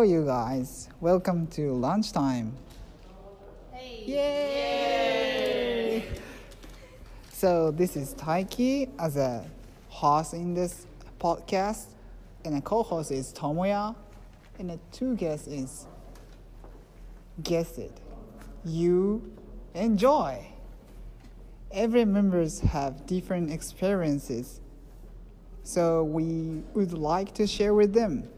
[0.00, 0.88] Hello, you guys.
[1.02, 2.56] Welcome to lunchtime.
[3.70, 4.04] Hey.
[4.06, 6.04] Yay!
[7.30, 9.44] So this is Taiki as a
[9.90, 10.86] host in this
[11.20, 11.88] podcast,
[12.46, 13.94] and a co-host is Tomoya,
[14.58, 15.86] and the two guests is
[17.42, 17.92] guess it,
[18.64, 19.30] you
[19.74, 20.46] enjoy.
[21.72, 24.62] Every members have different experiences,
[25.62, 28.30] so we would like to share with them.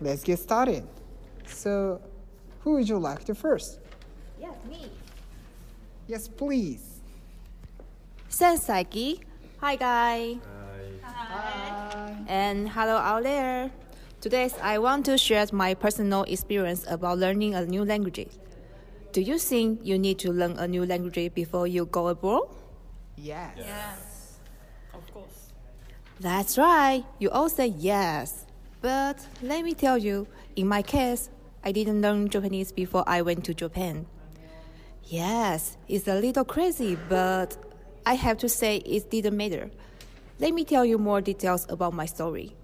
[0.00, 0.86] Let's get started.
[1.50, 2.00] So,
[2.60, 3.80] who would you like to first?
[4.40, 4.90] Yes, me.
[6.06, 7.00] Yes, please.
[8.28, 9.20] Sensei.
[9.60, 10.36] Hi, guys.
[11.02, 12.16] Hi.
[12.28, 13.70] And hello out there.
[14.20, 18.26] Today, I want to share my personal experience about learning a new language.
[19.12, 22.48] Do you think you need to learn a new language before you go abroad?
[23.16, 23.54] Yes.
[23.56, 24.38] Yes,
[24.94, 25.52] of course.
[26.20, 27.04] That's right.
[27.18, 28.44] You all say yes.
[28.80, 31.30] But let me tell you, in my case,
[31.64, 34.06] I didn't learn Japanese before I went to Japan.
[35.04, 37.56] Yes, it's a little crazy, but
[38.04, 39.70] I have to say it didn't matter.
[40.38, 42.54] Let me tell you more details about my story.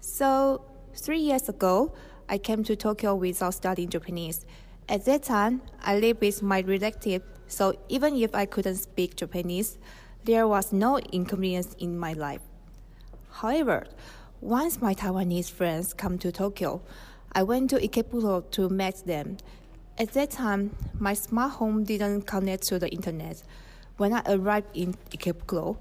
[0.00, 1.92] So, three years ago,
[2.28, 4.46] I came to Tokyo without studying Japanese.
[4.88, 9.78] At that time, I lived with my relative, so even if I couldn't speak Japanese,
[10.24, 12.40] there was no inconvenience in my life.
[13.30, 13.86] However,
[14.40, 16.82] once my Taiwanese friends come to Tokyo,
[17.34, 19.38] I went to Ikebukuro to meet them.
[19.96, 23.42] At that time, my smart home didn't connect to the internet.
[23.96, 25.78] When I arrived in Ikebukuro,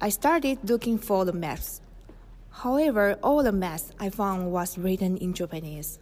[0.00, 1.80] I started looking for the maps.
[2.50, 5.98] However, all the maps I found was written in Japanese.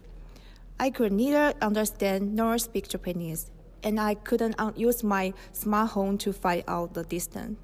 [0.79, 3.49] I could neither understand nor speak Japanese,
[3.81, 7.57] and I couldn't use my smart home to find out the distance.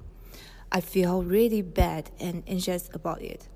[0.72, 3.48] I feel really bad and anxious about it.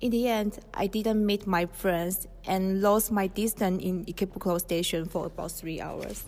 [0.00, 5.06] In the end, I didn't meet my friends and lost my distance in Ikebukuro station
[5.06, 6.24] for about three hours.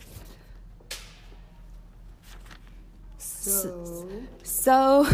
[3.18, 4.08] So,
[4.42, 5.06] So,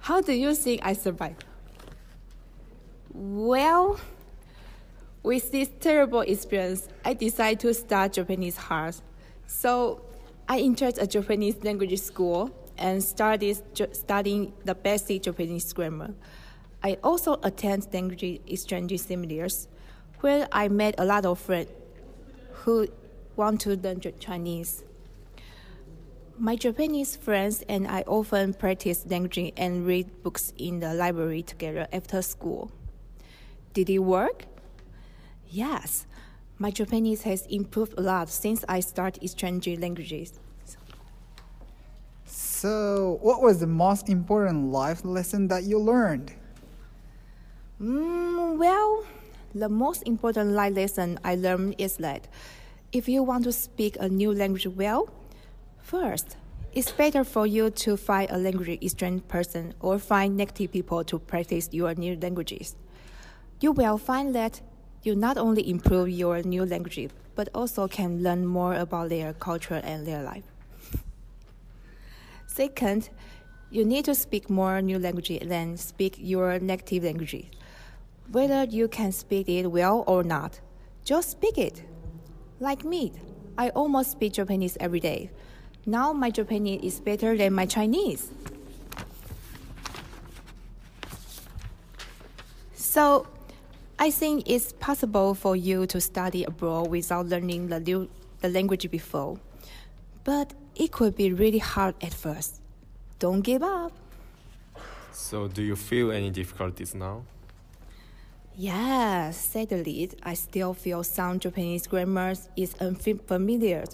[0.00, 1.44] how do you think I survived?
[3.12, 4.00] Well,
[5.22, 8.96] with this terrible experience, I decided to start Japanese hard.
[9.46, 10.00] So,
[10.48, 13.62] I entered a Japanese language school and started
[13.92, 16.14] studying the basic Japanese grammar.
[16.82, 19.68] I also attend language exchange seminars
[20.20, 21.70] where I met a lot of friends
[22.52, 22.88] who
[23.36, 24.84] want to learn Chinese.
[26.38, 31.86] My Japanese friends and I often practice language and read books in the library together
[31.92, 32.70] after school.
[33.72, 34.44] Did it work?
[35.48, 36.06] Yes.
[36.58, 40.40] My Japanese has improved a lot since I started exchanging languages.
[42.24, 46.32] so what was the most important life lesson that you learned?
[47.80, 49.04] Mm, well,
[49.54, 52.26] the most important life lesson I learned is that
[52.90, 55.10] if you want to speak a new language well,
[55.82, 56.38] first,
[56.72, 61.18] it's better for you to find a language exchange person or find native people to
[61.18, 62.76] practice your new languages.
[63.60, 64.62] You will find that
[65.02, 69.82] you not only improve your new language, but also can learn more about their culture
[69.84, 70.44] and their life.
[72.46, 73.10] Second,
[73.70, 77.50] you need to speak more new language than speak your native language.
[78.32, 80.60] Whether you can speak it well or not,
[81.04, 81.82] just speak it.
[82.58, 83.12] Like me,
[83.56, 85.30] I almost speak Japanese every day.
[85.86, 88.30] Now my Japanese is better than my Chinese.
[92.74, 93.26] So,
[93.98, 98.08] I think it's possible for you to study abroad without learning the, new,
[98.40, 99.38] the language before.
[100.24, 102.60] But it could be really hard at first.
[103.18, 103.92] Don't give up.
[105.12, 107.22] So, do you feel any difficulties now?
[108.58, 113.84] Yes, sadly, I still feel some Japanese grammar is unfamiliar.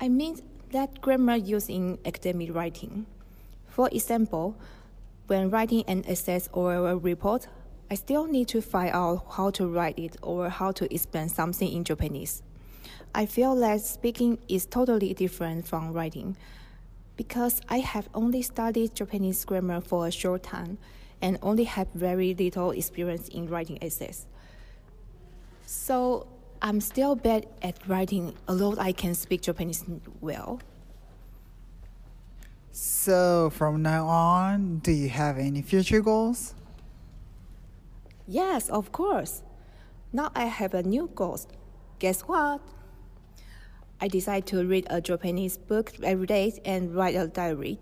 [0.00, 0.40] I mean
[0.72, 3.04] that grammar used in academic writing.
[3.68, 4.56] For example,
[5.26, 7.46] when writing an essay or a report,
[7.90, 11.70] I still need to find out how to write it or how to explain something
[11.70, 12.42] in Japanese.
[13.14, 16.38] I feel that speaking is totally different from writing
[17.18, 20.78] because I have only studied Japanese grammar for a short time
[21.22, 24.26] and only have very little experience in writing essays.
[25.66, 26.26] So
[26.62, 29.84] I'm still bad at writing, although I can speak Japanese
[30.20, 30.60] well.
[32.72, 36.54] So, from now on, do you have any future goals?
[38.26, 39.42] Yes, of course.
[40.12, 41.38] Now I have a new goal.
[41.98, 42.60] Guess what?
[44.00, 47.78] I decide to read a Japanese book every day and write a diary.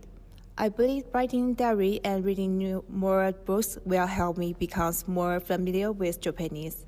[0.59, 5.93] I believe writing diary and reading new, more books will help me become more familiar
[5.93, 6.87] with Japanese.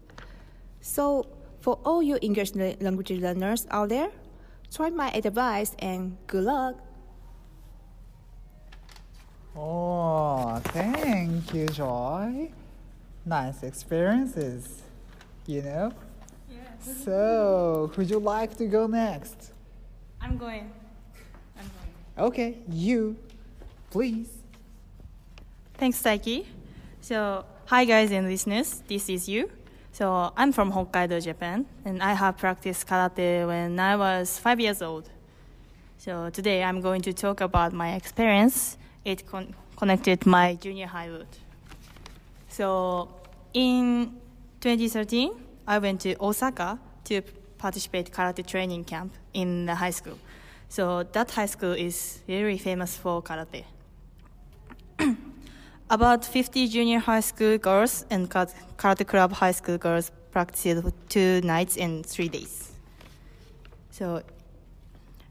[0.80, 1.26] So,
[1.64, 4.10] For all you English language learners out there,
[4.70, 6.76] try my advice and good luck.
[9.56, 12.52] Oh, thank you, Joy.
[13.24, 14.82] Nice experiences,
[15.46, 15.92] you know?
[16.50, 17.00] Yes.
[17.04, 19.52] So, would you like to go next?
[20.20, 20.70] I'm going.
[21.56, 22.28] I'm going.
[22.28, 23.16] Okay, Yu,
[23.94, 24.28] please.
[25.74, 26.44] Thanks, Taiki.
[27.00, 29.48] So, hi guys and listeners, this is Yu.
[29.92, 34.82] So, I'm from Hokkaido, Japan, and I have practiced karate when I was five years
[34.82, 35.08] old.
[35.98, 38.76] So, today I'm going to talk about my experience.
[39.04, 41.38] It con- connected my junior high route.
[42.48, 43.08] So,
[43.52, 44.10] in
[44.60, 45.30] 2013,
[45.68, 47.22] I went to Osaka to
[47.58, 50.18] participate karate training camp in the high school.
[50.68, 53.62] So that high school is very famous for karate.
[55.90, 61.76] About 50 junior high school girls and karate club high school girls practiced two nights
[61.76, 62.72] and three days.
[63.90, 64.22] So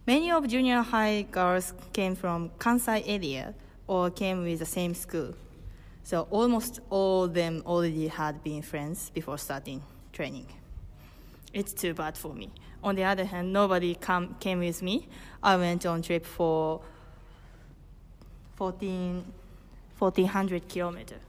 [0.08, 3.54] many of junior high girls came from Kansai area
[3.88, 5.34] or came with the same school.
[6.04, 9.82] So almost all of them already had been friends before starting
[10.12, 10.48] training.
[11.54, 12.52] It's too bad for me.
[12.84, 15.08] On the other hand, nobody come, came with me.
[15.42, 16.82] I went on trip for
[18.56, 19.24] 14,
[20.04, 21.22] 1400 kilometers.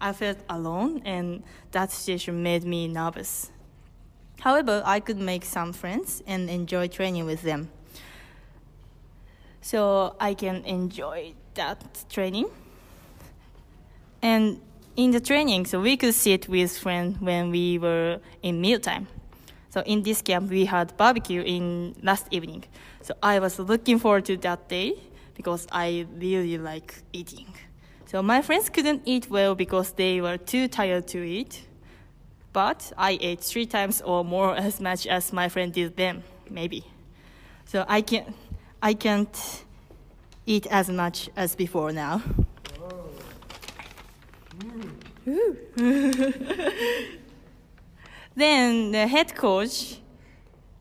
[0.00, 1.42] I felt alone, and
[1.72, 3.50] that situation made me nervous.
[4.40, 7.70] However, I could make some friends and enjoy training with them.
[9.60, 12.46] So I can enjoy that training.
[14.22, 14.60] And
[14.96, 19.08] in the training, so we could sit with friends when we were in mealtime.
[19.70, 22.64] So in this camp, we had barbecue in last evening.
[23.02, 24.94] So I was looking forward to that day
[25.34, 27.52] because I really like eating.
[28.10, 31.64] So my friends couldn't eat well because they were too tired to eat.
[32.52, 36.84] But I ate three times or more as much as my friend did them, maybe.
[37.66, 38.34] So I can
[38.82, 39.64] I can't
[40.44, 42.20] eat as much as before now.
[48.34, 50.00] then the head coach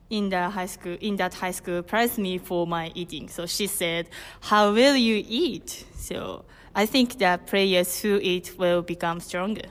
[0.10, 3.30] in the high school in that high school praised me for my eating.
[3.30, 4.10] So she said,
[4.42, 6.46] "How will you eat?" So
[6.80, 9.68] I think that players who eat will become stronger.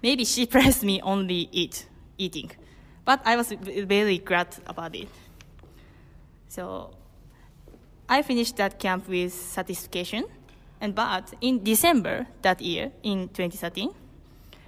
[0.00, 1.86] Maybe she praised me only eat
[2.18, 2.52] eating,
[3.04, 5.08] but I was very glad about it.
[6.46, 6.92] So
[8.08, 10.24] I finished that camp with satisfaction.
[10.80, 13.90] And but in December that year, in 2013,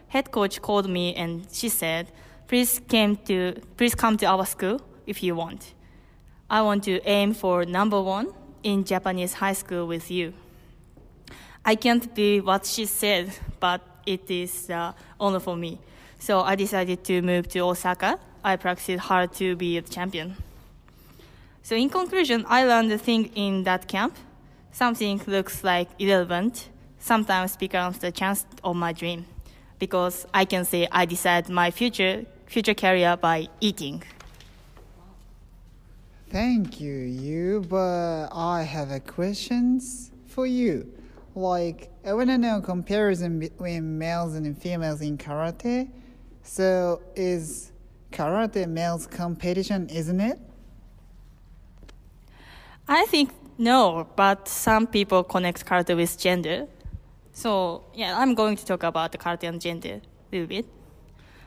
[0.09, 2.11] head coach called me and she said,
[2.49, 5.75] "Please came to please come to our school if you want.
[6.50, 8.32] I want to aim for number one
[8.64, 10.32] in Japanese high school with you."
[11.64, 15.79] I can't believe what she said, but it is uh, honor for me.
[16.19, 18.19] So I decided to move to Osaka.
[18.44, 20.37] I practiced hard to be a champion.
[21.62, 24.17] So in conclusion, I learned a thing in that camp
[24.73, 29.26] something looks like irrelevant sometimes becomes the chance of my dream
[29.78, 34.02] because I can say I decide my future future career by eating.
[36.31, 37.64] Thank you, Yu.
[37.69, 40.90] But I have a questions for you.
[41.34, 45.90] Like I want to know comparison between males and females in karate.
[46.42, 47.72] So is
[48.10, 50.38] karate males competition, isn't it?
[52.86, 56.66] I think no, but some people connect karate with gender.
[57.32, 60.66] So yeah, I'm going to talk about the karate and gender a little bit.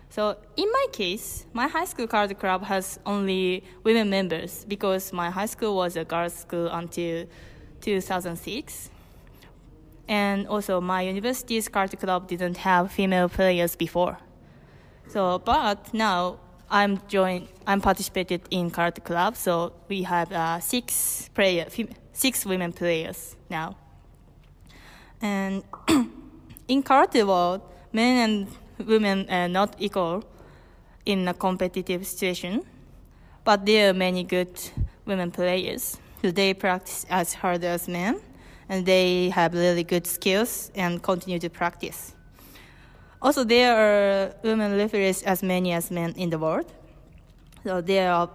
[0.09, 5.29] So in my case, my high school karate club has only women members because my
[5.29, 7.25] high school was a girls' school until
[7.81, 8.89] 2006.
[10.07, 14.17] And also my university's karate club didn't have female players before.
[15.07, 17.47] So, but now I'm joined.
[17.67, 21.67] I'm participated in karate club, so we have uh, six player,
[22.13, 23.77] six women players now.
[25.21, 25.63] And
[26.67, 27.61] in karate world,
[27.93, 30.23] men and women are not equal
[31.05, 32.63] in a competitive situation,
[33.43, 34.59] but there are many good
[35.05, 38.19] women players who they practice as hard as men,
[38.69, 42.13] and they have really good skills and continue to practice.
[43.21, 46.71] Also, there are women referees as many as men in the world.
[47.63, 48.29] So there are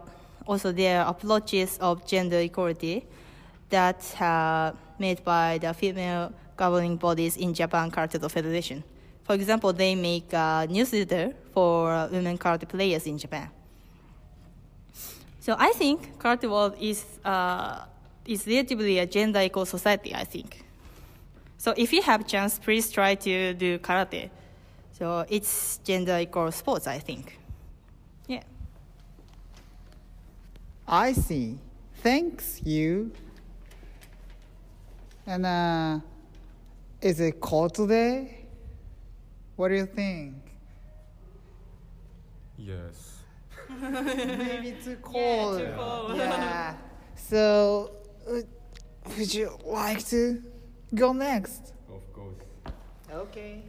[0.46, 3.06] also there are approaches of gender equality
[3.68, 8.82] that are made by the female governing bodies in Japan Karate Federation.
[9.24, 13.48] For example, they make a newsletter for women karate players in Japan.
[15.38, 17.84] So I think karate world is uh,
[18.26, 20.14] is relatively a gender equal society.
[20.14, 20.64] I think.
[21.58, 24.30] So if you have chance, please try to do karate.
[24.92, 26.86] So it's gender equal sports.
[26.86, 27.38] I think.
[28.26, 28.42] Yeah.
[30.86, 31.58] I see.
[32.02, 33.12] Thanks, Yu.
[35.26, 36.00] And uh,
[37.00, 38.46] is it cold today?
[39.56, 40.34] What do you think?
[42.56, 43.18] Yes.
[43.80, 45.60] Maybe too cold.
[45.60, 46.74] Yeah.
[47.16, 47.99] So, uh,
[48.30, 48.42] Uh,
[49.18, 50.40] would you like to
[50.94, 51.72] go next?
[51.92, 52.36] Of course.
[53.12, 53.62] Okay.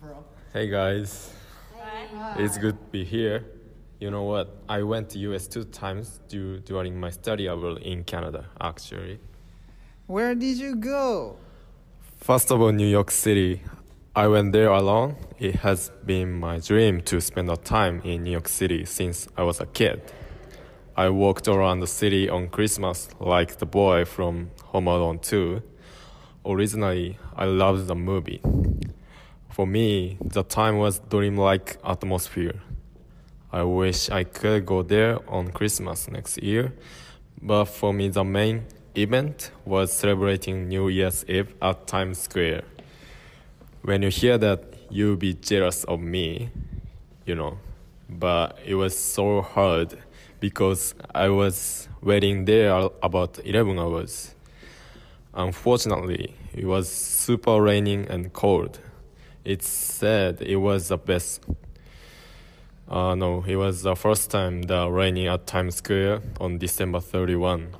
[0.00, 0.24] Bro.
[0.52, 1.30] Hey guys.
[1.78, 2.34] Hi.
[2.38, 3.44] It's good to be here.
[4.00, 4.56] You know what?
[4.68, 9.20] I went to US two times du- during my study abroad in Canada, actually.
[10.08, 11.36] Where did you go?
[12.16, 13.62] First of all, New York City.
[14.16, 15.14] I went there alone.
[15.38, 19.42] It has been my dream to spend a time in New York City since I
[19.44, 20.00] was a kid.
[20.98, 25.62] I walked around the city on Christmas like the boy from Home Alone 2.
[26.46, 28.40] Originally, I loved the movie.
[29.50, 32.62] For me, the time was dreamlike atmosphere.
[33.52, 36.72] I wish I could go there on Christmas next year,
[37.42, 38.64] but for me, the main
[38.96, 42.62] event was celebrating New Year's Eve at Times Square.
[43.82, 46.48] When you hear that, you'll be jealous of me,
[47.26, 47.58] you know.
[48.08, 49.98] But it was so hard
[50.40, 54.34] because I was waiting there about 11 hours.
[55.34, 58.80] Unfortunately, it was super raining and cold.
[59.44, 61.44] It said it was the best.
[62.88, 67.74] Uh, no, it was the first time the raining at Times Square on December 31.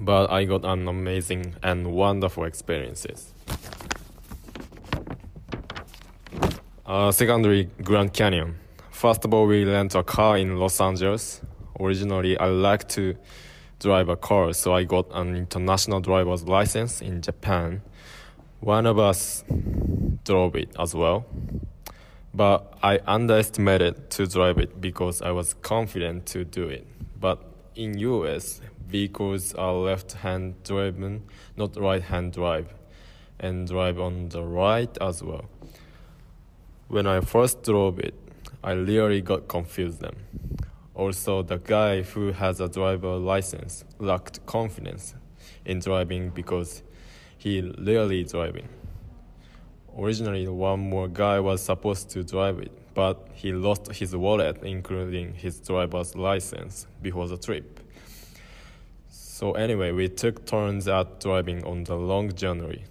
[0.00, 3.32] But I got an amazing and wonderful experiences.
[6.84, 8.56] Uh, secondary, Grand Canyon.
[8.90, 11.40] First of all, we rent a car in Los Angeles.
[11.82, 13.16] Originally, I like to
[13.80, 17.82] drive a car, so I got an international driver's license in Japan.
[18.60, 19.42] One of us
[20.24, 21.26] drove it as well,
[22.32, 26.86] but I underestimated to drive it because I was confident to do it.
[27.18, 27.42] But
[27.74, 31.24] in US, vehicles are left-hand driven,
[31.56, 32.72] not right-hand drive,
[33.40, 35.46] and drive on the right as well.
[36.86, 38.14] When I first drove it,
[38.62, 40.14] I really got confused then.
[40.94, 45.14] Also, the guy who has a driver license lacked confidence
[45.64, 46.82] in driving because
[47.38, 48.68] he rarely driving.
[49.98, 55.34] Originally, one more guy was supposed to drive it, but he lost his wallet, including
[55.34, 57.80] his driver's license, before the trip.
[59.08, 62.84] So anyway, we took turns at driving on the long journey.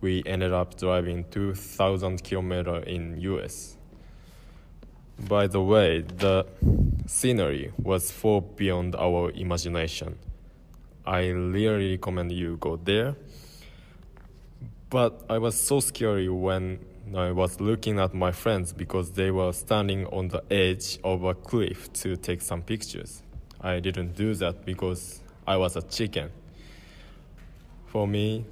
[0.00, 3.77] We ended up driving 2,000 kilometers in US.
[5.18, 6.46] By the way, the
[7.06, 10.16] scenery was far beyond our imagination.
[11.04, 13.16] I really recommend you go there.
[14.90, 16.78] But I was so scary when
[17.16, 21.34] I was looking at my friends because they were standing on the edge of a
[21.34, 23.22] cliff to take some pictures.
[23.60, 26.30] I didn't do that because I was a chicken.
[27.86, 28.44] For me,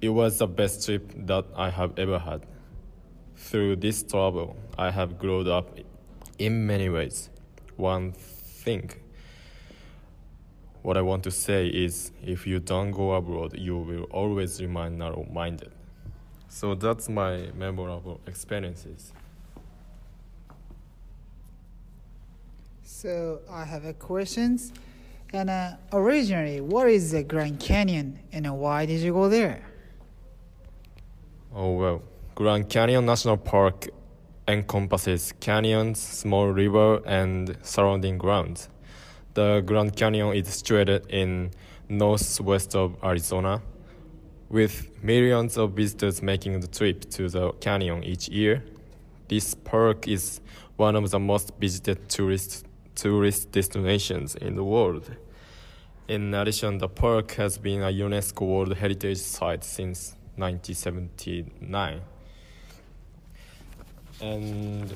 [0.00, 2.46] it was the best trip that I have ever had.
[3.36, 5.78] Through this travel, I have grown up
[6.38, 7.30] in many ways.
[7.76, 8.90] One thing,
[10.82, 14.98] what I want to say is if you don't go abroad, you will always remain
[14.98, 15.70] narrow minded.
[16.48, 19.12] So that's my memorable experiences.
[22.82, 24.72] So I have a questions.
[25.32, 29.64] And uh, originally, what is the Grand Canyon and why did you go there?
[31.52, 32.02] Oh well,
[32.34, 33.88] Grand Canyon National Park
[34.46, 38.68] encompasses canyons, small river, and surrounding grounds.
[39.34, 41.50] The Grand Canyon is situated in
[41.88, 43.62] northwest of Arizona,
[44.48, 48.64] with millions of visitors making the trip to the canyon each year.
[49.28, 50.40] This park is
[50.76, 55.10] one of the most visited tourist tourist destinations in the world.
[56.06, 62.02] In addition, the park has been a UNESCO World Heritage Site since 1979.
[64.20, 64.94] And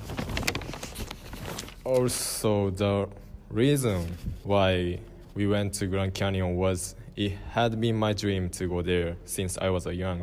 [1.85, 3.09] also, the
[3.51, 5.01] reason why
[5.35, 9.59] we went to Grand Canyon was it had been my dream to go there since
[9.59, 10.23] I was a young.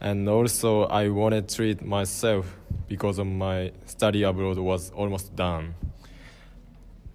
[0.00, 5.74] And also, I wanted to treat myself because of my study abroad was almost done.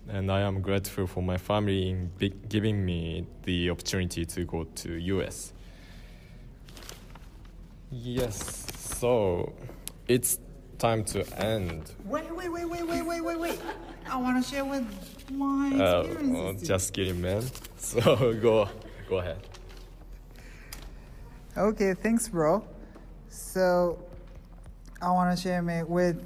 [0.09, 2.11] And I am grateful for my family in
[2.49, 5.53] giving me the opportunity to go to US.
[7.89, 8.65] Yes,
[8.99, 9.53] so
[10.07, 10.39] it's
[10.83, 11.93] time to end.
[12.03, 13.61] Wait, wait, wait, wait, wait, wait, wait, wait.
[14.09, 14.85] I want to share with
[15.31, 16.29] my Uh, experiences.
[16.33, 17.43] well, just kidding, man.
[17.77, 18.67] So go,
[19.09, 19.37] go ahead.
[21.57, 22.65] Okay, thanks, bro.
[23.29, 23.97] So,
[25.01, 26.17] I want to share me with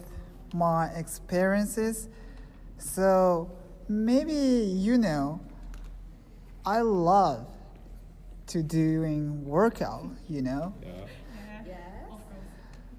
[0.53, 2.09] my experiences.
[2.79, 3.51] So
[3.87, 5.39] maybe you know,
[6.65, 7.47] I love
[8.47, 10.09] to doing workout.
[10.27, 10.73] You know.
[10.81, 10.89] Yeah.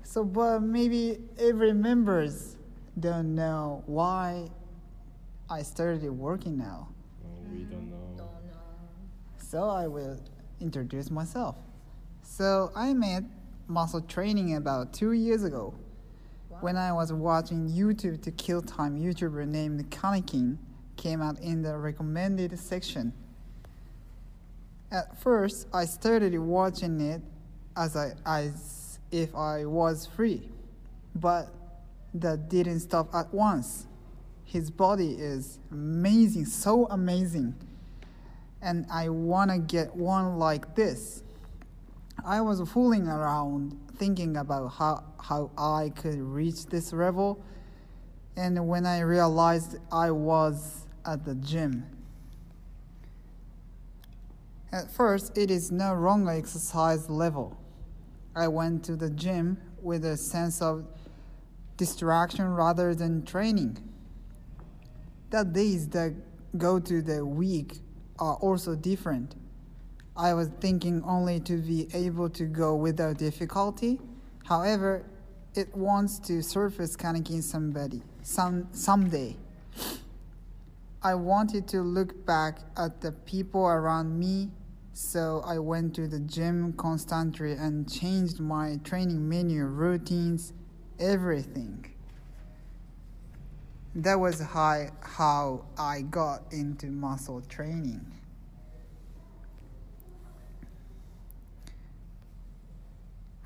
[0.08, 2.56] So, but maybe every members
[2.98, 4.48] don't know why
[5.50, 6.88] I started working now.
[7.22, 8.30] No, we mm, don't know.
[9.36, 10.18] So I will
[10.62, 11.56] introduce myself.
[12.22, 13.24] So I met
[13.66, 15.74] muscle training about two years ago
[16.60, 20.56] when I was watching YouTube to kill time YouTuber named Kanekin
[20.96, 23.12] came out in the recommended section.
[24.90, 27.20] At first, I started watching it
[27.76, 28.77] as I as
[29.10, 30.48] if I was free,
[31.14, 31.48] but
[32.14, 33.86] that didn't stop at once.
[34.44, 37.54] His body is amazing, so amazing,
[38.62, 41.22] and I wanna get one like this.
[42.24, 47.42] I was fooling around thinking about how, how I could reach this level,
[48.36, 51.84] and when I realized I was at the gym.
[54.70, 57.57] At first, it is no longer exercise level.
[58.38, 60.86] I went to the gym with a sense of
[61.76, 63.78] distraction rather than training.
[65.30, 66.14] The days that
[66.56, 67.80] go to the week
[68.20, 69.34] are also different.
[70.16, 74.00] I was thinking only to be able to go without difficulty.
[74.44, 75.04] However,
[75.54, 79.36] it wants to surface Kanekin somebody some someday.
[81.02, 84.50] I wanted to look back at the people around me,
[84.98, 90.52] so I went to the gym constantly and changed my training menu, routines,
[90.98, 91.94] everything.
[93.94, 98.04] That was how, how I got into muscle training.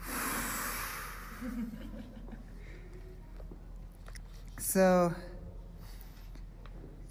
[4.58, 5.14] so,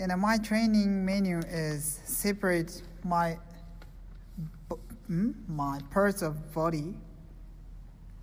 [0.08, 3.38] know, my training menu is separate my
[5.12, 6.96] hmm, my parts of body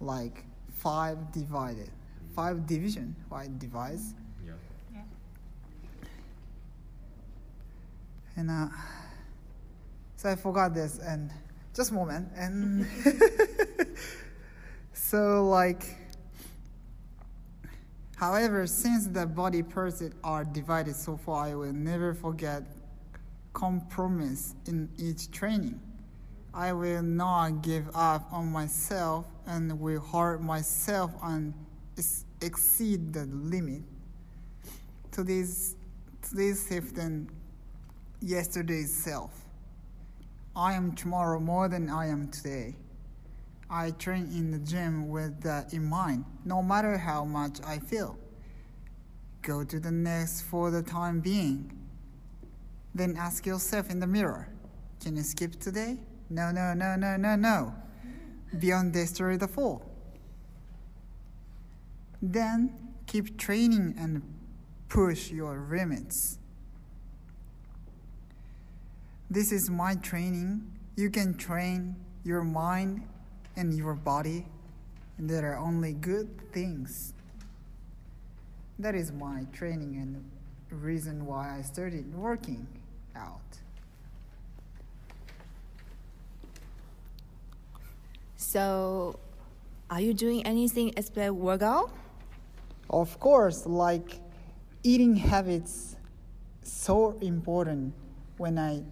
[0.00, 1.90] like five divided,
[2.34, 4.14] five division, five divides.
[4.42, 4.52] Yeah.
[8.36, 8.68] And uh,
[10.16, 11.30] so I forgot this, and
[11.74, 12.30] just a moment.
[12.34, 12.86] And
[14.94, 15.94] so, like,
[18.16, 22.62] however, since the body parts are divided so far, I will never forget
[23.52, 25.78] compromise in each training.
[26.58, 31.54] I will not give up on myself and will hurt myself and
[31.96, 33.82] ex- exceed the limit.
[35.12, 35.76] Today's
[36.20, 37.30] today's self than
[38.20, 39.30] yesterday's self.
[40.56, 42.74] I am tomorrow more than I am today.
[43.70, 48.18] I train in the gym with that in mind, no matter how much I feel.
[49.42, 51.70] Go to the next for the time being.
[52.96, 54.48] Then ask yourself in the mirror
[55.00, 55.98] can you skip today?
[56.30, 57.74] No, no, no, no, no, no.
[58.58, 59.84] Beyond destroy the fall.
[62.20, 62.74] Then
[63.06, 64.22] keep training and
[64.88, 66.38] push your limits.
[69.30, 70.70] This is my training.
[70.96, 73.06] You can train your mind
[73.56, 74.46] and your body,
[75.16, 77.12] and there are only good things.
[78.78, 80.24] That is my training and
[80.68, 82.66] the reason why I started working
[83.16, 83.58] out.
[88.40, 89.18] So,
[89.90, 91.90] are you doing anything except workout?
[92.88, 94.20] Of course, like
[94.84, 95.96] eating habits
[96.62, 97.94] so important
[98.36, 98.84] when I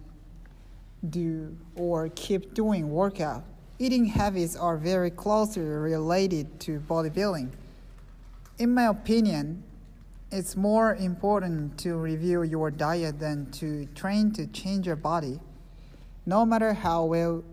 [1.09, 3.45] do or keep doing workout.
[3.79, 7.49] Eating habits are very closely related to bodybuilding.
[8.59, 9.63] In my opinion,
[10.29, 15.39] it's more important to review your diet than to train to change your body.
[16.25, 17.45] No matter how well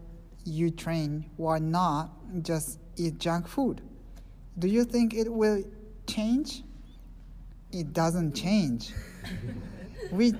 [0.45, 2.11] you train, why not
[2.43, 3.81] just eat junk food?
[4.59, 5.65] Do you think it will
[6.07, 6.63] change?
[7.73, 8.93] It doesn't change.
[10.13, 10.35] we,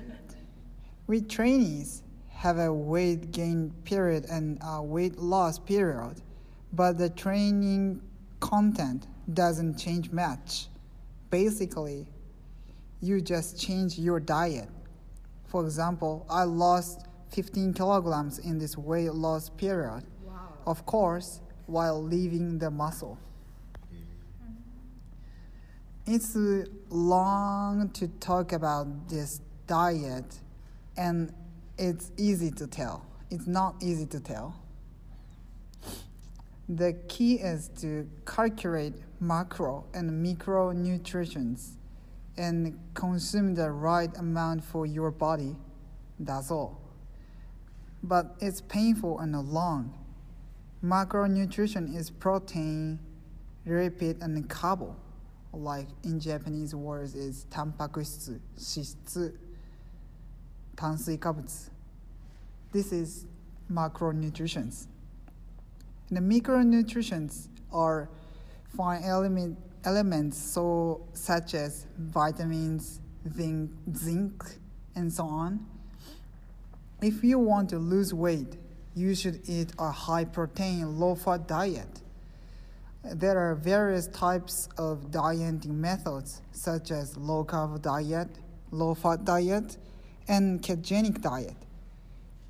[1.07, 6.21] we trainees have a weight gain period and a weight loss period,
[6.73, 8.01] but the training
[8.39, 10.67] content doesn't change much.
[11.31, 12.07] Basically,
[13.01, 14.69] you just change your diet.
[15.47, 17.05] For example, I lost
[17.35, 20.03] 15 kilograms in this weight loss period.
[20.65, 23.19] Of course, while leaving the muscle.
[26.07, 26.37] It's
[26.89, 30.39] long to talk about this diet,
[30.95, 31.33] and
[31.77, 33.05] it's easy to tell.
[33.29, 34.55] It's not easy to tell.
[36.69, 41.71] The key is to calculate macro and micronutrients.
[42.37, 45.55] and consume the right amount for your body.
[46.19, 46.84] That's all
[48.02, 49.94] But it's painful and long.
[50.82, 52.98] Macronutrition is protein,
[53.66, 54.96] lipid, and carbo.
[55.52, 59.34] Like in Japanese words is タンパク質、脂質、
[60.76, 61.70] 炭水化物.
[62.72, 63.26] This is
[63.70, 64.86] macronutrients.
[66.10, 68.08] The micronutrients are
[68.76, 74.44] fine element, elements so such as vitamins, zinc, zinc,
[74.94, 75.60] and so on.
[77.01, 78.57] If you want to lose weight,
[78.95, 82.01] you should eat a high protein, low fat diet.
[83.03, 88.29] There are various types of dieting methods, such as low carb diet,
[88.71, 89.77] low fat diet,
[90.27, 91.57] and ketogenic diet.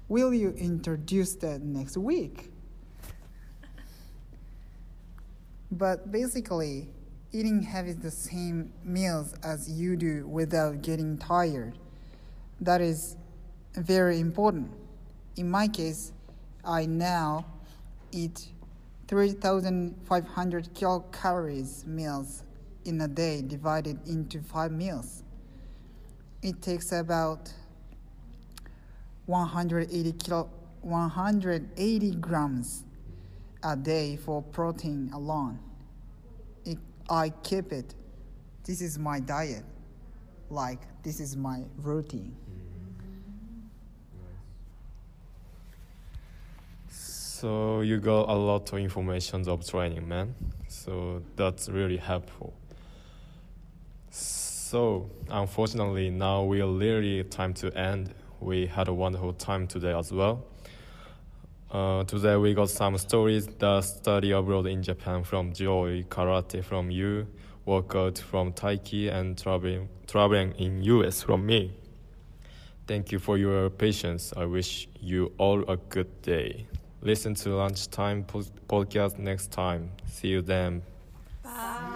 [0.07, 2.51] Will you introduce that next week?
[5.71, 6.89] But basically,
[7.33, 11.77] eating having the same meals as you do without getting tired.
[12.61, 13.17] That is
[13.77, 14.71] very important.
[15.35, 16.13] In my case,
[16.63, 17.45] I now
[18.11, 18.47] eat
[19.07, 22.43] 3,500 kilocalories meals
[22.85, 25.23] in a day divided into five meals.
[26.41, 27.51] It takes about
[29.25, 30.49] 180 kilo,
[30.81, 32.83] 180 grams
[33.63, 35.59] a day for protein alone.
[36.65, 36.77] It,
[37.09, 37.95] I keep it.
[38.63, 39.63] This is my diet.
[40.49, 42.35] Like this is my routine.
[47.45, 50.33] So you got a lot of information of training, man.
[50.67, 52.55] So that's really helpful.
[54.09, 58.15] So unfortunately, now we are really time to end.
[58.39, 60.43] We had a wonderful time today as well.
[61.69, 66.89] Uh, today we got some stories that study abroad in Japan from Joy, karate from
[66.89, 67.27] Yu,
[67.63, 71.75] workout from Taiki, and traveling traveling in US from me.
[72.87, 74.33] Thank you for your patience.
[74.35, 76.65] I wish you all a good day.
[77.05, 78.23] Listen to Lunchtime
[78.67, 79.91] podcast next time.
[80.07, 80.81] See you then.
[81.43, 81.94] Bye.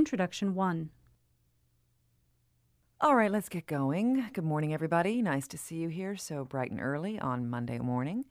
[0.00, 0.88] Introduction 1
[3.02, 4.30] All right, let's get going.
[4.32, 5.20] Good morning, everybody.
[5.20, 8.24] Nice to see you here so bright and early on Monday morning.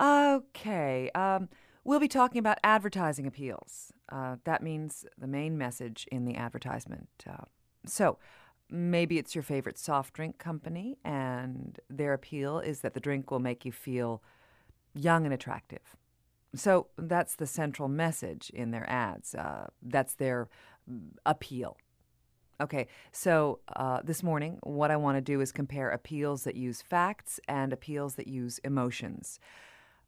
[0.00, 1.48] Okay, um,
[1.82, 3.92] we'll be talking about advertising appeals.
[4.12, 7.08] Uh, that means the main message in the advertisement.
[7.28, 7.46] Uh,
[7.84, 8.18] so,
[8.70, 13.40] maybe it's your favorite soft drink company, and their appeal is that the drink will
[13.40, 14.22] make you feel
[14.94, 15.96] young and attractive.
[16.54, 19.34] So, that's the central message in their ads.
[19.34, 20.48] Uh, that's their
[21.24, 21.76] appeal.
[22.60, 26.80] Okay, so uh, this morning, what I want to do is compare appeals that use
[26.80, 29.38] facts and appeals that use emotions.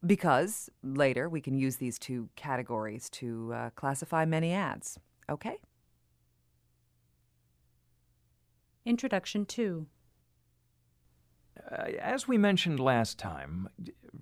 [0.07, 4.99] Because later we can use these two categories to uh, classify many ads.
[5.29, 5.59] Okay?
[8.87, 9.87] Introduction 2
[11.71, 13.69] Uh, as we mentioned last time,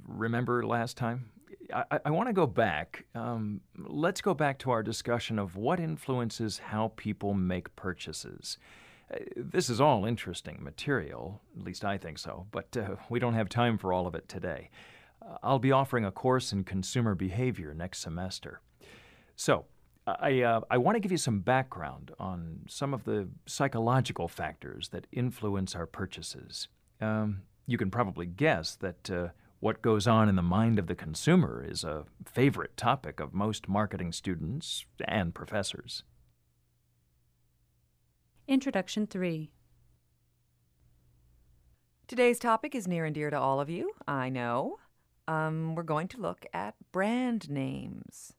[0.04, 1.30] remember last time?
[1.72, 3.04] I, I want to go back.
[3.14, 8.58] Um, let's go back to our discussion of what influences how people make purchases.
[9.12, 13.34] Uh, this is all interesting material, at least I think so, but uh, we don't
[13.34, 14.70] have time for all of it today.
[15.22, 18.60] Uh, I'll be offering a course in consumer behavior next semester.
[19.36, 19.66] So,
[20.06, 24.90] I, uh, I want to give you some background on some of the psychological factors
[24.90, 26.68] that influence our purchases.
[27.00, 29.10] Um, you can probably guess that
[29.66, 33.68] what goes on in the mind of the consumer is a favorite topic of most
[33.68, 36.04] marketing students and professors.
[38.46, 39.50] Introduction 3
[42.06, 44.78] Today's topic is near and dear to all of you, I know.
[45.26, 48.34] Um, we're going to look at brand names.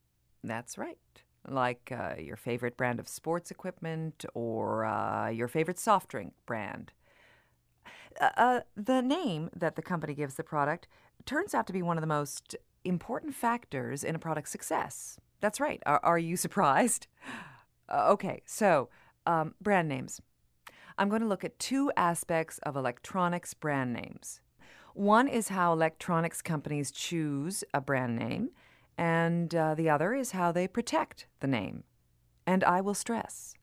[0.45, 0.97] That's right.
[1.45, 6.93] Like uh, your favorite brand of sports equipment or uh, your favorite soft drink brand.
[8.21, 10.87] Uh, uh, the name that the company gives the product
[11.25, 15.19] turns out to be one of the most important factors in a product's success.
[15.41, 15.81] That's right.
[15.85, 17.07] Are, are you surprised?
[17.89, 18.89] Uh, okay, so
[19.25, 20.19] um, brand names.
[20.97, 24.41] I'm going to look at two aspects of electronics brand names.
[24.93, 28.49] One is how electronics companies choose a brand name,
[28.97, 31.85] and uh, the other is how they protect the name.
[32.45, 33.55] And I will stress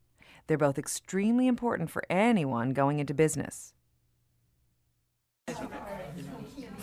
[0.47, 3.73] they're both extremely important for anyone going into business.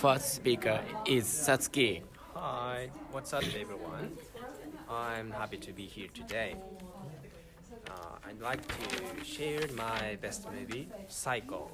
[0.01, 2.01] First speaker is Satsuki.
[2.33, 4.17] Hi, what's up, everyone?
[4.89, 6.55] I'm happy to be here today.
[7.87, 11.69] Uh, I'd like to share my best movie, Psycho.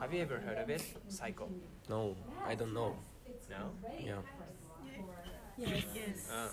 [0.00, 0.82] Have you ever heard of it?
[1.08, 1.50] Psycho.
[1.90, 2.16] No,
[2.46, 2.96] I don't know.
[3.50, 3.68] No?
[4.02, 4.14] Yeah.
[5.58, 5.84] Yes.
[5.94, 6.30] yes.
[6.32, 6.48] Oh,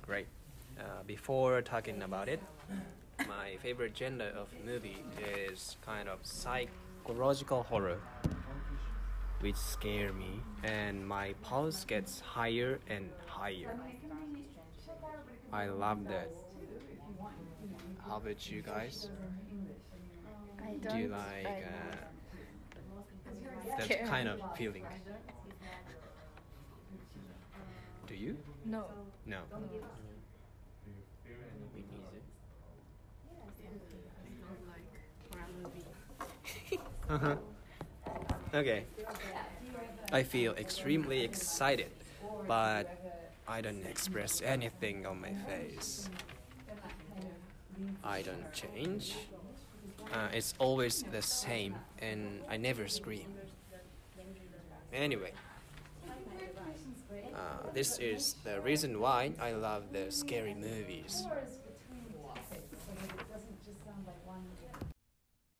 [0.00, 0.28] great.
[0.78, 2.40] Uh, before talking about it,
[3.28, 5.04] my favorite genre of movie
[5.44, 7.98] is kind of psychological horror
[9.40, 13.78] which scare me and my pulse gets higher and higher.
[15.52, 16.30] I love that.
[18.06, 19.10] How about you guys?
[20.88, 21.96] Do you like uh,
[23.78, 24.84] that kind of feeling?
[28.06, 28.36] Do you?
[28.64, 28.84] No.
[29.26, 29.38] No.
[31.72, 32.20] Me neither.
[37.08, 37.36] uh-huh.
[38.52, 38.84] Okay.
[40.12, 41.92] I feel extremely excited,
[42.48, 42.90] but
[43.46, 46.10] I don't express anything on my face.
[48.02, 49.14] I don't change.
[50.12, 53.32] Uh, it's always the same, and I never scream.
[54.92, 55.32] Anyway,
[57.32, 61.24] uh, this is the reason why I love the scary movies.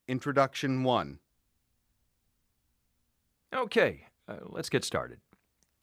[0.09, 1.20] Introduction 1
[3.53, 5.19] Okay, uh, let's get started.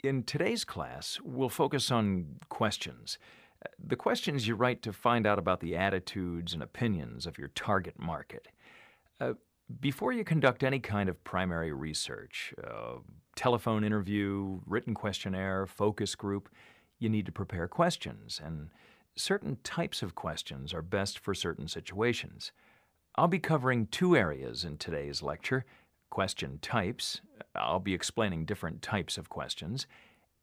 [0.02, 3.18] In today's class, we'll focus on questions.
[3.62, 7.48] Uh, the questions you write to find out about the attitudes and opinions of your
[7.48, 8.48] target market.
[9.20, 9.34] Uh,
[9.80, 13.00] before you conduct any kind of primary research, uh,
[13.36, 16.48] telephone interview, written questionnaire, focus group,
[16.98, 18.70] you need to prepare questions, and
[19.14, 22.50] certain types of questions are best for certain situations.
[23.16, 25.66] I'll be covering two areas in today's lecture
[26.10, 27.20] question types.
[27.54, 29.86] I'll be explaining different types of questions.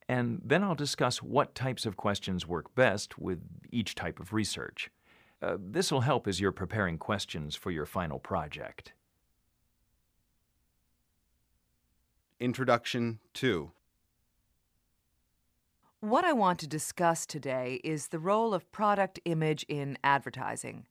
[0.08, 3.42] And then I'll discuss what types of questions work best with
[3.72, 4.92] each type of research.
[5.42, 8.94] Uh, this will help as you're preparing questions for your final project.
[12.40, 13.72] Introduction 2
[16.02, 20.86] What I want to discuss today is the role of product image in advertising.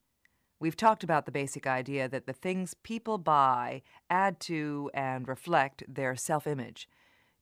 [0.65, 5.85] We've talked about the basic idea that the things people buy add to and reflect
[5.87, 6.89] their self image.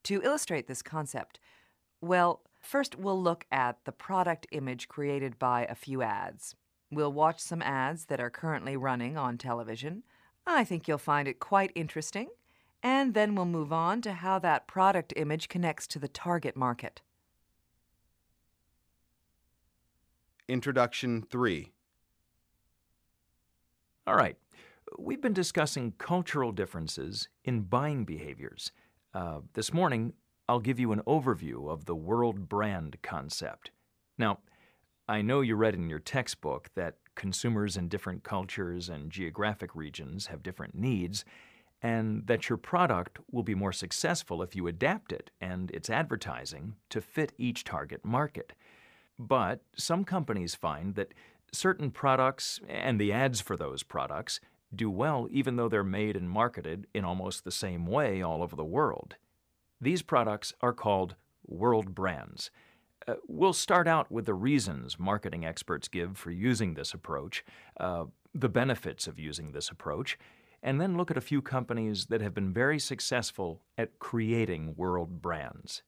[0.02, 1.38] To illustrate this concept,
[2.00, 6.56] well, first we'll look at the product image created by a few ads.
[6.90, 10.02] We'll watch some ads that are currently running on television.
[10.44, 12.26] I think you'll find it quite interesting.
[12.82, 17.02] And then we'll move on to how that product image connects to the target market.
[20.48, 21.70] Introduction 3
[24.04, 24.36] All right.
[24.98, 28.72] We've been discussing cultural differences in buying behaviors.
[29.14, 30.14] Uh, this morning,
[30.48, 33.70] I'll give you an overview of the world brand concept.
[34.18, 34.40] Now,
[35.08, 40.26] I know you read in your textbook that consumers in different cultures and geographic regions
[40.26, 41.24] have different needs,
[41.80, 46.74] and that your product will be more successful if you adapt it and its advertising
[46.90, 48.52] to fit each target market.
[49.16, 51.14] But some companies find that
[51.52, 54.40] certain products and the ads for those products
[54.74, 58.56] do well even though they're made and marketed in almost the same way all over
[58.56, 59.16] the world.
[59.80, 62.50] These products are called world brands.
[63.06, 67.44] Uh, we'll start out with the reasons marketing experts give for using this approach,
[67.78, 70.18] uh, the benefits of using this approach,
[70.62, 75.20] and then look at a few companies that have been very successful at creating world
[75.20, 75.82] brands.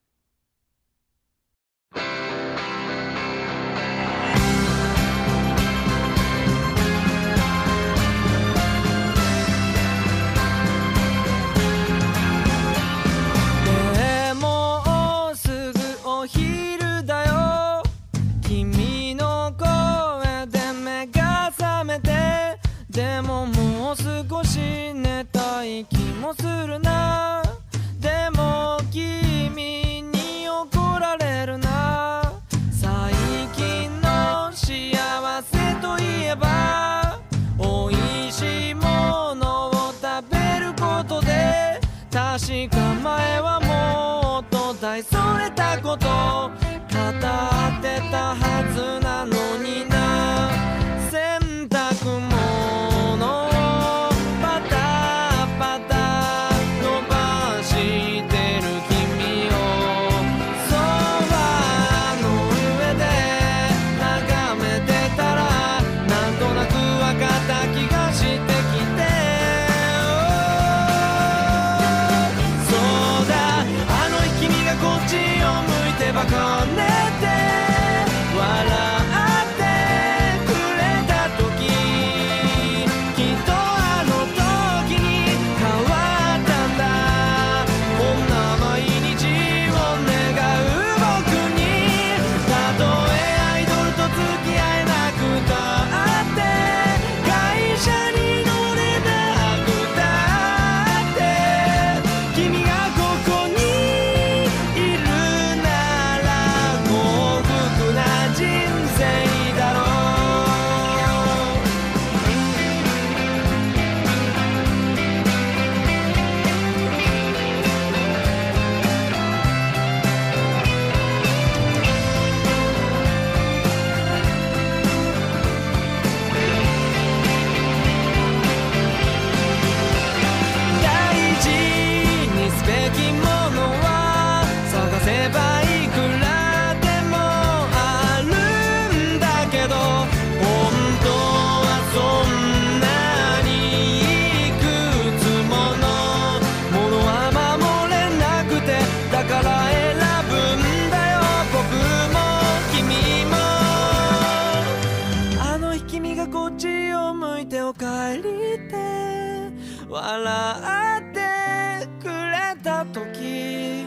[162.65, 163.85] た時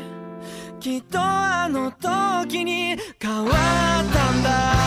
[0.79, 3.55] きっとあの時に変わっ
[4.13, 4.78] たんだ。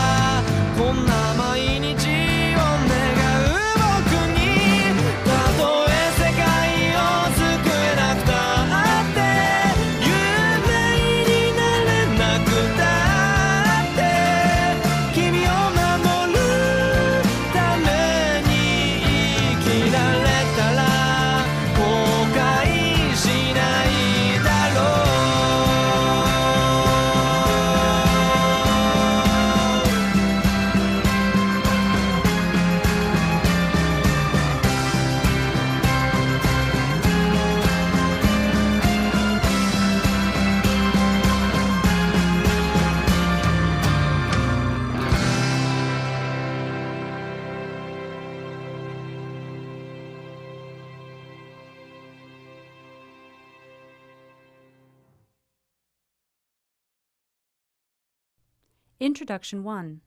[59.32, 60.00] Introduction 1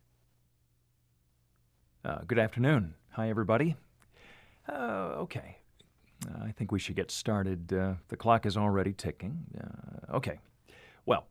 [2.05, 2.93] Uh, good afternoon.
[3.13, 3.75] Hi, everybody.
[4.69, 5.57] Uh, okay.
[6.27, 7.73] Uh, I think we should get started.
[7.73, 9.45] Uh, the clock is already ticking.
[9.59, 10.37] Uh, okay.
[11.07, 11.25] Well,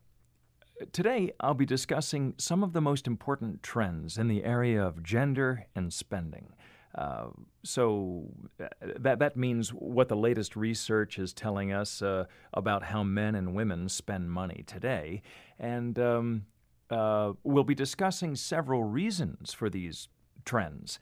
[0.91, 5.65] today I'll be discussing some of the most important trends in the area of gender
[5.73, 6.49] and spending.
[6.95, 7.27] Uh,
[7.63, 8.25] so
[8.61, 8.67] uh,
[8.99, 13.55] that that means what the latest research is telling us uh, about how men and
[13.55, 15.21] women spend money today,
[15.59, 16.45] and um,
[16.89, 20.07] uh, we'll be discussing several reasons for these
[20.43, 20.99] trends.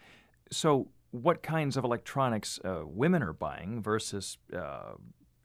[0.52, 4.94] So, what kinds of electronics uh, women are buying versus uh,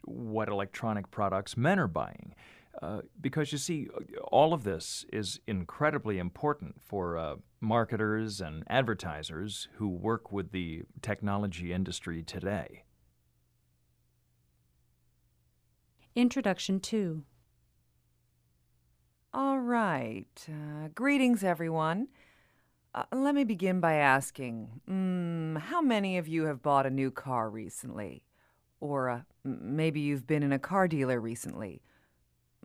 [0.08, 2.34] what electronic products men are buying.
[2.80, 3.88] Uh, because you see,
[4.30, 10.82] all of this is incredibly important for uh, marketers and advertisers who work with the
[11.02, 12.84] technology industry today.
[16.14, 17.24] Introduction 2
[19.34, 20.24] All right.
[20.48, 22.08] Uh, greetings, everyone.
[22.94, 27.10] Uh, let me begin by asking mm, how many of you have bought a new
[27.10, 28.24] car recently?
[28.80, 31.82] Or uh, maybe you've been in a car dealer recently.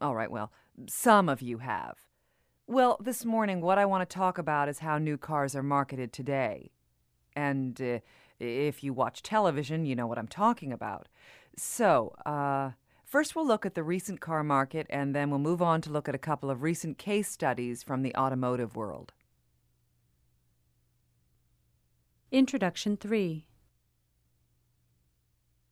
[0.01, 0.53] All right, well,
[0.87, 1.97] some of you have.
[2.65, 6.13] Well, this morning, what I want to talk about is how new cars are marketed
[6.13, 6.71] today.
[7.35, 7.99] And uh,
[8.39, 11.09] if you watch television, you know what I'm talking about.
[11.57, 12.71] So, uh,
[13.13, 16.09] first we'll look at the recent car market, and then we'll move on to look
[16.09, 19.13] at a couple of recent case studies from the automotive world.
[22.31, 23.45] Introduction 3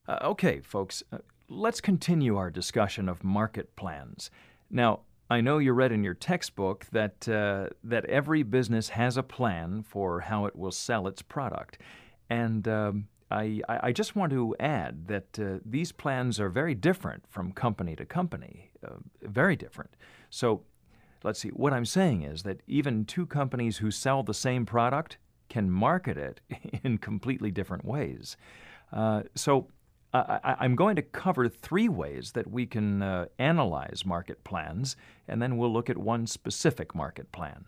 [0.08, 1.18] Uh, okay, folks, uh,
[1.50, 4.30] let's continue our discussion of market plans.
[4.70, 9.24] Now, I know you read in your textbook that uh, that every business has a
[9.24, 11.80] plan for how it will sell its product,
[12.30, 17.24] and um, I, I just want to add that uh, these plans are very different
[17.30, 19.92] from company to company, uh, very different.
[20.30, 20.64] So,
[21.24, 21.50] let's see.
[21.50, 25.18] What I'm saying is that even two companies who sell the same product
[25.50, 26.42] can market it
[26.84, 28.38] in completely different ways.
[28.92, 29.68] Uh, so
[30.14, 35.42] I, am going to cover three ways that we can uh, analyze market plans, and
[35.42, 37.66] then we'll look at one specific market plan.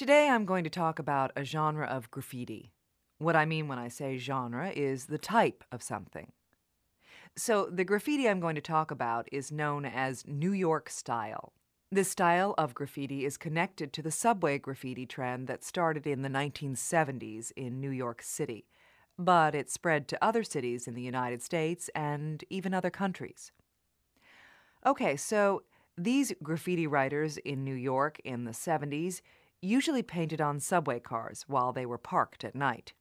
[0.00, 2.72] Today I'm going to talk about a genre of graffiti.
[3.18, 6.32] What I mean when I say genre is the type of something.
[7.36, 11.52] So, the graffiti I'm going to talk about is known as New York style.
[11.92, 16.30] This style of graffiti is connected to the subway graffiti trend that started in the
[16.30, 18.64] 1970s in New York City,
[19.18, 23.52] but it spread to other cities in the United States and even other countries.
[24.86, 25.64] Okay, so
[25.98, 29.20] these graffiti writers in New York in the 70s
[29.62, 32.92] usually painted on subway cars while they were parked at night.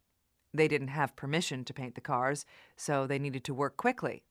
[0.53, 2.45] They didn't have permission to paint the cars,
[2.75, 4.23] so they needed to work quickly.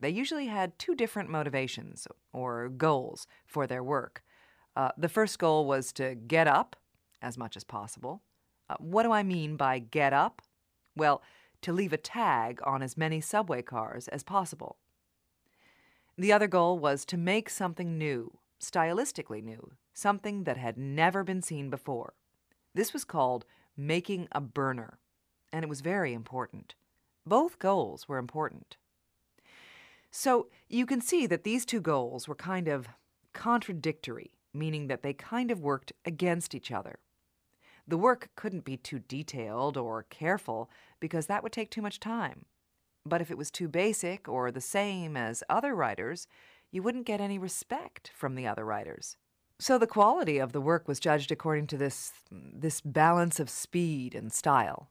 [0.00, 4.22] They usually had two different motivations, or goals, for their work.
[4.74, 6.76] Uh, the first goal was to get up
[7.20, 8.22] as much as possible.
[8.68, 10.42] Uh, what do I mean by get up?
[10.96, 11.22] Well,
[11.62, 14.78] to leave a tag on as many subway cars as possible.
[16.18, 21.42] The other goal was to make something new, stylistically new, something that had never been
[21.42, 22.14] seen before.
[22.74, 23.44] This was called
[23.76, 24.98] making a burner,
[25.52, 26.74] and it was very important.
[27.26, 28.76] Both goals were important.
[30.10, 32.88] So you can see that these two goals were kind of
[33.32, 36.98] contradictory, meaning that they kind of worked against each other.
[37.86, 40.70] The work couldn't be too detailed or careful
[41.00, 42.44] because that would take too much time.
[43.04, 46.28] But if it was too basic or the same as other writers,
[46.70, 49.16] you wouldn't get any respect from the other writers.
[49.58, 54.14] So the quality of the work was judged according to this, this balance of speed
[54.14, 54.88] and style.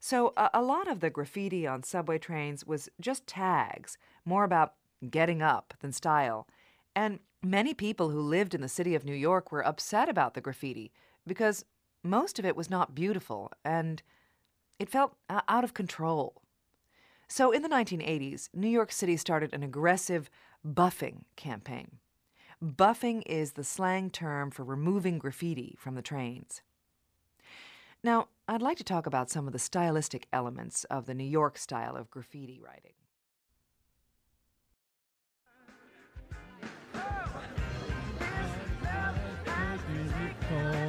[0.00, 4.74] So a, a lot of the graffiti on subway trains was just tags, more about
[5.08, 6.48] getting up than style.
[6.96, 10.40] And many people who lived in the city of New York were upset about the
[10.40, 10.90] graffiti
[11.26, 11.64] because
[12.02, 14.02] most of it was not beautiful and
[14.78, 16.42] it felt uh, out of control.
[17.28, 20.30] So in the 1980s, New York City started an aggressive
[20.66, 21.98] buffing campaign.
[22.62, 26.60] Buffing is the slang term for removing graffiti from the trains.
[28.02, 31.56] Now, I'd like to talk about some of the stylistic elements of the New York
[31.56, 32.92] style of graffiti writing.
[40.50, 40.79] Sunday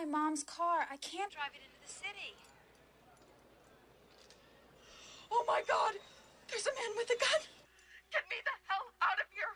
[0.00, 0.88] my mom's car.
[0.90, 2.32] I can't drive it into the city.
[5.30, 5.92] Oh my god!
[6.48, 7.40] There's a man with a gun!
[8.10, 9.52] Get me the hell out of here!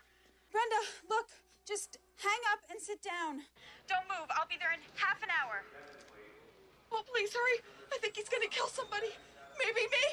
[0.51, 1.27] Brenda, look,
[1.65, 3.41] just hang up and sit down.
[3.89, 4.29] Don't move.
[4.37, 5.65] I'll be there in half an hour.
[6.91, 7.65] Oh, please hurry.
[7.91, 9.09] I think he's gonna kill somebody.
[9.57, 10.05] Maybe me.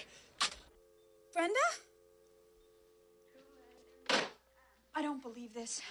[1.34, 1.66] Brenda?
[4.94, 5.82] I don't believe this.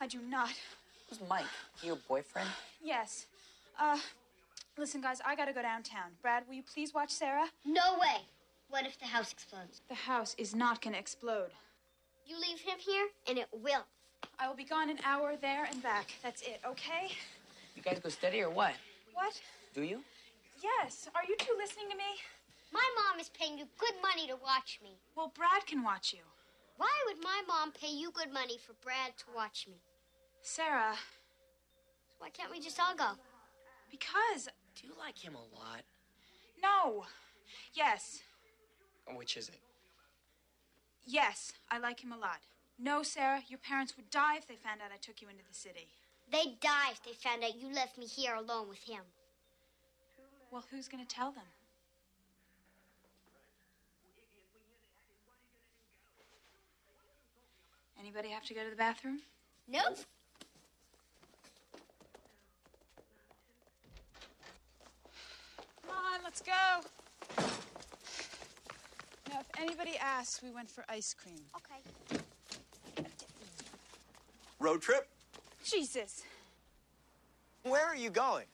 [0.00, 0.50] I do not.
[1.08, 1.46] Who's Mike?
[1.82, 2.48] Your boyfriend?
[2.82, 3.26] Yes.
[3.80, 3.98] Uh,
[4.78, 6.12] listen, guys, I gotta go downtown.
[6.22, 7.46] Brad, will you please watch Sarah?
[7.64, 8.22] No way.
[8.68, 9.82] What if the house explodes?
[9.88, 11.50] The house is not gonna explode.
[12.26, 13.84] You leave him here, and it will.
[14.38, 16.06] I will be gone an hour there and back.
[16.22, 17.12] That's it, okay?
[17.76, 18.72] You guys go steady or what?
[19.12, 19.40] What?
[19.74, 20.00] Do you?
[20.62, 21.08] Yes.
[21.14, 22.04] Are you two listening to me?
[22.72, 24.96] My mom is paying you good money to watch me.
[25.16, 26.20] Well, Brad can watch you.
[26.76, 29.76] Why would my mom pay you good money for Brad to watch me?
[30.42, 30.94] Sarah.
[32.18, 33.18] Why can't we just all go?
[33.98, 34.48] Because.
[34.74, 35.82] Do you like him a lot?
[36.60, 37.04] No.
[37.74, 38.20] Yes.
[39.14, 39.60] Which is it?
[41.06, 42.38] Yes, I like him a lot.
[42.78, 45.54] No, Sarah, your parents would die if they found out I took you into the
[45.54, 45.86] city.
[46.32, 49.02] They'd die if they found out you left me here alone with him.
[50.50, 51.44] Well, who's gonna tell them?
[58.00, 59.20] Anybody have to go to the bathroom?
[59.68, 59.98] Nope.
[65.94, 66.80] Come on, let's go.
[69.30, 71.38] Now, if anybody asks, we went for ice cream.
[71.56, 72.20] Okay.
[74.58, 75.08] Road trip?
[75.64, 76.22] Jesus.
[77.62, 78.46] Where are you going?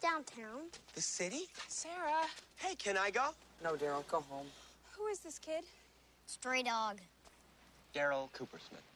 [0.00, 0.70] Downtown.
[0.94, 1.48] The city?
[1.68, 2.26] Sarah.
[2.56, 3.30] Hey, can I go?
[3.64, 4.46] No, Daryl, go home.
[4.92, 5.64] Who is this kid?
[6.26, 6.98] Stray dog.
[7.94, 8.86] Daryl Coopersmith.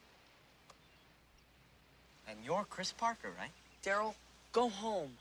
[2.29, 3.51] And you're Chris Parker, right?
[3.83, 4.13] Daryl,
[4.53, 5.11] go home.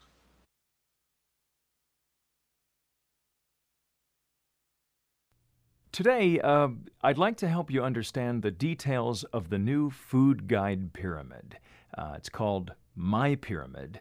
[6.00, 6.68] Today, uh,
[7.02, 11.58] I'd like to help you understand the details of the new food guide pyramid.
[11.98, 14.00] Uh, it's called My Pyramid.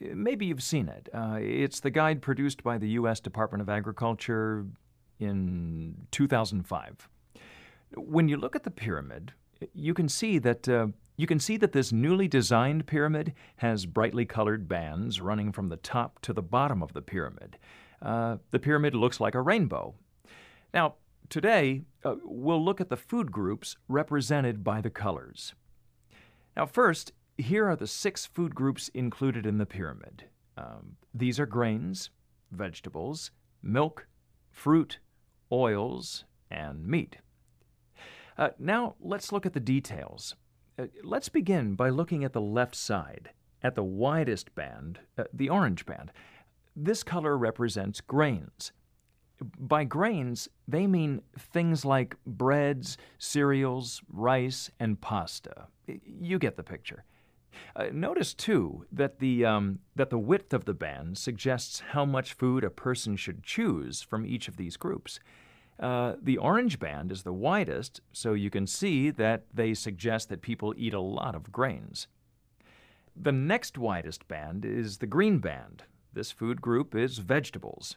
[0.00, 1.08] Maybe you've seen it.
[1.14, 3.20] Uh, it's the guide produced by the U.S.
[3.20, 4.66] Department of Agriculture
[5.20, 7.08] in 2005.
[7.94, 9.32] When you look at the pyramid,
[9.72, 14.24] you can see that uh, you can see that this newly designed pyramid has brightly
[14.24, 17.56] colored bands running from the top to the bottom of the pyramid.
[18.02, 19.94] Uh, the pyramid looks like a rainbow.
[20.74, 20.96] Now,
[21.28, 25.54] today uh, we'll look at the food groups represented by the colors.
[26.56, 30.24] Now, first, here are the six food groups included in the pyramid.
[30.56, 32.10] Um, these are grains,
[32.50, 33.30] vegetables,
[33.62, 34.06] milk,
[34.50, 34.98] fruit,
[35.52, 37.18] oils, and meat.
[38.38, 40.34] Uh, now, let's look at the details.
[40.78, 43.30] Uh, let's begin by looking at the left side,
[43.62, 46.12] at the widest band, uh, the orange band.
[46.74, 48.72] This color represents grains.
[49.58, 55.66] By grains, they mean things like breads, cereals, rice, and pasta.
[55.86, 57.04] You get the picture.
[57.74, 62.34] Uh, notice too that the um, that the width of the band suggests how much
[62.34, 65.20] food a person should choose from each of these groups.
[65.78, 70.40] Uh, the orange band is the widest, so you can see that they suggest that
[70.40, 72.08] people eat a lot of grains.
[73.14, 75.84] The next widest band is the green band.
[76.12, 77.96] This food group is vegetables.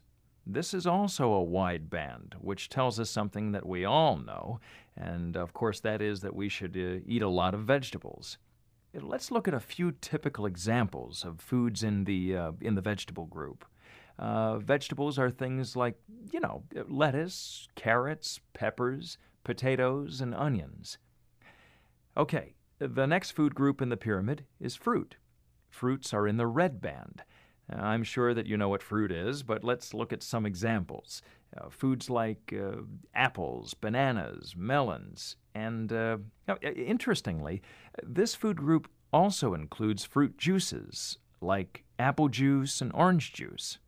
[0.51, 4.59] This is also a wide band, which tells us something that we all know,
[4.97, 8.39] and of course, that is that we should uh, eat a lot of vegetables.
[8.95, 13.25] Let's look at a few typical examples of foods in the, uh, in the vegetable
[13.25, 13.63] group.
[14.17, 15.99] Uh, vegetables are things like,
[16.31, 20.97] you know, lettuce, carrots, peppers, potatoes, and onions.
[22.17, 25.17] Okay, the next food group in the pyramid is fruit.
[25.69, 27.21] Fruits are in the red band.
[27.71, 31.21] I'm sure that you know what fruit is, but let's look at some examples.
[31.55, 32.81] Uh, foods like uh,
[33.15, 36.17] apples, bananas, melons, and uh,
[36.47, 37.61] now, interestingly,
[38.03, 43.79] this food group also includes fruit juices like apple juice and orange juice.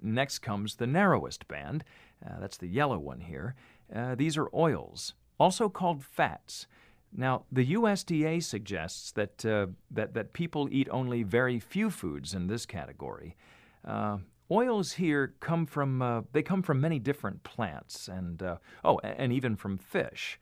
[0.00, 1.84] Next comes the narrowest band.
[2.24, 3.54] Uh, that's the yellow one here.
[3.94, 6.66] Uh, these are oils, also called fats.
[7.12, 12.46] Now, the USDA suggests that, uh, that, that people eat only very few foods in
[12.46, 13.36] this category.
[13.84, 14.18] Uh,
[14.50, 19.32] oils here come from, uh, they come from many different plants and, uh, oh, and
[19.32, 20.38] even from fish.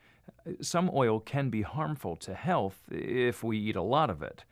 [0.61, 4.45] Some oil can be harmful to health if we eat a lot of it.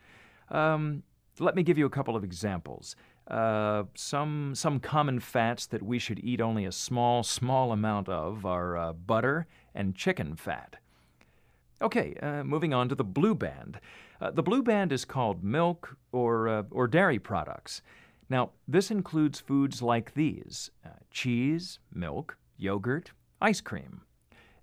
[0.49, 1.03] Um,
[1.39, 2.95] let me give you a couple of examples.
[3.27, 8.45] Uh, some some common fats that we should eat only a small small amount of
[8.45, 10.75] are uh, butter and chicken fat.
[11.81, 13.79] Okay, uh, moving on to the blue band.
[14.21, 17.81] Uh, the blue band is called milk or uh, or dairy products.
[18.29, 24.01] Now, this includes foods like these: uh, cheese, milk, yogurt, ice cream.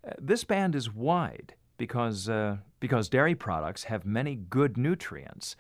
[0.07, 5.57] Uh, this band is wide because uh, because dairy products have many good nutrients.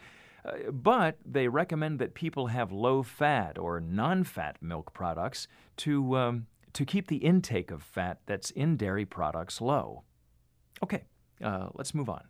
[0.72, 5.46] But they recommend that people have low fat or non fat milk products
[5.78, 10.04] to, um, to keep the intake of fat that's in dairy products low.
[10.82, 11.02] Okay,
[11.44, 12.24] uh, let's move on.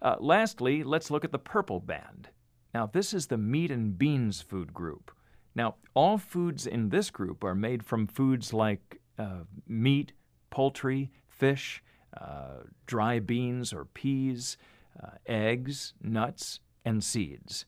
[0.00, 2.28] Uh, lastly, let's look at the purple band.
[2.74, 5.10] Now, this is the meat and beans food group.
[5.54, 10.12] Now, all foods in this group are made from foods like uh, meat,
[10.50, 11.82] poultry, fish,
[12.16, 14.56] uh, dry beans or peas,
[15.02, 17.66] uh, eggs, nuts, and seeds.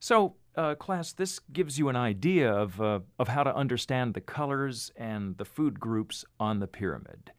[0.00, 4.20] So, uh, class, this gives you an idea of, uh, of how to understand the
[4.20, 7.32] colors and the food groups on the pyramid.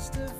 [0.00, 0.30] Unforgettable.
[0.30, 0.39] You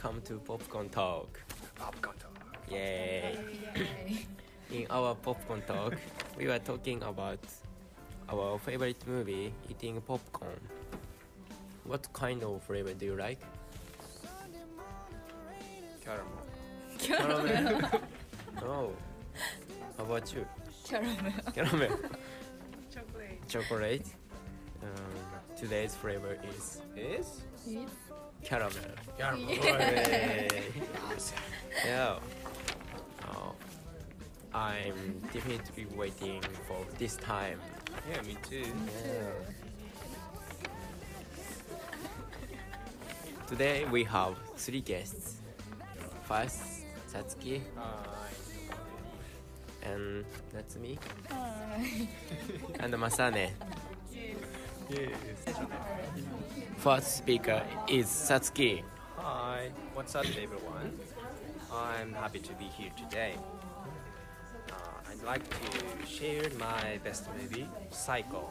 [0.00, 1.40] Welcome to Popcorn Talk.
[1.74, 2.56] Popcorn Talk.
[2.70, 3.36] Yay.
[4.72, 5.96] In our Popcorn Talk,
[6.36, 7.40] we were talking about
[8.28, 10.60] our favorite movie, eating popcorn.
[11.82, 13.40] What kind of flavor do you like?
[16.04, 16.46] Caramel.
[17.00, 18.00] Caramel.
[18.62, 18.92] oh.
[19.96, 20.46] How about you?
[20.84, 21.32] Caramel.
[21.52, 21.98] Caramel.
[22.94, 23.48] Chocolate.
[23.48, 24.06] Chocolate.
[24.80, 28.07] Um, today's flavor is is Yes.
[28.44, 28.94] Caramel.
[29.18, 29.54] Caramel.
[29.56, 30.48] Hooray.
[31.84, 32.18] yeah.
[33.28, 33.54] Oh,
[34.54, 37.60] I'm definitely waiting for this time.
[38.10, 38.64] Yeah, me too.
[39.06, 39.30] Yeah.
[43.46, 45.36] Today we have three guests.
[46.24, 46.60] First,
[47.12, 47.62] Satsuki.
[49.82, 50.98] And that's me.
[52.80, 53.50] And Masane.
[56.78, 58.82] First speaker is Satsuki.
[59.18, 60.98] Hi, what's up, everyone?
[61.70, 63.34] I'm happy to be here today.
[64.72, 64.74] Uh,
[65.10, 68.48] I'd like to share my best movie, Psycho.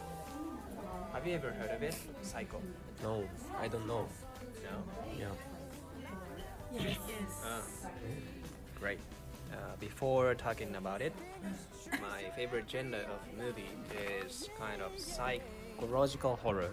[1.12, 1.96] Have you ever heard of it?
[2.22, 2.62] Psycho.
[3.02, 3.24] No,
[3.60, 4.06] I don't know.
[4.62, 5.18] No?
[5.18, 5.26] Yeah.
[6.72, 6.98] Yes.
[7.44, 7.62] Ah,
[8.78, 9.00] great.
[9.52, 11.14] Uh, before talking about it,
[12.00, 13.70] my favorite genre of movie
[14.22, 14.92] is kind of
[15.78, 16.70] psychological horror,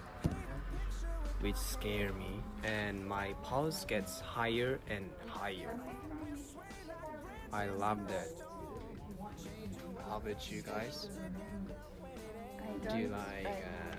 [1.42, 5.80] which scare me, and my pulse gets higher and higher.
[7.54, 8.30] I love that.
[10.10, 11.10] How about you guys?
[12.90, 13.96] Do you like uh,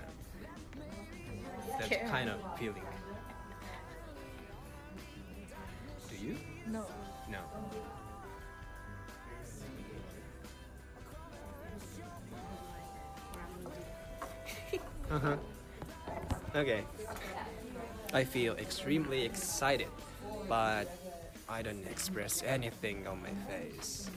[1.78, 2.82] that kind of feeling?
[6.10, 6.36] Do you?
[6.66, 6.84] No.
[7.30, 7.38] No.
[15.10, 15.36] Uh-huh.
[16.54, 16.82] Okay.
[18.12, 19.88] I feel extremely excited,
[20.48, 20.90] but
[21.48, 24.10] I don't express anything on my face.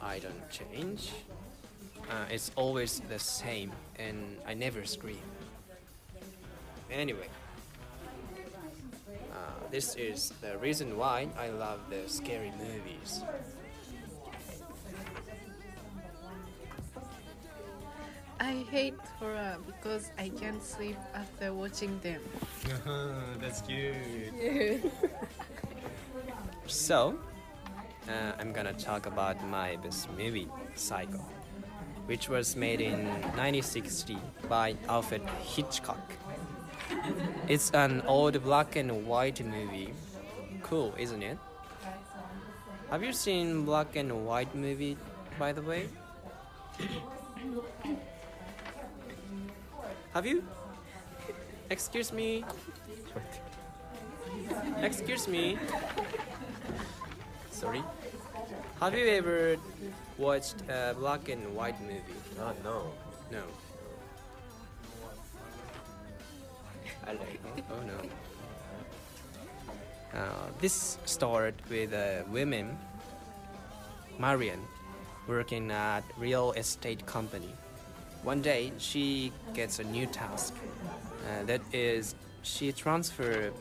[0.00, 1.10] I don't change.
[2.10, 5.22] Uh, it's always the same, and I never scream.
[6.90, 7.28] Anyway,
[9.32, 9.36] uh,
[9.70, 13.22] this is the reason why I love the scary movies.
[18.42, 22.20] I hate horror because I can't sleep after watching them.
[23.40, 23.94] That's cute.
[24.36, 24.78] Yeah.
[26.66, 27.18] So,
[28.08, 31.20] uh, I'm gonna talk about my best movie, Psycho,
[32.06, 33.04] which was made in
[33.36, 34.16] 1960
[34.48, 36.00] by Alfred Hitchcock.
[37.48, 39.92] It's an old black and white movie.
[40.62, 41.38] Cool, isn't it?
[42.90, 44.96] Have you seen black and white movie,
[45.38, 45.88] by the way?
[50.14, 50.44] Have you?
[51.70, 52.44] Excuse me.
[54.82, 55.58] Excuse me.
[57.50, 57.82] Sorry.
[58.80, 59.56] Have you ever
[60.18, 62.02] watched a black and white movie?
[62.38, 62.92] Oh, no.
[63.30, 63.42] No.
[67.06, 67.40] I like.
[67.70, 67.98] Oh no.
[70.18, 72.76] Uh, this started with a woman,
[74.18, 74.60] Marion,
[75.26, 77.54] working at real estate company.
[78.22, 80.54] One day, she gets a new task.
[81.26, 83.52] Uh, that is, she transfer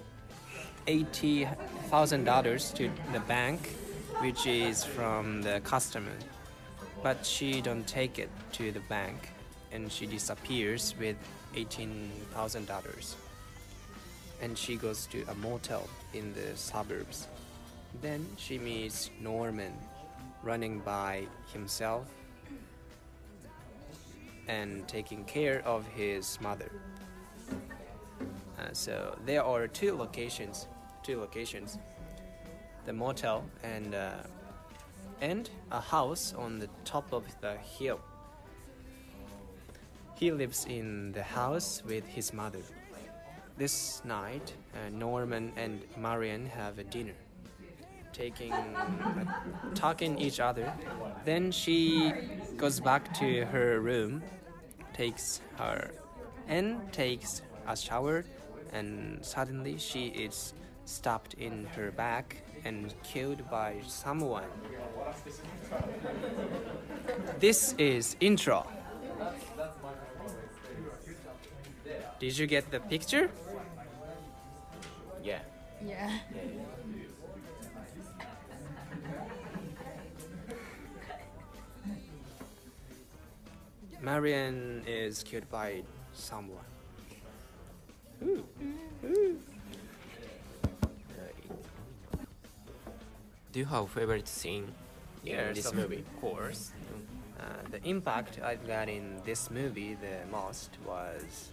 [0.85, 1.47] eighty
[1.89, 3.69] thousand dollars to the bank,
[4.19, 6.15] which is from the customer.
[7.01, 9.29] But she don't take it to the bank,
[9.71, 11.17] and she disappears with
[11.55, 13.15] eighteen thousand dollars.
[14.43, 17.27] And she goes to a motel in the suburbs.
[18.01, 19.73] Then she meets Norman,
[20.43, 22.05] running by himself
[24.52, 26.69] and taking care of his mother.
[28.60, 30.68] Uh, so there are two locations,
[31.03, 31.80] two locations,
[32.86, 34.11] the motel and uh,
[35.22, 37.99] and a house on the top of the hill.
[40.15, 42.61] He lives in the house with his mother.
[43.57, 47.18] This night, uh, Norman and Marion have a dinner,
[48.14, 49.26] taking, uh,
[49.76, 50.73] talking each other.
[51.26, 52.11] Then she
[52.57, 54.23] goes back to her room,
[54.93, 55.91] takes her,
[56.47, 58.26] and takes a shower,
[58.73, 60.53] and suddenly she is
[60.85, 64.49] stabbed in her back and killed by someone.
[67.39, 68.68] This is intro.
[72.19, 73.31] Did you get the picture?
[75.23, 75.39] Yeah.
[75.84, 76.19] Yeah.
[84.02, 85.84] Marion is killed by
[86.14, 86.65] someone.
[93.52, 94.73] Do you have a favorite scene
[95.26, 96.03] in this of movie?
[96.19, 96.72] course.
[97.40, 101.52] Uh, the impact I got in this movie the most was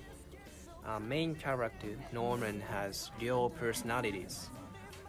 [0.86, 4.48] uh, main character Norman has dual personalities,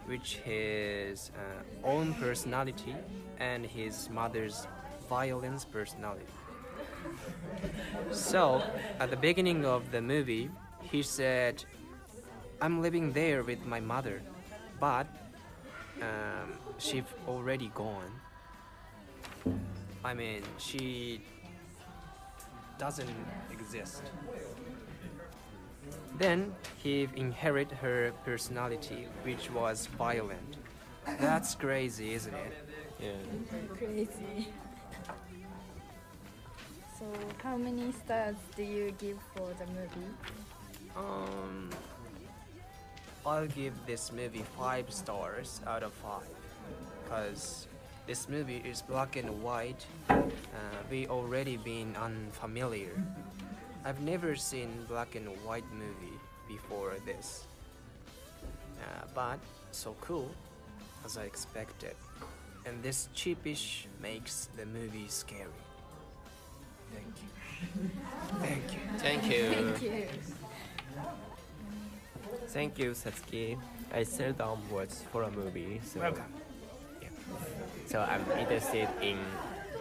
[0.07, 2.95] which his uh, own personality
[3.39, 4.67] and his mother's
[5.09, 6.25] violence personality.
[8.11, 8.61] So,
[8.99, 10.49] at the beginning of the movie,
[10.81, 11.63] he said,
[12.61, 14.21] I'm living there with my mother,
[14.79, 15.07] but
[16.01, 18.11] um, she's already gone.
[20.03, 21.21] I mean, she
[22.77, 23.09] doesn't
[23.51, 24.03] exist.
[26.17, 30.57] Then he inherited her personality, which was violent.
[31.19, 32.53] That's crazy, isn't it?
[33.01, 33.11] Yeah.
[33.77, 34.47] Crazy.
[36.99, 37.05] So,
[37.41, 40.11] how many stars do you give for the movie?
[40.97, 41.69] Um,
[43.25, 46.27] I'll give this movie five stars out of five,
[47.07, 47.67] cause
[48.05, 49.85] this movie is black and white.
[50.09, 50.19] Uh,
[50.91, 52.91] we already been unfamiliar.
[53.85, 56.19] I've never seen black and white movie
[56.49, 57.45] before this,
[58.83, 59.39] uh, but
[59.71, 60.29] so cool
[61.05, 61.95] as I expected.
[62.65, 65.68] And this cheapish makes the movie scary.
[66.93, 67.29] Thank you.
[68.41, 68.79] Thank you.
[68.99, 69.49] Thank you.
[69.49, 70.07] Thank you.
[72.49, 73.57] Thank you, Satsuki.
[73.93, 76.33] I seldom watch horror movie, so Welcome.
[77.01, 77.09] Yeah.
[77.85, 79.17] So I'm interested in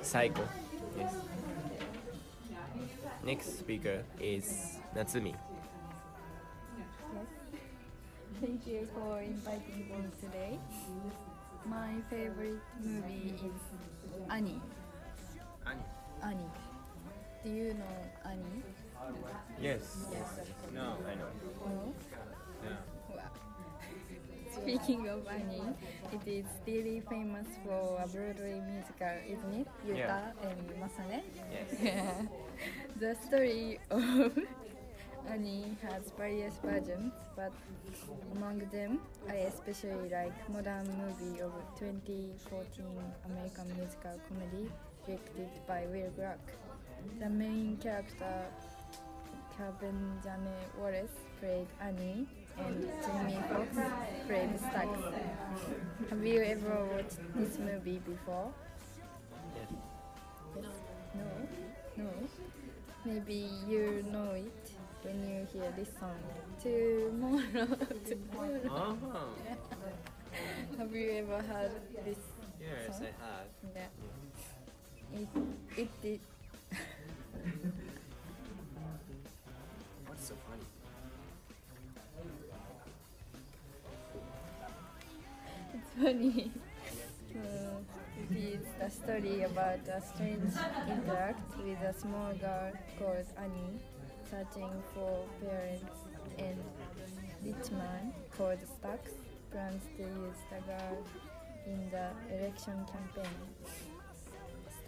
[0.02, 0.46] Psycho.
[0.98, 1.14] Yes.
[3.24, 5.34] Next speaker is Natsumi.
[8.40, 10.58] Thank you for inviting me today.
[11.66, 13.60] My favorite movie is
[14.30, 14.60] Annie.
[15.66, 15.82] Annie.
[16.22, 16.67] Annie.
[17.44, 18.62] Do you know Annie?
[19.60, 20.08] Yes.
[20.12, 20.46] Yes.
[20.74, 21.30] No, I know.
[21.64, 21.94] No?
[22.64, 22.70] Yeah.
[23.14, 23.22] Wow.
[24.62, 25.62] Speaking of Annie,
[26.12, 29.68] it is really famous for a Broadway musical, isn't it?
[29.86, 30.32] Yuta Yeah.
[30.42, 31.22] and Masane.
[31.52, 32.26] Yes.
[33.00, 34.36] the story of
[35.30, 37.52] Annie has various versions, but
[38.34, 38.98] among them,
[39.28, 42.84] I especially like modern movie of 2014
[43.30, 44.68] American musical comedy
[45.06, 46.40] directed by Will Gluck.
[47.20, 48.46] The main character,
[49.56, 51.10] Kevin Jane Wallace,
[51.40, 52.26] played Annie,
[52.58, 53.76] and Jamie Foxx
[54.26, 55.00] played Stacks.
[56.10, 58.52] Have you ever watched this movie before?
[59.56, 59.70] Yes.
[60.56, 60.64] Yes.
[61.14, 62.04] No.
[62.04, 62.10] No.
[63.04, 64.70] Maybe you know it
[65.02, 66.18] when you hear this song.
[66.62, 67.66] Tomorrow.
[68.06, 68.96] tomorrow.
[68.96, 69.18] Uh-huh.
[70.78, 71.72] have you ever heard
[72.04, 72.18] this
[72.60, 73.06] Yes, song?
[73.22, 73.48] I have.
[73.74, 75.20] Yeah.
[75.20, 75.28] It
[75.76, 76.20] it did.
[80.06, 80.64] What's so funny?
[85.74, 86.50] It's funny.
[87.34, 87.80] Uh,
[88.30, 90.52] it is a story about a strange
[90.88, 93.80] interact with a small girl called Annie,
[94.30, 95.84] searching for parents,
[96.38, 96.58] and
[97.44, 99.12] rich man called Stacks
[99.50, 101.04] plans to use the girl
[101.66, 103.87] in the election campaign.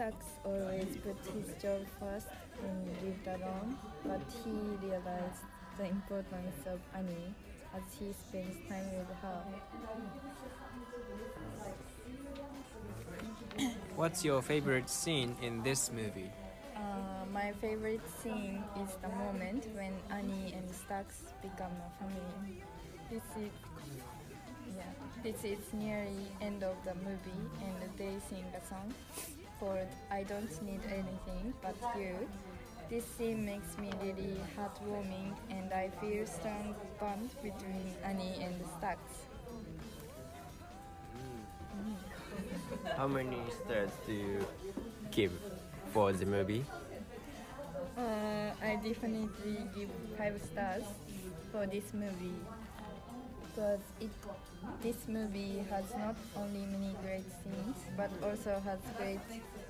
[0.00, 2.28] Stacks always put his job first
[2.64, 4.50] and lived alone, but he
[4.80, 5.44] realized
[5.76, 7.34] the importance of Annie
[7.76, 9.44] as he spends time with her.
[13.94, 16.30] What's your favorite scene in this movie?
[16.74, 22.62] Uh, my favorite scene is the moment when Annie and Stacks become a family.
[23.10, 23.52] This is
[24.74, 28.94] yeah, this is nearly end of the movie, and they sing a song
[30.10, 32.28] "I Don't Need Anything But You."
[32.88, 39.26] This scene makes me really heartwarming, and I feel strong bond between Annie and Stacks.
[42.96, 44.46] How many stars do you
[45.10, 45.32] give
[45.92, 46.64] for the movie?
[47.96, 50.84] Uh, I definitely give five stars
[51.52, 52.40] for this movie
[53.46, 54.10] because it
[54.82, 59.20] this movie has not only many great scenes but also has great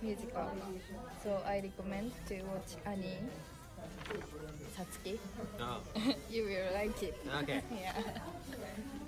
[0.02, 0.51] musical.
[1.22, 3.18] So I recommend to watch Annie.
[4.77, 5.18] Satsuki.
[5.60, 5.81] Oh.
[6.31, 7.16] you will like it.
[7.43, 7.62] Okay.
[7.81, 7.93] yeah.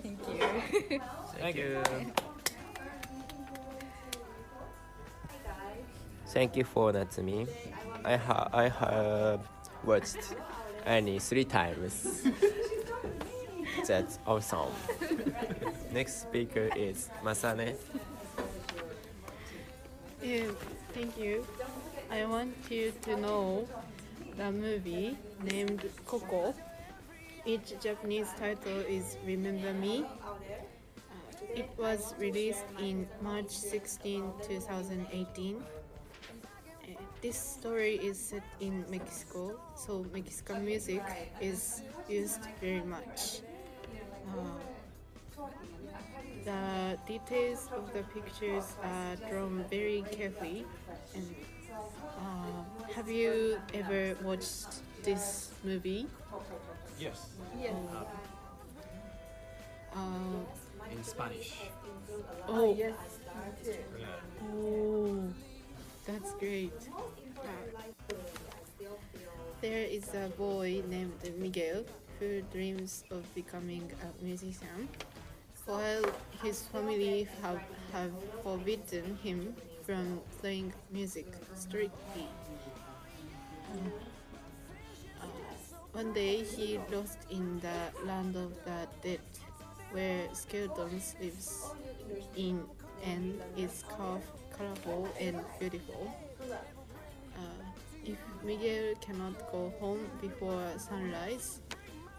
[0.02, 1.00] Thank you.
[1.38, 1.82] Thank you.
[6.26, 7.46] Thank you for Natsumi.
[8.04, 9.40] I, ha- I have
[9.84, 10.34] watched
[10.86, 12.22] Annie three times.
[13.86, 14.72] That's awesome.
[15.92, 17.74] Next speaker is Masane.
[20.22, 20.44] Yeah,
[20.94, 21.46] thank you.
[22.10, 23.68] I want you to know
[24.36, 26.54] the movie named Coco.
[27.44, 30.04] Each Japanese title is Remember Me.
[31.10, 31.14] Uh,
[31.54, 35.56] it was released in March 16, 2018.
[35.58, 41.02] Uh, This story is set in Mexico, so Mexican music
[41.40, 43.42] is used very much.
[44.26, 44.58] Uh,
[46.44, 50.64] the details of the pictures are drawn very carefully.
[51.14, 51.34] And
[52.18, 52.62] uh,
[52.94, 54.66] have you ever watched
[55.02, 56.06] this movie?
[56.98, 57.26] Yes.
[57.60, 57.74] Yes.
[59.94, 60.40] Uh,
[60.90, 61.52] In Spanish.
[62.48, 62.94] oh, yes.
[64.54, 65.22] Oh,
[66.06, 66.72] that's great.
[67.38, 68.14] Uh,
[69.60, 71.84] there is a boy named Miguel
[72.18, 74.88] who dreams of becoming a musician,
[75.72, 76.04] while
[76.42, 77.60] his family have,
[77.92, 78.12] have
[78.42, 81.24] forbidden him from playing music
[81.54, 82.28] strictly.
[83.72, 85.26] Uh,
[85.92, 89.20] one day he lost in the land of the dead,
[89.92, 91.64] where skeletons lives
[92.36, 92.62] in
[93.02, 94.20] and is color-
[94.54, 96.14] colorful and beautiful.
[97.38, 97.64] Uh,
[98.04, 101.60] if Miguel cannot go home before sunrise,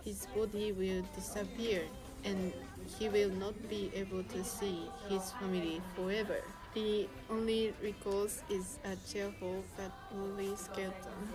[0.03, 1.83] his body will disappear
[2.25, 2.51] and
[2.97, 6.41] he will not be able to see his family forever.
[6.73, 11.29] The only recourse is a cheerful but lonely skeleton,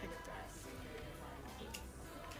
[0.00, 0.32] Hector.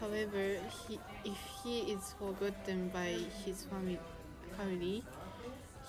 [0.01, 0.59] However,
[0.89, 3.99] he, if he is forgotten by his fami-
[4.57, 5.05] family,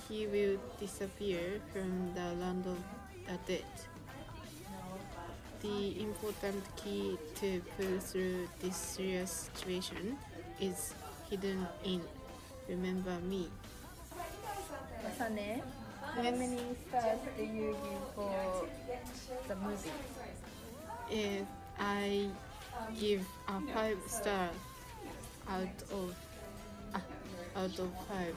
[0.08, 2.78] he will disappear from the land of
[3.26, 3.66] the dead.
[5.62, 10.18] The important key to pull through this serious situation
[10.60, 10.94] is
[11.30, 12.02] hidden in
[12.70, 13.48] Remember Me.
[15.04, 15.62] Masane,
[16.02, 18.68] how many stars do you give for
[19.48, 19.92] the movie?
[21.12, 21.42] Eh,
[21.80, 22.28] I
[23.00, 24.50] give a five star
[25.50, 26.16] out of
[26.96, 27.02] ah,
[27.56, 28.36] out of five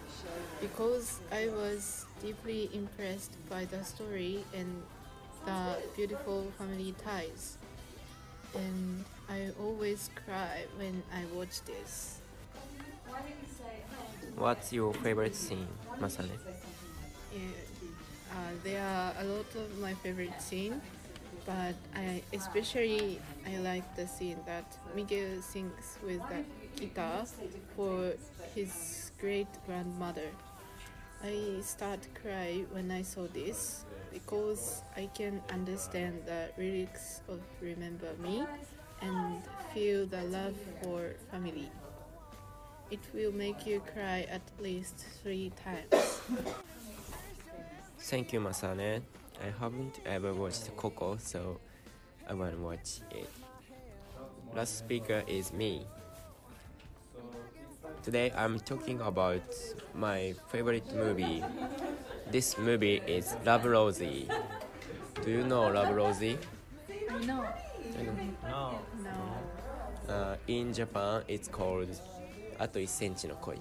[0.61, 4.83] because I was deeply impressed by the story and
[5.47, 7.59] the beautiful family ties.
[8.55, 12.21] And I always cry when I watch this.
[14.37, 15.67] What's your favorite scene,
[16.01, 16.31] Masane?
[17.33, 17.41] Yeah,
[18.33, 20.81] uh, there are a lot of my favorite scene,
[21.47, 26.45] but I especially I like the scene that Miguel sings with the
[26.81, 27.25] guitar
[27.77, 28.13] for
[28.55, 30.31] his great grandmother.
[31.23, 38.13] I start cry when I saw this because I can understand the lyrics of Remember
[38.23, 38.45] Me
[39.03, 39.43] and
[39.73, 41.71] feel the love for family.
[42.91, 46.21] It will make you cry at least three times.
[47.99, 49.03] Thank you, Masane.
[49.43, 51.59] I haven't ever watched Coco, so
[52.29, 53.29] I want to watch it.
[54.55, 55.87] Last speaker is me.
[58.03, 59.43] Today I'm talking about
[59.95, 61.43] my favorite movie.
[62.31, 64.29] This movie is Love Rosie.
[65.25, 66.39] Do you know Love Rosie?
[67.27, 67.49] No.
[68.45, 68.81] No.
[70.09, 71.89] Uh, in Japan, it's called
[72.59, 73.57] あと1センチの恋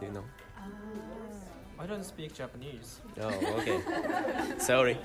[0.00, 0.22] Do you know?
[0.56, 0.64] Ah.
[1.78, 3.00] I don't speak Japanese.
[3.20, 3.80] Oh, okay.
[4.58, 4.96] Sorry.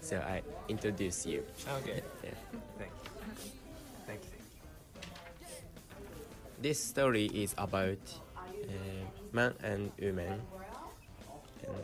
[0.00, 1.42] so I introduce you.
[1.80, 2.02] Okay.
[2.22, 2.30] yeah.
[2.78, 3.10] Thank you.
[4.06, 4.30] Thank you.
[6.60, 7.98] This story is about
[8.46, 10.40] uh, man and woman.
[11.66, 11.74] Um,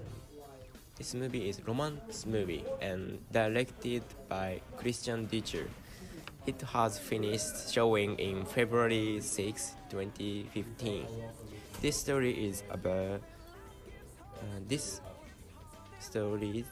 [0.96, 5.66] this movie is romance movie and directed by Christian Ditter.
[6.48, 11.06] It has finished showing in February 6, 2015.
[11.82, 15.02] This story is about uh, this
[16.00, 16.64] story's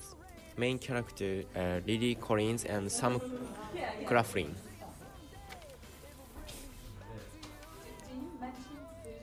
[0.56, 3.20] main character uh, Lily Collins and Sam
[4.06, 4.54] Claflin.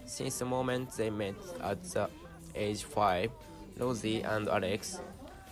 [0.06, 2.12] Since the moment they met at the
[2.54, 3.32] age 5,
[3.80, 5.00] Rosie and Alex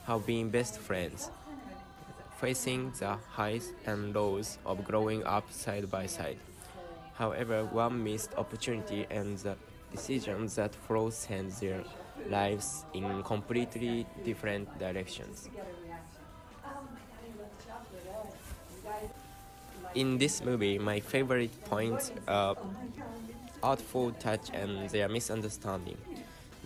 [0.06, 1.32] have been best friends,
[2.42, 6.38] facing the highs and lows of growing up side by side.
[7.14, 9.56] However, one missed opportunity and the
[9.92, 11.84] decisions that follow send their
[12.30, 15.50] lives in completely different directions.
[19.94, 22.56] In this movie, my favorite points are
[23.62, 25.98] artful touch and their misunderstanding.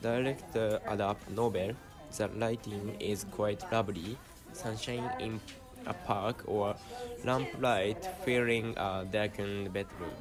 [0.02, 1.74] Director adapt novel,
[2.16, 4.18] the writing is quite lovely.
[4.54, 5.42] Sunshine in
[5.86, 6.76] a park or
[7.24, 10.14] lamplight filling a darkened bedroom.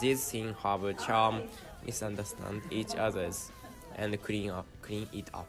[0.00, 1.42] These things have a charm,
[1.84, 3.50] misunderstand each other's,
[3.96, 5.48] and clean up, clean it up.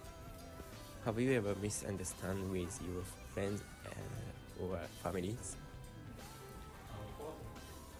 [1.05, 3.03] Have you ever misunderstand with your
[3.33, 5.55] friends uh, or families?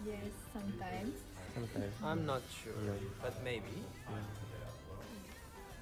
[0.06, 0.18] Yes,
[0.52, 1.14] sometimes.
[1.54, 1.92] Sometimes.
[2.04, 2.92] I'm not sure, No.
[3.22, 3.84] but maybe.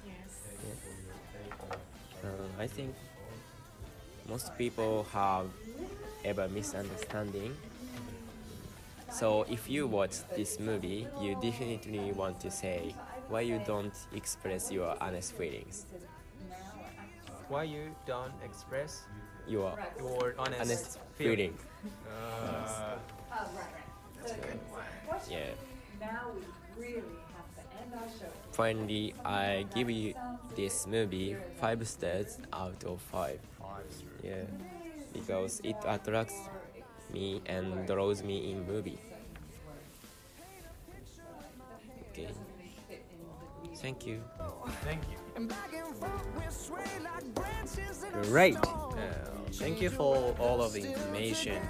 [0.05, 0.45] Yes.
[2.23, 2.27] Uh,
[2.59, 2.93] I think
[4.29, 5.47] most people have
[6.25, 7.55] ever misunderstanding.
[9.09, 12.95] So if you watch this movie, you definitely want to say
[13.27, 15.85] why you don't express your honest feelings.
[17.49, 19.03] Why you don't express
[19.47, 21.53] Your your honest, honest feeling?
[21.53, 21.57] feeling.
[22.07, 22.95] Uh,
[24.19, 25.19] that's a good one.
[25.29, 25.51] Yeah.
[25.99, 26.41] Now we
[26.83, 28.31] really have to end our show.
[28.51, 30.13] Finally, I give you
[30.55, 33.39] this movie five stars out of five.
[34.23, 34.43] Yeah,
[35.13, 36.35] because it attracts
[37.13, 38.99] me and draws me in movie.
[42.11, 42.29] Okay.
[43.75, 44.21] Thank you.
[44.83, 45.17] Thank you.
[45.35, 48.57] And back and forth we sway like branches in a Great.
[48.57, 48.97] Uh,
[49.53, 51.61] thank you for all of the information.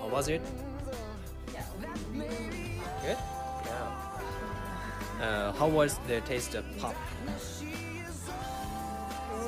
[0.00, 0.42] How was it?
[2.12, 3.16] Good.
[3.64, 3.92] Yeah.
[5.20, 6.96] Uh, how was the taste of pop?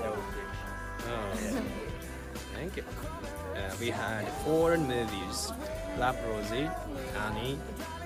[0.01, 0.17] So
[1.11, 1.63] Oh,
[2.59, 2.83] thank you.
[3.55, 5.53] Uh, we had four movies:
[5.97, 6.69] Love Rosie,
[7.27, 7.59] Annie,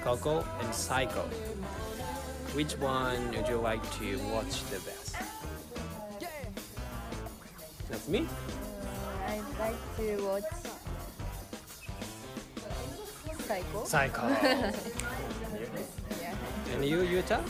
[0.05, 1.25] Coco, and Psycho.
[2.53, 5.17] Which one would you like to watch the best?
[7.89, 8.29] That's me.
[9.27, 10.51] I'd like to watch
[13.49, 13.85] Psycho.
[13.85, 14.29] Psycho.
[16.21, 16.35] yeah.
[16.75, 17.41] And you, Yuta?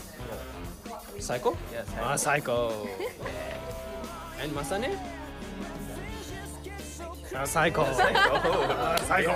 [1.19, 1.57] Psycho?
[1.73, 1.87] Yes.
[2.01, 2.89] Ah, Psycho.
[4.43, 4.99] And Masane?
[7.35, 7.83] Ah, Psycho.
[7.87, 9.33] Ah, Psycho.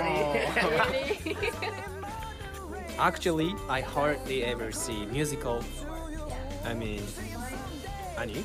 [2.99, 5.63] Actually, I hardly ever see musical.
[6.65, 7.01] I mean,
[8.17, 8.43] Annie.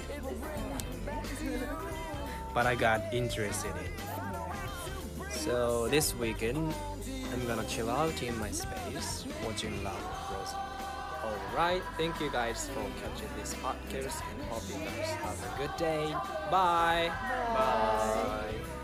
[2.55, 5.33] But I got interested in it.
[5.33, 6.75] So this weekend,
[7.33, 9.97] I'm gonna chill out in my space watching Love
[10.31, 10.57] Rosie.
[11.25, 15.77] Alright, thank you guys for catching this podcast and hope you guys have a good
[15.79, 16.13] day.
[16.51, 17.11] Bye.
[17.57, 18.53] Bye.
[18.53, 18.82] Hello,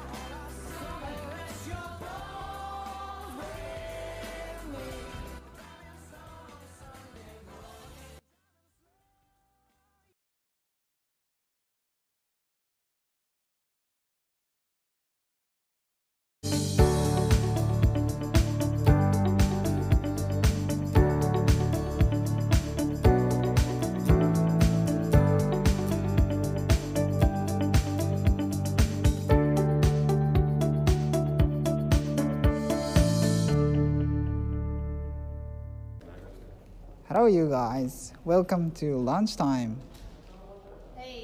[37.29, 38.13] you guys.
[38.25, 39.79] Welcome to lunchtime.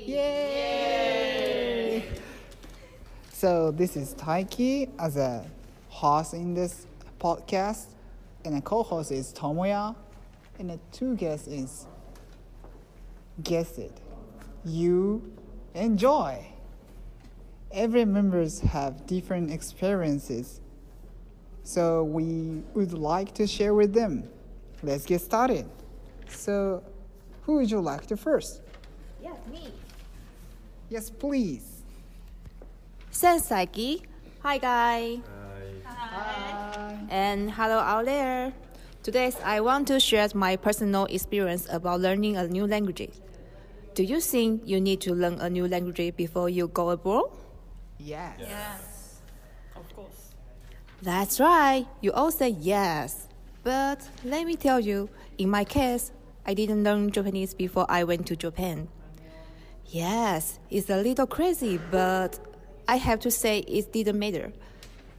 [0.04, 0.84] Yay!
[3.32, 5.46] So this is Taiki as a
[5.88, 6.86] host in this
[7.18, 7.86] podcast,
[8.44, 9.96] and a co-host is Tomoya,
[10.58, 11.86] and the two guests is
[13.42, 13.98] guess it,
[14.64, 15.32] you
[15.74, 16.46] enjoy.
[17.72, 20.60] Every members have different experiences,
[21.62, 24.28] so we would like to share with them.
[24.82, 25.66] Let's get started.
[26.28, 26.82] So,
[27.42, 28.62] who would you like to first?
[29.22, 29.72] Yes, me.
[30.88, 31.82] Yes, please.
[33.10, 34.02] Sensei.
[34.42, 35.20] Hi, guys.
[35.84, 35.92] Hi.
[35.94, 36.98] Hi.
[37.08, 38.52] And hello out there.
[39.02, 43.10] Today, I want to share my personal experience about learning a new language.
[43.94, 47.30] Do you think you need to learn a new language before you go abroad?
[47.98, 48.36] Yes.
[48.40, 49.20] Yes.
[49.76, 50.34] Of course.
[51.02, 51.86] That's right.
[52.00, 53.28] You all say yes.
[53.62, 55.08] But let me tell you,
[55.38, 56.12] in my case,
[56.46, 58.88] I didn't learn Japanese before I went to Japan.
[59.86, 62.38] Yes, it's a little crazy, but
[62.88, 64.52] I have to say it didn't matter.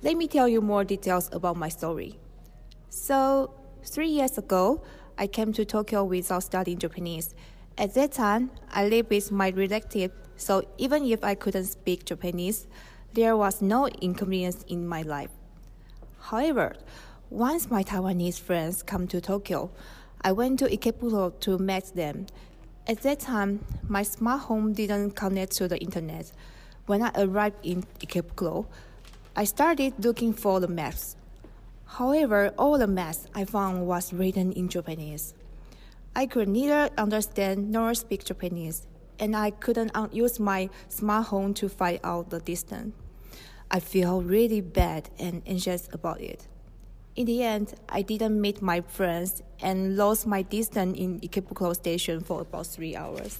[0.01, 2.19] Let me tell you more details about my story.
[2.89, 3.51] So,
[3.83, 4.83] three years ago,
[5.17, 7.33] I came to Tokyo without studying Japanese.
[7.77, 12.67] At that time, I lived with my relative, so even if I couldn't speak Japanese,
[13.13, 15.31] there was no inconvenience in my life.
[16.19, 16.75] However,
[17.29, 19.71] once my Taiwanese friends come to Tokyo,
[20.21, 22.27] I went to Ikebukuro to meet them.
[22.87, 26.31] At that time, my smart home didn't connect to the internet.
[26.85, 28.65] When I arrived in Ikebukuro,
[29.35, 31.15] I started looking for the maps.
[31.85, 35.33] However, all the maps I found was written in Japanese.
[36.15, 38.87] I could neither understand nor speak Japanese,
[39.19, 42.95] and I couldn't use my smart home to find out the distance.
[43.69, 46.47] I feel really bad and anxious about it.
[47.15, 52.19] In the end, I didn't meet my friends and lost my distance in Ikebukuro station
[52.19, 53.39] for about three hours.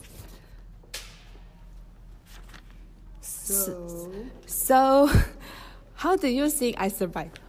[3.19, 4.11] So,
[4.45, 5.11] So,
[5.95, 7.39] how do you think I survived?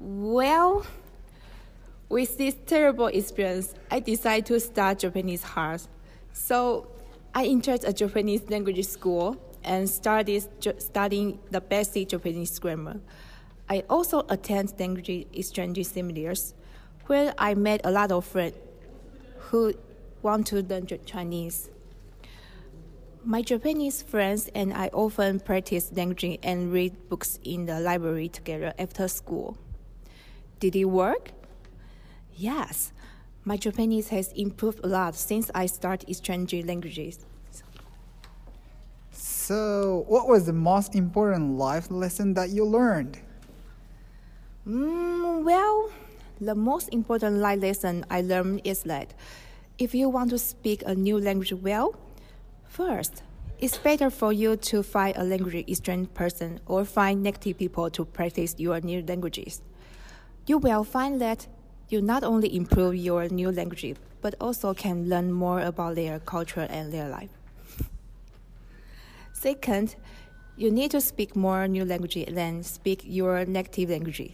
[0.00, 0.84] Well,
[2.08, 5.82] with this terrible experience, I decided to start Japanese hard.
[6.32, 6.88] So
[7.34, 10.44] I entered a Japanese language school and started
[10.78, 13.00] studying the basic Japanese grammar.
[13.68, 16.54] I also attend language exchange seminars
[17.06, 18.56] where I met a lot of friends
[19.38, 19.74] who
[20.22, 21.70] want to learn Chinese.
[23.24, 28.72] My Japanese friends and I often practice language and read books in the library together
[28.78, 29.58] after school.
[30.60, 31.32] Did it work?
[32.36, 32.92] Yes.
[33.44, 37.26] My Japanese has improved a lot since I started exchanging languages.
[39.10, 43.20] So, what was the most important life lesson that you learned?
[44.66, 45.90] Mm, well,
[46.40, 49.14] the most important life lesson I learned is that
[49.78, 51.94] if you want to speak a new language well,
[52.66, 53.22] first,
[53.60, 58.04] it's better for you to find a language exchange person or find native people to
[58.04, 59.62] practice your new languages.
[60.46, 61.46] You will find that
[61.88, 66.66] you not only improve your new language, but also can learn more about their culture
[66.68, 67.30] and their life.
[69.32, 69.94] Second,
[70.56, 74.32] you need to speak more new language than speak your native language.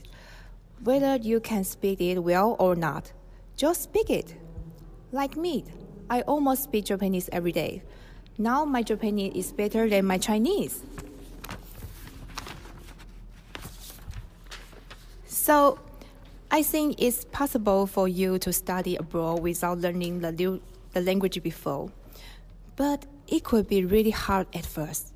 [0.85, 3.13] Whether you can speak it well or not,
[3.57, 4.35] just speak it.
[5.13, 5.65] Like me,
[6.11, 7.83] I almost speak Japanese every day.
[8.37, 10.83] Now my Japanese is better than my Chinese.
[15.27, 15.79] So,
[16.51, 20.61] I think it's possible for you to study abroad without learning the,
[20.93, 21.91] the language before.
[22.75, 25.13] But it could be really hard at first.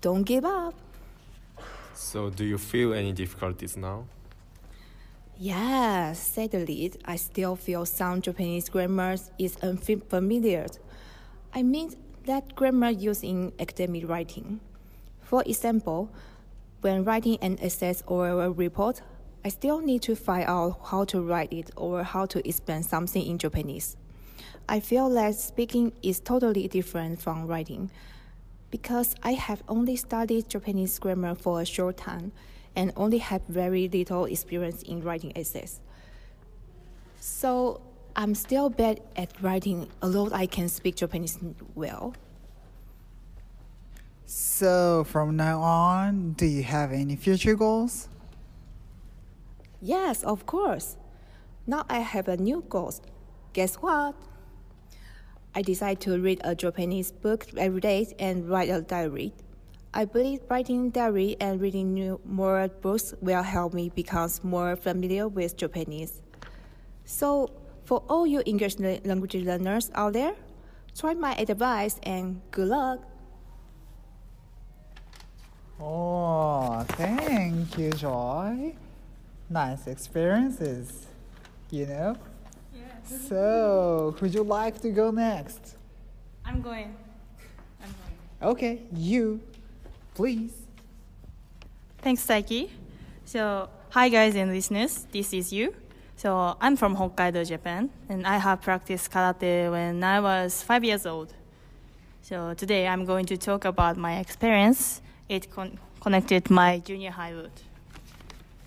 [0.00, 0.74] Don't give up.
[1.94, 4.06] So, do you feel any difficulties now?
[5.44, 10.66] Yes, sadly, I still feel some Japanese grammar is unfamiliar.
[11.52, 11.96] I mean
[12.26, 14.60] that grammar used in academic writing.
[15.20, 16.10] For example,
[16.82, 19.02] when writing an essay or a report,
[19.44, 23.26] I still need to find out how to write it or how to explain something
[23.26, 23.96] in Japanese.
[24.68, 27.90] I feel that speaking is totally different from writing
[28.70, 32.30] because I have only studied Japanese grammar for a short time
[32.76, 35.80] and only have very little experience in writing essays.
[37.20, 37.80] So
[38.16, 41.38] I'm still bad at writing, although I can speak Japanese
[41.74, 42.14] well.
[44.24, 48.08] So, from now on, do you have any future goals?
[49.80, 50.96] Yes, of course.
[51.66, 52.94] Now I have a new goal.
[53.52, 54.14] Guess what?
[55.54, 59.32] I decide to read a Japanese book every day and write a diary.
[59.94, 65.28] I believe writing diary and reading new, more books will help me become more familiar
[65.28, 66.22] with Japanese.
[67.04, 67.50] So,
[67.84, 70.32] for all you English language learners out there,
[70.96, 73.00] try my advice and good luck.
[75.78, 78.74] Oh, thank you, Joy.
[79.50, 81.06] Nice experiences,
[81.70, 82.16] you know?
[82.74, 83.28] Yes.
[83.28, 85.76] So, would you like to go next?
[86.46, 86.96] I'm going.
[87.82, 87.94] I'm
[88.40, 88.52] going.
[88.52, 89.40] Okay, Yu,
[90.14, 90.52] please.
[91.98, 92.68] Thanks, Taiki.
[93.24, 95.74] So, hi guys and listeners, this is Yu.
[96.16, 101.06] So, I'm from Hokkaido, Japan, and I have practiced karate when I was five years
[101.06, 101.32] old.
[102.22, 105.00] So, today I'm going to talk about my experience.
[105.28, 107.62] It con- connected my junior high route.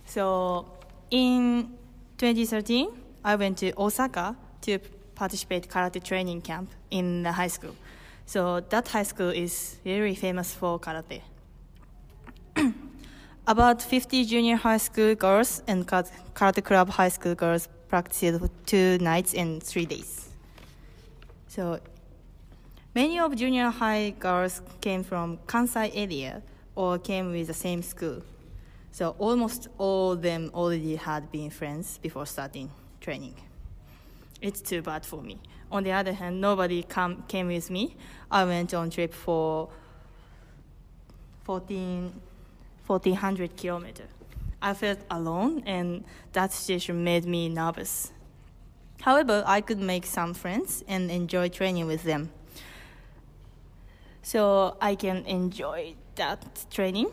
[0.06, 0.66] So,
[1.12, 1.70] in
[2.18, 2.90] 2013,
[3.24, 4.80] I went to Osaka to
[5.16, 7.76] participate karate training camp in the high school.
[8.26, 11.22] So that high school is very famous for karate.
[13.48, 19.34] About 50 junior high school girls and karate club high school girls practiced two nights
[19.34, 20.30] and three days.
[21.48, 21.80] So
[22.94, 26.42] many of junior high girls came from Kansai area
[26.76, 28.22] or came with the same school.
[28.92, 32.72] So almost all of them already had been friends before starting
[33.02, 33.36] training.
[34.42, 35.40] It's too bad for me.
[35.72, 37.96] On the other hand, nobody come, came with me.
[38.32, 39.70] I went on trip for
[41.44, 42.14] 14,
[42.86, 44.10] 1400 kilometers.
[44.62, 46.04] I felt alone, and
[46.34, 48.12] that situation made me nervous.
[49.02, 52.32] However, I could make some friends and enjoy training with them.
[54.24, 57.10] So I can enjoy that training.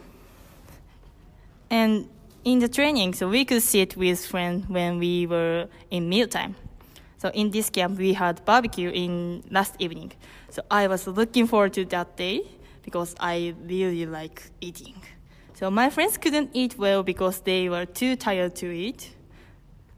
[1.68, 2.08] And
[2.44, 6.54] in the training, so we could sit with friends when we were in mealtime.
[7.18, 10.12] So in this camp, we had barbecue in last evening.
[10.48, 12.42] So I was looking forward to that day
[12.82, 15.01] because I really like eating.
[15.62, 19.14] So my friends couldn't eat well because they were too tired to eat.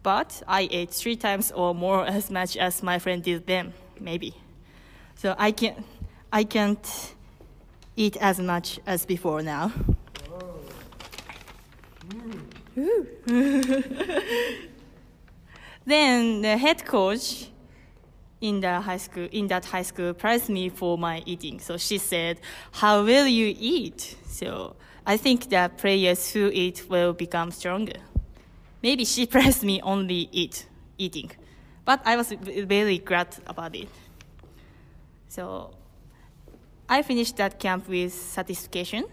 [0.02, 4.34] But I ate three times or more as much as my friend did them, maybe.
[5.14, 5.82] So I can't,
[6.30, 7.14] I can't
[7.96, 9.72] eat as much as before now.
[15.86, 17.48] then the head coach
[18.42, 21.58] in the high school in that high school praised me for my eating.
[21.58, 22.38] So she said,
[22.70, 24.76] "How will you eat?" So
[25.06, 28.00] I think that players who eat will become stronger.
[28.82, 30.66] Maybe she praised me only eat
[30.96, 31.30] eating,
[31.84, 33.88] but I was very glad about it.
[35.28, 35.74] So
[36.88, 39.04] I finished that camp with satisfaction.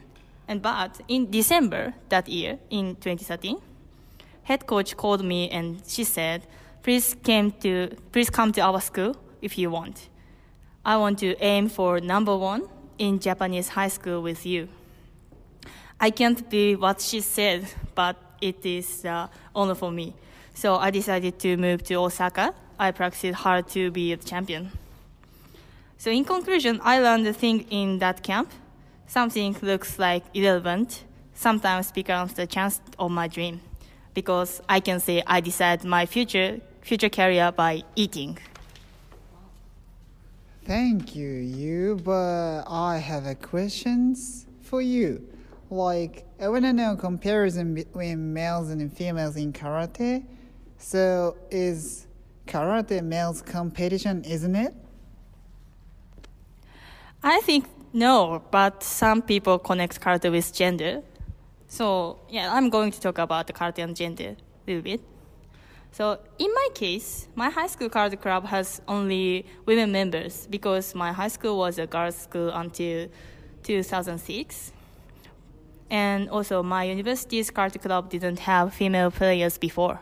[0.48, 3.58] And but in December that year, in 2013,
[4.44, 6.46] head coach called me and she said,
[6.84, 10.10] "Please came to please come to our school if you want.
[10.86, 12.64] I want to aim for number one
[12.98, 14.68] in Japanese high school with you."
[16.04, 20.16] I can't be what she said, but it is uh, honor for me.
[20.56, 22.56] So I decided to move to Osaka.
[22.80, 24.72] I practiced hard to be a champion.
[26.00, 28.52] So in conclusion, I learned a thing in that camp.
[29.06, 31.04] Something looks like irrelevant
[31.36, 33.62] sometimes becomes the chance of my dream
[34.16, 38.40] because I can say I decide my future future career by eating.
[40.66, 42.00] Thank you, Yu.
[42.04, 45.28] But I have a questions for you.
[45.72, 50.26] Like I want to know comparison between males and females in karate.
[50.78, 52.08] So is
[52.46, 54.76] karate males competition, isn't it?
[57.24, 61.04] I think no, but some people connect karate with gender.
[61.70, 65.00] So yeah, I'm going to talk about the karate and gender a little bit.
[65.94, 71.14] So in my case, my high school karate club has only women members because my
[71.14, 73.08] high school was a girls' school until
[73.64, 74.74] 2006.
[75.92, 80.00] And also my university's karate club didn't have female players before.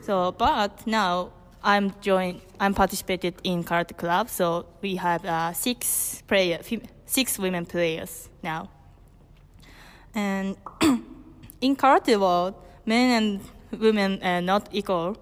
[0.00, 2.40] So, but now I'm joined.
[2.60, 6.60] I'm participated in karate club, so we have uh, six player,
[7.04, 8.70] six women players now.
[10.14, 10.56] And
[11.60, 12.54] in karate world,
[12.86, 15.16] men and women are not equal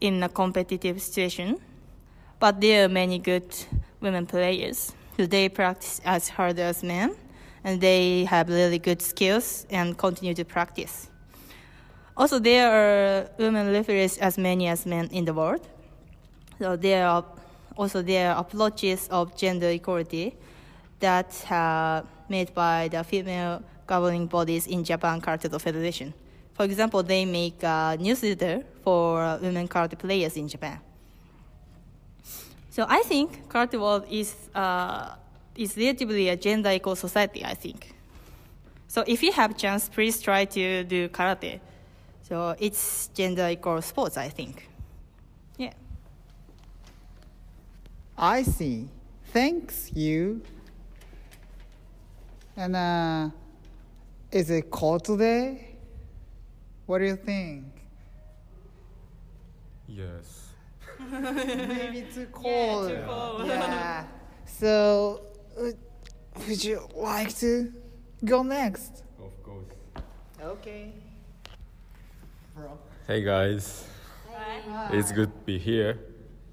[0.00, 1.60] in a competitive situation,
[2.40, 3.54] but there are many good
[4.00, 4.92] women players.
[5.18, 7.16] So they practice as hard as men,
[7.64, 11.08] and they have really good skills and continue to practice.
[12.16, 15.66] Also, there are women referees as many as men in the world.
[16.60, 17.24] So there are
[17.76, 20.36] also there are approaches of gender equality
[21.00, 26.14] that are made by the female governing bodies in Japan Karate Federation.
[26.54, 30.78] For example, they make a newsletter for women karate players in Japan.
[32.70, 35.16] So I think karate world is uh,
[35.56, 37.44] is relatively a gender equal society.
[37.44, 37.94] I think.
[38.88, 41.60] So if you have chance, please try to do karate.
[42.22, 44.68] So it's gender equal sports, I think.
[45.58, 45.72] Yeah.
[48.16, 48.88] I see.
[49.32, 50.40] Thanks, Yu.
[52.56, 53.30] And uh,
[54.30, 55.76] is it cold today?
[56.86, 57.64] What do you think?
[59.88, 60.50] Yes.
[61.10, 62.90] Maybe too cold.
[62.90, 63.46] Yeah, too cold.
[63.48, 64.04] Yeah.
[64.46, 65.20] So,
[65.56, 67.72] would you like to
[68.24, 69.02] go next?
[69.22, 69.74] Of course.
[70.40, 70.92] Okay.
[72.54, 72.78] Bro.
[73.06, 73.86] Hey guys.
[74.90, 75.98] It's good to be here.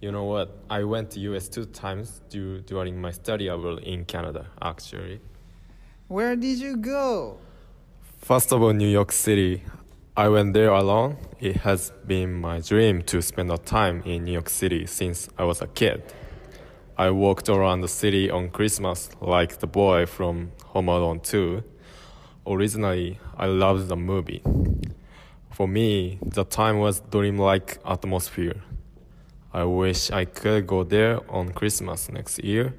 [0.02, 0.58] You know what?
[0.70, 5.22] I went to US two times due, during my study abroad in Canada, actually.
[6.08, 7.38] Where did you go?
[8.18, 9.64] First of all, New York City.
[10.18, 11.18] I went there alone.
[11.40, 15.46] It has been my dream to spend a time in New York City since I
[15.46, 16.04] was a kid.
[16.98, 21.64] I walked around the city on Christmas like the boy from Home Alone 2.
[22.46, 24.42] Originally, I loved the movie.
[25.52, 28.62] For me, the time was dreamlike atmosphere.
[29.54, 32.74] I wish I could go there on Christmas next year,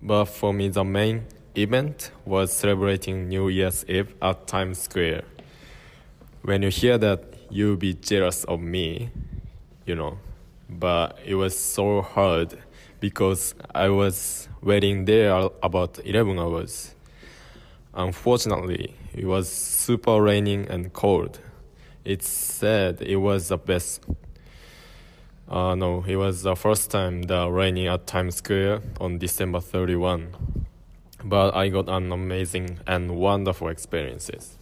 [0.00, 1.24] but for me, the main
[1.56, 5.24] event was celebrating New Year's Eve at Times Square.
[6.42, 9.10] When you hear that, you'll be jealous of me,
[9.86, 10.18] you know.
[10.68, 12.56] But it was so hard
[13.00, 16.94] because I was waiting there about 11 hours.
[17.94, 21.40] Unfortunately, it was super raining and cold.
[22.04, 24.04] It said it was the best.
[25.48, 30.34] Uh, no, it was the first time the raining at Times Square on December 31.
[31.24, 34.56] But I got an amazing and wonderful experiences.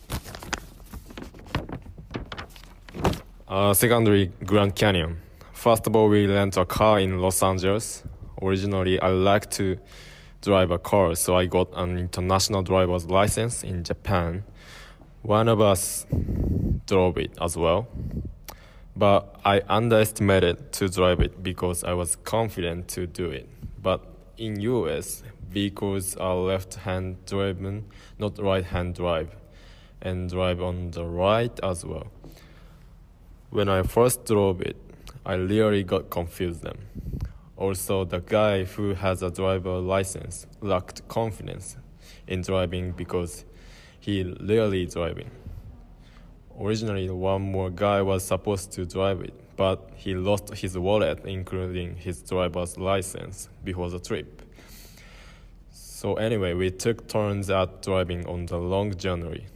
[3.46, 5.18] Uh, secondary, Grand Canyon.
[5.52, 8.04] First of all, we rent a car in Los Angeles.
[8.42, 9.78] Originally, I like to
[10.42, 14.44] drive a car, so I got an international driver's license in Japan.
[15.22, 16.06] One of us
[16.86, 17.88] drove it as well,
[18.96, 23.48] but I underestimated to drive it because I was confident to do it.
[23.82, 24.04] But
[24.36, 27.86] in US, vehicles are left-hand driven,
[28.18, 29.34] not right-hand drive.
[30.00, 32.06] and drive on the right as well.
[33.50, 34.76] When I first drove it,
[35.24, 36.78] I really got confused then.
[37.58, 41.76] Also, the guy who has a driver license lacked confidence
[42.28, 43.44] in driving because
[43.98, 45.28] he rarely driving.
[46.60, 51.96] Originally, one more guy was supposed to drive it, but he lost his wallet, including
[51.96, 54.42] his driver's license, before the trip.
[55.72, 59.46] So anyway, we took turns at driving on the long journey.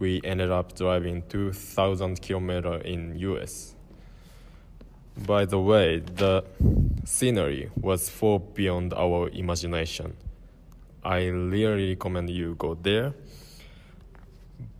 [0.00, 3.76] We ended up driving 2,000 kilometers in US.
[5.26, 6.44] By the way, the
[7.04, 10.16] scenery was far beyond our imagination.
[11.04, 13.12] I really recommend you go there.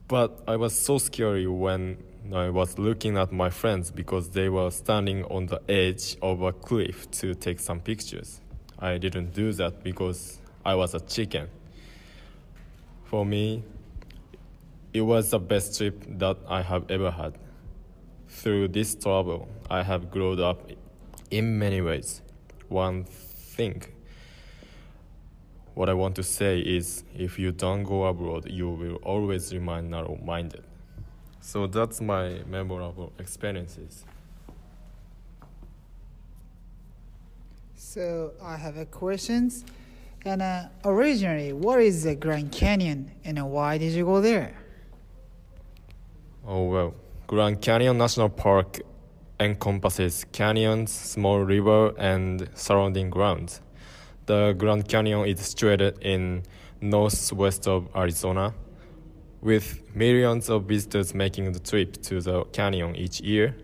[0.09, 1.99] But I was so scary when
[2.35, 6.53] I was looking at my friends because they were standing on the edge of a
[6.53, 8.41] cliff to take some pictures.
[8.79, 11.49] I didn't do that because I was a chicken.
[13.05, 13.63] For me,
[14.95, 17.35] it was the best trip that I have ever had.
[18.43, 20.71] Through this trouble, I have grown up
[21.31, 22.23] in many ways.
[22.71, 23.83] One thing,
[25.75, 29.91] what I want to say is if you don't go abroad, you will always remain
[29.91, 30.65] narrow minded.
[31.43, 34.07] So that's my memorable experiences.
[37.75, 39.67] So I have a questions.
[40.25, 44.55] And uh, originally, what is the Grand Canyon and why did you go there?
[46.47, 46.95] Oh well,
[47.31, 48.81] Grand Canyon National Park
[49.39, 53.61] encompasses canyons, small river, and surrounding grounds.
[54.27, 56.43] The Grand Canyon is situated in
[56.81, 58.53] northwest of Arizona,
[59.41, 63.55] with millions of visitors making the trip to the canyon each year.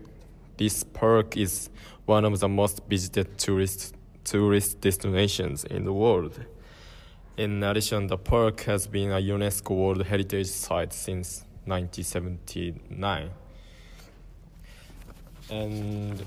[0.55, 1.69] This park is
[2.05, 6.39] one of the most visited tourist tourist destinations in the world.
[7.35, 13.31] In addition, the park has been a UNESCO World Heritage Site since 1979.
[15.49, 16.23] And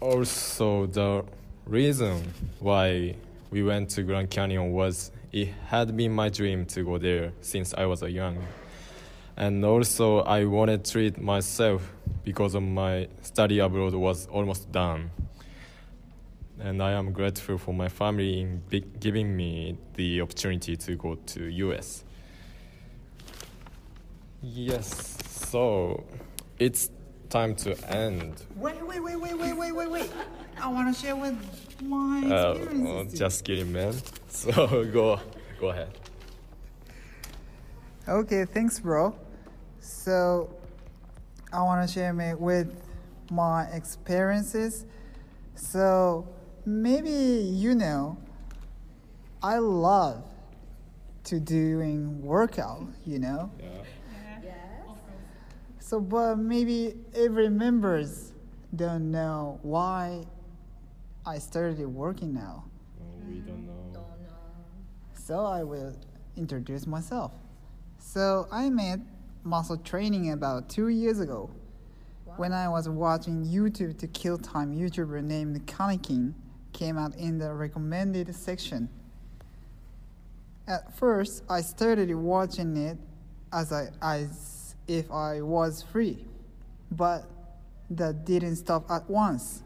[0.00, 1.24] also, the
[1.66, 3.14] reason why
[3.50, 7.74] we went to Grand Canyon was it had been my dream to go there since
[7.74, 8.38] I was a young.
[9.36, 11.92] And also, I wanted to treat myself
[12.24, 15.10] because of my study abroad was almost done.
[16.58, 18.62] And I am grateful for my family in
[18.98, 22.04] giving me the opportunity to go to US.
[24.42, 26.04] Yes, so
[26.58, 26.90] it's
[27.30, 28.42] time to end.
[28.56, 30.10] Wait, wait, wait, wait, wait, wait, wait, wait.
[30.60, 31.36] I want to share with
[31.82, 33.12] my Uh, experiences.
[33.14, 33.94] oh, just kidding, man.
[34.28, 35.18] So go,
[35.60, 35.88] go ahead.
[38.06, 39.14] Okay, thanks, bro.
[39.80, 40.50] So,
[41.52, 42.74] I want to share me with
[43.30, 44.84] my experiences.
[45.54, 46.28] So,
[46.64, 48.16] maybe you know,
[49.42, 50.22] I love
[51.24, 52.86] to doing workout.
[53.04, 53.50] You know.
[55.88, 58.34] So, but maybe every members
[58.76, 60.26] don't know why
[61.24, 62.66] I started working now.
[63.26, 63.46] we mm.
[63.46, 64.04] don't know.
[65.14, 65.96] So I will
[66.36, 67.32] introduce myself.
[67.98, 69.00] So I met
[69.44, 71.48] muscle training about two years ago
[72.36, 76.34] when I was watching YouTube to kill time YouTuber named Kanekin
[76.74, 78.90] came out in the recommended section.
[80.66, 82.98] At first, I started watching it
[83.50, 84.57] as I as
[84.88, 86.24] if I was free,
[86.90, 87.24] but
[87.90, 89.62] that didn't stop at once.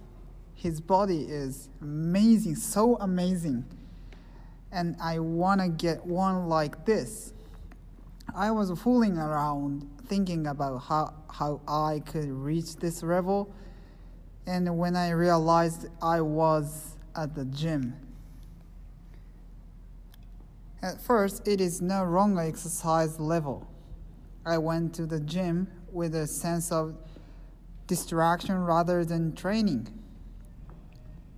[0.54, 3.64] His body is amazing, so amazing
[4.72, 7.34] and I want to get one like this.
[8.34, 13.54] I was fooling around thinking about how, how I could reach this level,
[14.46, 17.94] and when I realized I was at the gym.
[20.82, 23.68] At first, it is no longer exercise level.
[24.44, 26.96] I went to the gym with a sense of
[27.86, 29.88] distraction rather than training.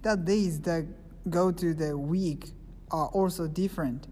[0.03, 0.85] The days that
[1.29, 2.51] go to the week
[2.91, 4.07] are also different.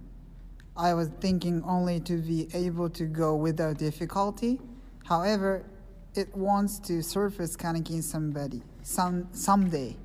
[0.76, 4.60] I was thinking only to be able to go without difficulty.
[5.04, 5.64] However,
[6.14, 9.96] it wants to surface Kanekin somebody some someday.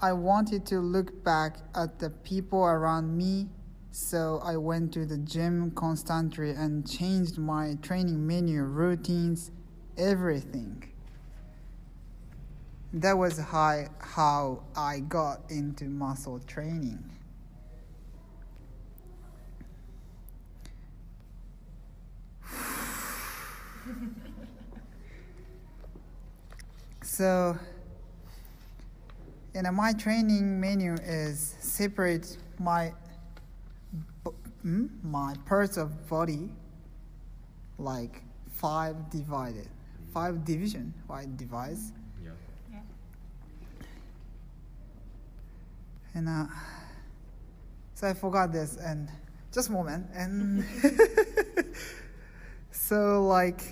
[0.00, 3.48] I wanted to look back at the people around me,
[3.92, 9.50] so I went to the gym constantly and changed my training menu, routines,
[9.96, 10.84] everything.
[12.92, 17.04] That was how, how I got into muscle training.
[27.02, 27.58] so,
[29.54, 32.92] you know, my training menu is separate my
[34.62, 36.50] b- mm, my parts of body
[37.78, 38.22] like
[38.52, 39.68] five divided,
[40.12, 41.92] five division, five divides.
[42.22, 42.30] Yeah.
[46.14, 46.46] And uh,
[47.94, 49.08] so I forgot this and
[49.52, 50.64] just a moment and
[52.70, 53.62] so like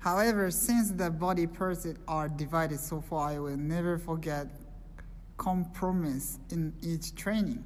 [0.00, 4.46] however since the body parts are divided so far I will never forget
[5.36, 7.64] compromise in each training.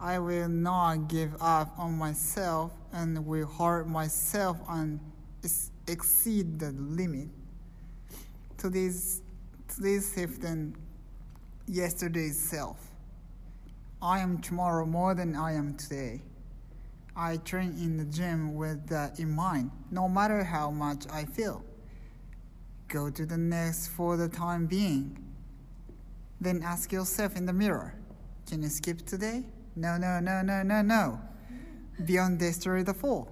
[0.00, 5.00] I will not give up on myself and will hurt myself and
[5.88, 7.28] exceed the limit.
[8.56, 9.22] Today's
[9.66, 10.76] today's self than
[11.66, 12.76] yesterday's self.
[14.00, 16.22] I am tomorrow more than I am today.
[17.16, 21.64] I train in the gym with that in mind, no matter how much I feel.
[22.86, 25.24] Go to the next for the time being.
[26.40, 27.94] Then ask yourself in the mirror
[28.46, 29.44] Can you skip today?
[29.78, 31.20] No, no, no, no, no, no.
[32.04, 33.28] Beyond destroy the fall.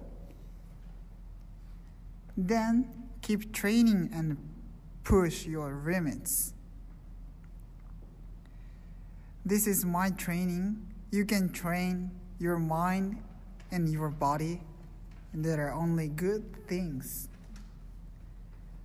[2.35, 4.37] Then keep training and
[5.03, 6.53] push your limits.
[9.45, 10.85] This is my training.
[11.11, 13.17] You can train your mind
[13.71, 14.61] and your body,
[15.33, 17.29] there are only good things.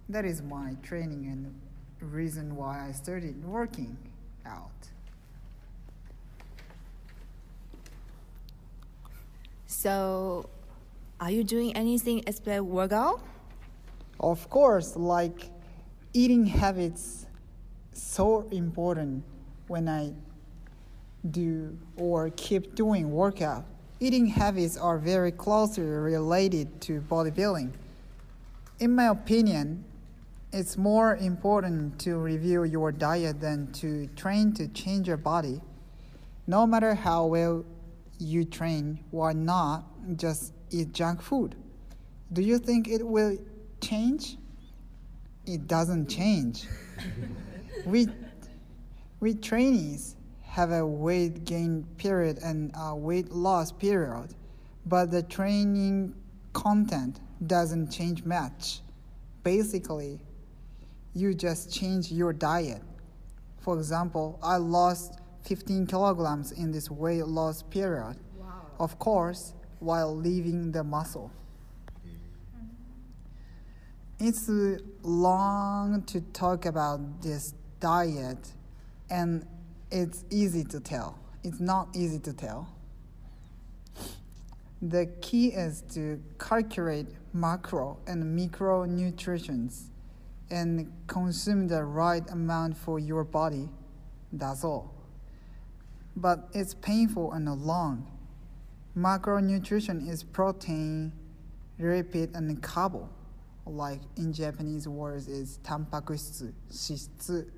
[0.09, 1.55] That is my training and
[2.12, 3.97] reason why I started working
[4.44, 4.91] out.
[9.82, 10.48] So,
[11.20, 13.20] are you doing anything except workout?
[14.20, 15.50] Of course, like
[16.14, 17.26] eating habits
[17.92, 19.24] so important
[19.66, 20.12] when I
[21.28, 23.64] do or keep doing workout.
[23.98, 27.72] Eating habits are very closely related to bodybuilding.
[28.78, 29.84] In my opinion,
[30.52, 35.60] it's more important to review your diet than to train to change your body.
[36.46, 37.64] No matter how well
[38.22, 39.84] you train, why not
[40.16, 41.54] just eat junk food?
[42.32, 43.36] Do you think it will
[43.80, 44.36] change?
[45.46, 46.66] It doesn't change.
[47.86, 48.08] we,
[49.20, 54.34] we trainees have a weight gain period and a weight loss period,
[54.86, 56.14] but the training
[56.52, 58.80] content doesn't change much.
[59.42, 60.20] Basically,
[61.14, 62.82] you just change your diet.
[63.60, 68.16] For example, I lost 15 kilograms in this weight loss period.
[68.78, 71.31] Of course, while leaving the muscle.
[74.19, 78.52] It's uh, long to talk about this diet,
[79.10, 79.44] and
[79.90, 81.19] it's easy to tell.
[81.43, 82.69] It's not easy to tell.
[84.81, 89.86] The key is to calculate macro and micronutrients
[90.51, 93.69] and consume the right amount for your body.
[94.32, 94.91] That's all
[96.15, 98.07] But it's painful and long.
[98.97, 101.11] Macronutrition is protein,
[101.79, 103.09] lipid, and carbo.
[103.65, 107.51] Like in Japanese words is タンパク質、脂質、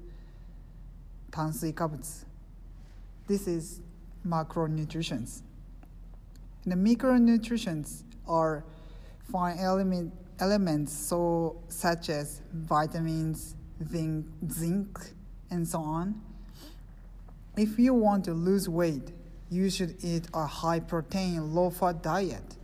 [1.32, 2.26] 炭水化物。
[3.28, 3.82] This is
[4.26, 5.44] macronutrients.
[6.66, 8.64] The micronutrients are
[9.32, 15.14] fine element, elements so such as vitamins, zinc, zinc,
[15.52, 16.16] and so on.
[17.57, 19.13] if you want to lose weight,
[19.49, 22.57] you should eat a high protein, low fat diet.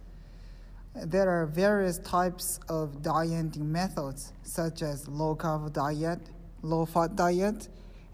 [0.97, 6.19] There are various types of dieting methods, such as low carb diet,
[6.63, 7.69] low fat diet,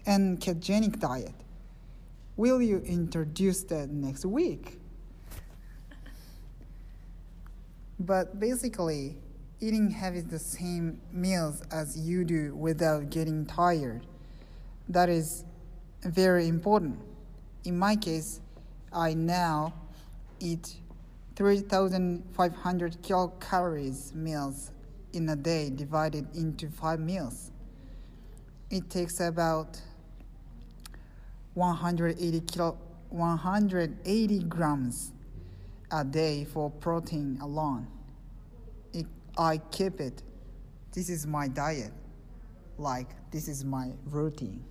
[0.05, 1.33] and ketogenic diet.
[2.35, 4.79] Will you introduce that next week?
[7.99, 9.17] But basically,
[9.59, 14.05] eating heavy the same meals as you do without getting tired.
[14.87, 15.43] That is
[16.03, 16.99] very important.
[17.63, 18.41] In my case,
[18.93, 19.73] I now
[20.39, 20.75] eat
[21.35, 24.71] 3,500 kilocalories meals
[25.13, 27.51] in a day divided into five meals.
[28.69, 29.79] It takes about
[31.53, 32.77] 180 kilo,
[33.09, 35.11] 180 grams
[35.91, 37.87] a day for protein alone.
[38.93, 39.05] It,
[39.37, 40.21] I keep it.
[40.91, 41.93] This is my diet.
[42.77, 44.63] Like this is my routine.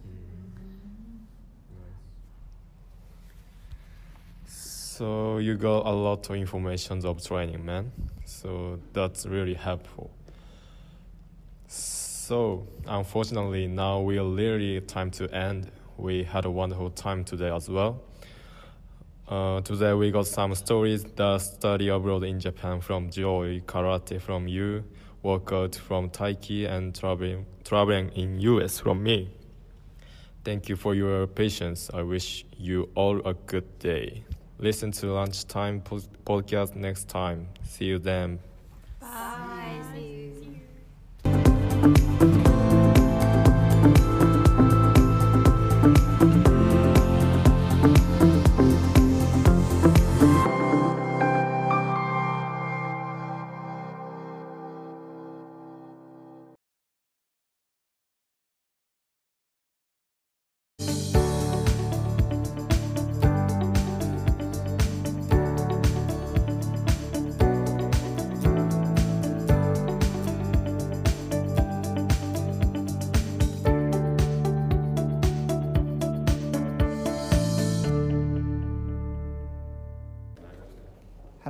[4.97, 7.93] So you got a lot of information of training, man.
[8.25, 10.11] So that's really helpful.
[11.69, 15.71] So unfortunately, now we are really time to end.
[15.99, 18.05] We had a wonderful time today as well.
[19.29, 24.49] Uh, today we got some stories: the study abroad in Japan from Joy, karate from
[24.49, 24.83] Yu,
[25.23, 29.29] workout from Taiki, and traveling traveling in US from me.
[30.43, 31.91] Thank you for your patience.
[31.93, 34.25] I wish you all a good day.
[34.59, 37.49] Listen to Lunchtime podcast next time.
[37.63, 38.39] See you then.
[39.01, 39.56] Bye.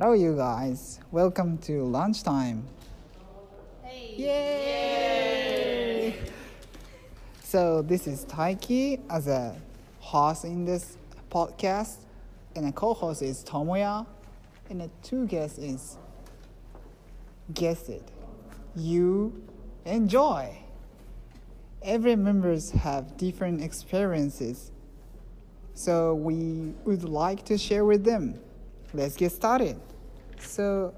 [0.07, 1.01] Hello, you guys.
[1.11, 2.65] Welcome to lunchtime.
[4.15, 5.35] Yay!
[7.43, 9.53] So this is Taiki as a
[9.99, 10.95] host in this
[11.29, 11.97] podcast,
[12.55, 14.05] and a co-host is Tomoya,
[14.69, 15.97] and the two guests is
[17.53, 18.09] guess it,
[18.77, 19.43] you
[19.83, 20.57] enjoy.
[21.81, 24.71] Every members have different experiences,
[25.73, 28.39] so we would like to share with them.
[28.93, 29.77] Let's get started.
[30.39, 30.93] So,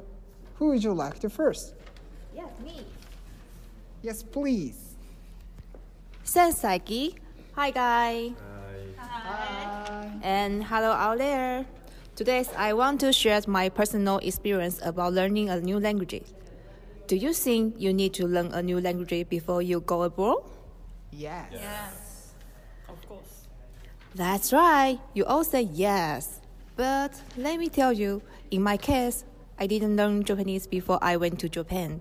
[0.56, 1.74] who would you like to first?
[2.36, 2.86] Yes, me.
[4.02, 4.96] Yes, please.
[6.24, 7.16] Sensei.
[7.56, 8.32] Hi, guys.
[8.98, 9.08] Hi.
[9.10, 10.12] Hi.
[10.22, 11.66] And hello out there.
[12.16, 16.22] Today, I want to share my personal experience about learning a new language.
[17.08, 20.44] Do you think you need to learn a new language before you go abroad?
[21.12, 21.50] Yes.
[21.52, 22.34] Yes.
[22.88, 23.48] Of course.
[24.14, 25.00] That's right.
[25.14, 26.42] You all say yes.
[26.76, 28.22] But let me tell you,
[28.52, 29.26] in my case,
[29.60, 32.00] I didn't learn Japanese before I went to Japan.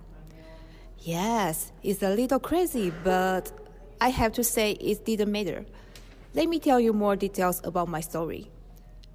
[0.99, 3.51] Yes, it's a little crazy, but
[3.99, 5.65] I have to say it didn't matter.
[6.33, 8.49] Let me tell you more details about my story.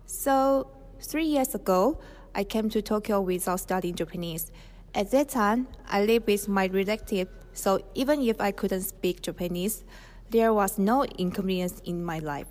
[0.05, 0.66] So,
[1.01, 1.99] three years ago,
[2.35, 4.53] I came to Tokyo without studying Japanese.
[4.95, 9.85] At that time, I lived with my relative, so even if I couldn't speak Japanese,
[10.31, 12.49] there was no inconvenience in my life.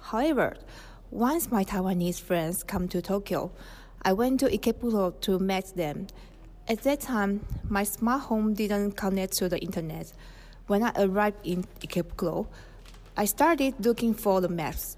[0.00, 0.56] However,
[1.10, 3.52] once my Taiwanese friends come to Tokyo,
[4.02, 6.06] I went to Ikebukuro to meet them.
[6.68, 10.12] At that time, my smart home didn't connect to the internet.
[10.66, 12.46] When I arrived in Ikebukuro,
[13.16, 14.96] I started looking for the maps.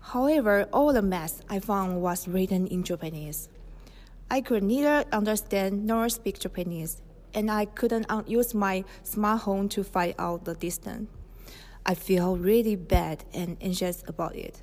[0.00, 3.48] However, all the maps I found was written in Japanese.
[4.30, 7.02] I could neither understand nor speak Japanese,
[7.34, 11.10] and I couldn't use my smart home to find out the distance.
[11.84, 14.62] I feel really bad and anxious about it.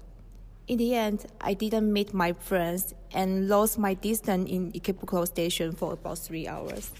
[0.69, 5.71] In the end, I didn't meet my friends and lost my distance in Ikebukuro station
[5.71, 6.91] for about three hours.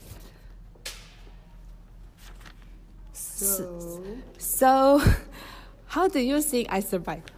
[3.14, 4.04] So,
[4.40, 5.00] So,
[5.86, 7.32] how do you think I survived?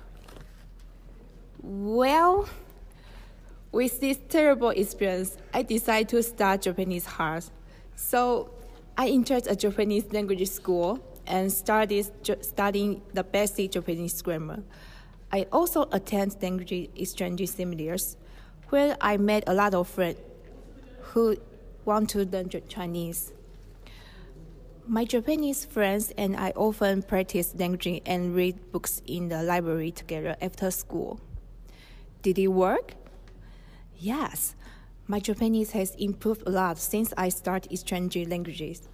[1.62, 2.48] Well,
[3.74, 7.44] with this terrible experience, I decided to start Japanese hard.
[7.96, 8.52] So,
[8.98, 10.98] I entered a Japanese language school
[11.28, 12.10] and started
[12.42, 14.64] studying the basic Japanese grammar.
[15.34, 18.18] I also attend language exchange seminars
[18.70, 20.18] where I met a lot of friends
[21.00, 21.38] who
[21.86, 23.32] want to learn Chinese.
[24.88, 30.36] My Japanese friends and I often practice language and read books in the library together
[30.42, 31.22] after school.
[32.24, 32.96] Did it work?
[33.98, 34.56] Yes.
[35.08, 38.90] My Japanese has improved a lot since I started exchanging languages.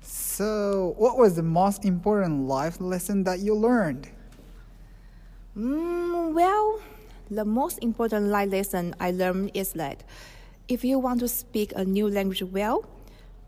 [0.00, 4.08] so what was the most important life lesson that you learned?
[5.58, 6.78] Mm, well,
[7.32, 10.04] the most important life lesson I learned is that
[10.68, 12.84] if you want to speak a new language well,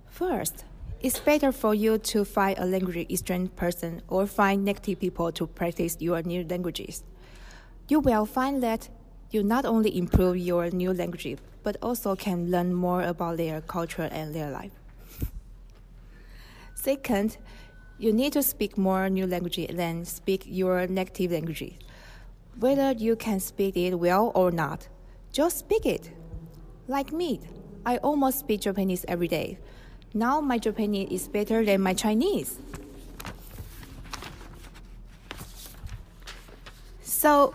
[0.06, 0.64] first,
[1.00, 5.46] it's better for you to find a language exchange person or find native people to
[5.46, 7.04] practice your new languages.
[7.86, 8.88] You will find that
[9.30, 14.08] you not only improve your new language, but also can learn more about their culture
[14.10, 14.72] and their life.
[16.74, 17.36] Second,
[17.98, 21.78] you need to speak more new language than speak your native language.
[22.60, 24.86] Whether you can speak it well or not,
[25.32, 26.10] just speak it.
[26.88, 27.40] Like me,
[27.86, 29.58] I almost speak Japanese every day.
[30.12, 32.58] Now my Japanese is better than my Chinese.
[37.00, 37.54] So,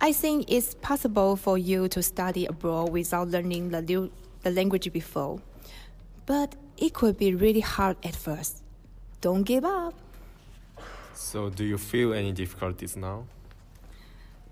[0.00, 4.10] I think it's possible for you to study abroad without learning the,
[4.42, 5.40] the language before.
[6.26, 8.64] But it could be really hard at first.
[9.20, 9.94] Don't give up.
[11.14, 13.26] So, do you feel any difficulties now?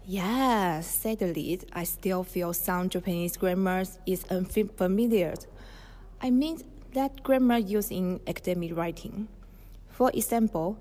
[0.05, 5.35] Yes, sadly, I still feel some Japanese grammar is unfamiliar.
[6.21, 6.59] I mean
[6.95, 9.29] that grammar used in academic writing.
[9.91, 10.77] For example,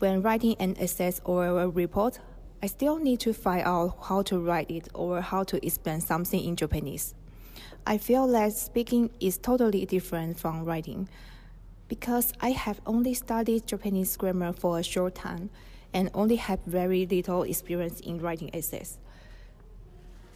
[0.00, 2.18] when writing an essay or a report,
[2.62, 6.44] I still need to find out how to write it or how to explain something
[6.44, 7.14] in Japanese.
[7.86, 11.08] I feel that speaking is totally different from writing
[11.88, 15.48] because I have only studied Japanese grammar for a short time
[15.94, 18.98] and only have very little experience in writing essays.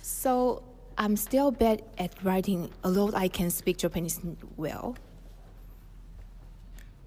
[0.02, 0.62] So
[0.98, 4.20] I'm still bad at writing, although I can speak Japanese
[4.56, 4.96] well.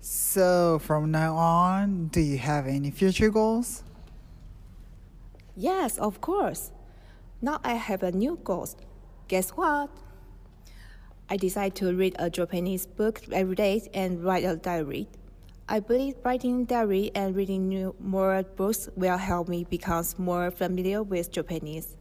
[0.02, 3.84] So, from now on, do you have any future goals?
[5.56, 6.72] Yes, of course.
[7.42, 8.68] Now I have a new goal.
[9.28, 9.90] Guess what?
[11.30, 15.08] I decide to read a Japanese book every day and write a diary.
[15.72, 21.04] I believe writing diary and reading new, more books will help me become more familiar
[21.04, 21.96] with Japanese.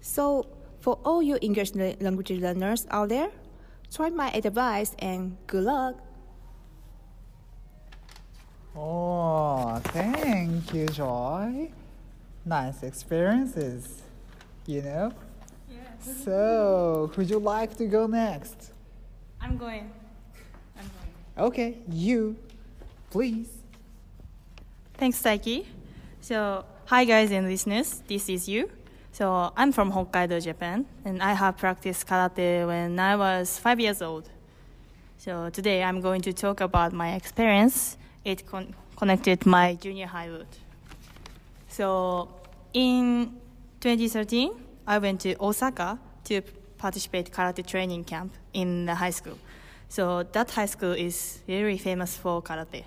[0.00, 0.48] So,
[0.80, 3.30] for all you English language learners out there,
[3.94, 6.00] try my advice and good luck.
[8.74, 11.70] Oh, thank you, Joy.
[12.44, 14.02] Nice experiences,
[14.66, 15.12] you know?
[15.70, 16.24] Yes.
[16.24, 18.72] So, would you like to go next?
[19.40, 19.92] I'm going.
[20.76, 20.90] I'm
[21.36, 21.46] going.
[21.46, 22.36] Okay, Yu,
[23.10, 23.48] please.
[24.94, 25.66] Thanks, Taiki.
[26.20, 28.70] So, hi guys and listeners, this is Yu.
[29.12, 34.00] So, I'm from Hokkaido, Japan, and I have practiced karate when I was five years
[34.00, 34.28] old.
[35.18, 37.96] So, today I'm going to talk about my experience.
[38.24, 40.58] It con- connected my junior high route.
[41.68, 42.28] So,
[42.72, 43.36] in
[43.80, 44.52] 2013,
[44.86, 46.42] I went to Osaka to
[46.78, 49.38] participate karate training camp in the high school.
[49.88, 52.84] So that high school is very famous for karate.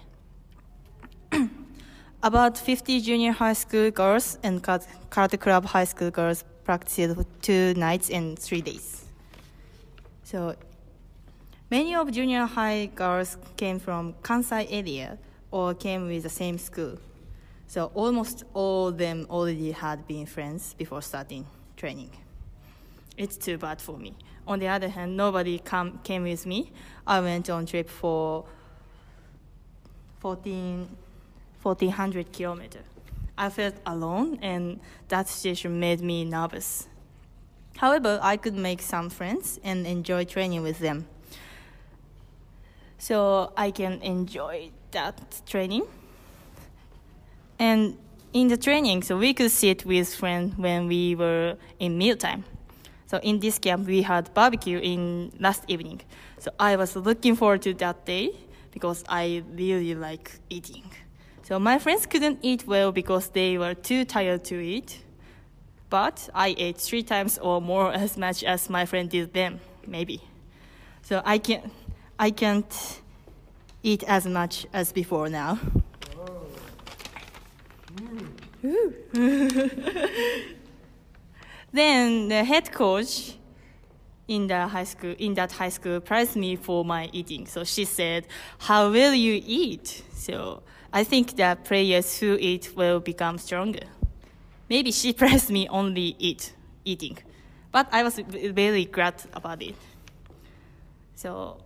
[2.24, 8.10] About 50 junior high school girls and karate club high school girls practiced two nights
[8.10, 9.06] and three days.
[10.24, 10.56] So
[11.70, 15.18] many of junior high girls came from Kansai area
[15.52, 16.98] or came with the same school.
[17.68, 21.46] So almost all of them already had been friends before starting
[21.76, 22.12] training.
[23.18, 24.16] It's too bad for me.
[24.48, 26.72] On the other hand, nobody come, came with me.
[27.06, 28.46] I went on trip for
[30.20, 30.88] 14,
[31.64, 32.84] 1400 kilometers.
[33.38, 36.88] I felt alone, and that situation made me nervous.
[37.78, 41.08] However, I could make some friends and enjoy training with them.
[43.00, 45.84] So I can enjoy that training.
[47.58, 47.98] And
[48.34, 52.44] in the training, so we could sit with friends when we were in mealtime.
[53.08, 56.02] So in this camp, we had barbecue in last evening.
[56.40, 58.32] So I was looking forward to that day
[58.72, 60.84] because I really like eating.
[61.44, 65.04] So my friends couldn't eat well because they were too tired to eat.
[65.90, 70.22] But I ate three times or more as much as my friend did them, maybe.
[71.02, 71.70] So I can
[72.18, 73.02] I can't
[73.84, 75.60] eat as much as before now.
[81.74, 83.34] then the head coach
[84.30, 87.46] in the high school in that high school praised me for my eating.
[87.48, 88.28] So she said,
[88.60, 90.64] "How will you eat?" So
[90.96, 93.88] I think that players who eat will become stronger.
[94.70, 96.54] Maybe she praised me only eat
[96.86, 97.18] eating,
[97.72, 99.76] but I was very glad about it.
[101.16, 101.58] So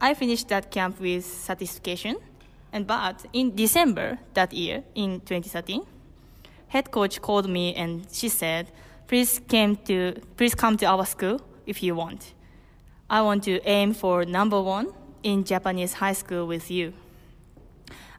[0.00, 2.16] I finished that camp with satisfaction.
[2.72, 5.82] And but in December that year, in 2013,
[6.68, 8.72] head coach called me and she said,
[9.06, 12.34] "Please came to please come to our school if you want.
[13.08, 14.88] I want to aim for number one
[15.22, 16.92] in Japanese high school with you."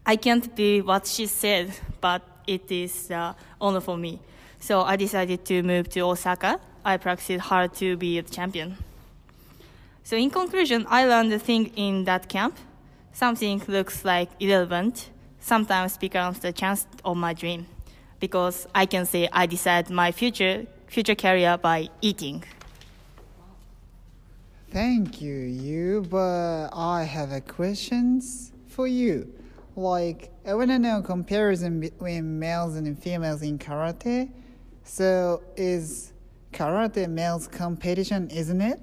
[0.05, 1.71] I can't be what she said,
[2.01, 4.19] but it is uh, honor for me.
[4.59, 6.59] So I decided to move to Osaka.
[6.83, 8.77] I practiced hard to be a champion.
[10.03, 12.57] So in conclusion, I learned a thing in that camp.
[13.13, 15.09] Something looks like irrelevant
[15.39, 17.65] sometimes becomes the chance of my dream
[18.19, 22.43] because I can say I decide my future future career by eating.
[24.71, 26.05] Thank you, Yu.
[26.09, 29.31] But I have a questions for you.
[29.75, 34.31] Like, I want to know comparison between males and females in karate.
[34.83, 36.13] So, is
[36.51, 38.79] karate males competition, isn't it?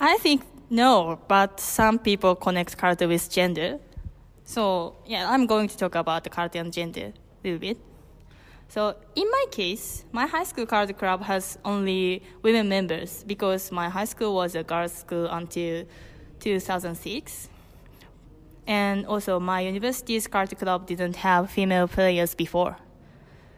[0.00, 3.78] I think no, but some people connect karate with gender.
[4.44, 7.12] So yeah, I'm going to talk about the karate and gender a
[7.44, 7.76] little bit.
[8.68, 13.88] So in my case, my high school karate club has only women members because my
[13.88, 15.84] high school was a girls' school until
[16.38, 17.48] 2006.
[18.70, 22.76] And also my university's karate club didn't have female players before.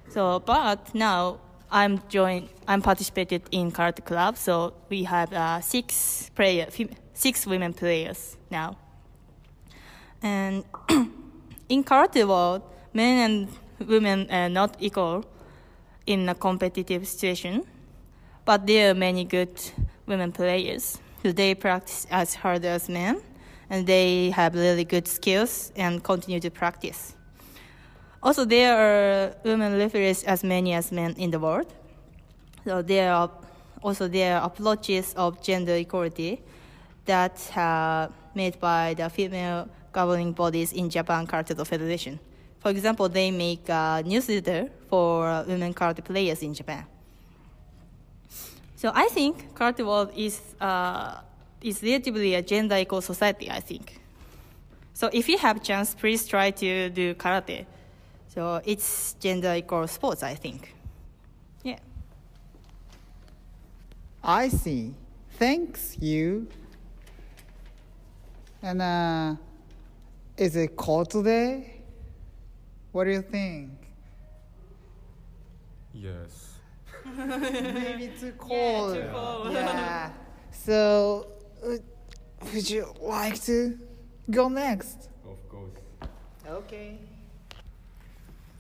[0.09, 1.39] So, but now
[1.71, 2.49] I'm joined.
[2.67, 6.67] I'm participated in karate club, so we have uh, six player,
[7.13, 8.79] six women players now.
[10.23, 10.65] And
[11.69, 12.63] in karate world,
[12.95, 15.27] men and women are not equal
[16.07, 17.67] in a competitive situation,
[18.47, 19.61] but there are many good
[20.07, 23.21] women players who they practice as hard as men,
[23.73, 27.15] and they have really good skills and continue to practice.
[28.23, 31.73] Also, there are women referees as many as men in the world.
[32.67, 33.31] So there are
[33.83, 36.43] also there are approaches of gender equality
[37.07, 42.21] that are made by the female governing bodies in Japan Karate Federation.
[42.61, 46.85] For example, they make a newsletter for women karate players in Japan.
[48.77, 51.23] So I think karate world is uh,
[51.63, 53.51] is relatively a gender equal society.
[53.51, 54.01] I think.
[54.95, 57.67] So if you have chance, please try to do karate.
[58.29, 60.23] So it's gender equal sports.
[60.23, 60.75] I think.
[61.63, 61.79] Yeah.
[64.23, 64.95] I see.
[65.39, 66.47] Thanks, Yu.
[68.63, 69.35] And uh,
[70.37, 71.83] is it cold today?
[72.93, 73.71] What do you think?
[75.93, 76.55] Yes.
[77.17, 78.95] Maybe too cold.
[78.95, 79.53] too cold.
[79.53, 80.11] Yeah.
[80.55, 81.27] So,
[81.63, 81.77] Uh,
[82.53, 83.79] would you like to
[84.31, 85.09] go next?
[85.25, 85.71] Of course.
[86.49, 86.99] Okay.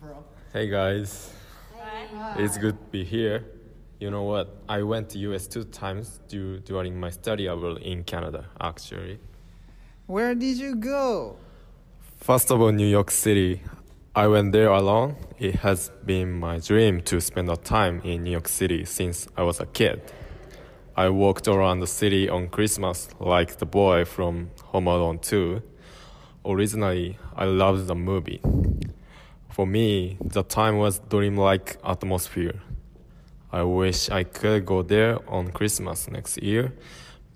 [0.00, 0.24] Bro.
[0.52, 1.30] Hey guys.
[2.36, 3.44] It's good to be here.
[3.98, 4.56] You know what?
[4.68, 9.18] I went to US two times du- during my study abroad in Canada, actually.
[10.06, 11.36] Where did you go?
[12.20, 13.62] First of all, New York City.
[14.14, 15.16] I went there alone.
[15.38, 19.42] It has been my dream to spend a time in New York City since I
[19.42, 20.02] was a kid.
[20.94, 25.62] I walked around the city on Christmas like the boy from Home Alone 2.
[26.44, 28.42] Originally, I loved the movie.
[29.48, 32.60] For me, the time was dreamlike atmosphere.
[33.50, 36.74] I wish I could go there on Christmas next year,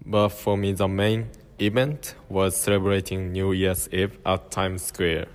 [0.04, 5.28] but for me, the main event was celebrating New Year's Eve at Times Square.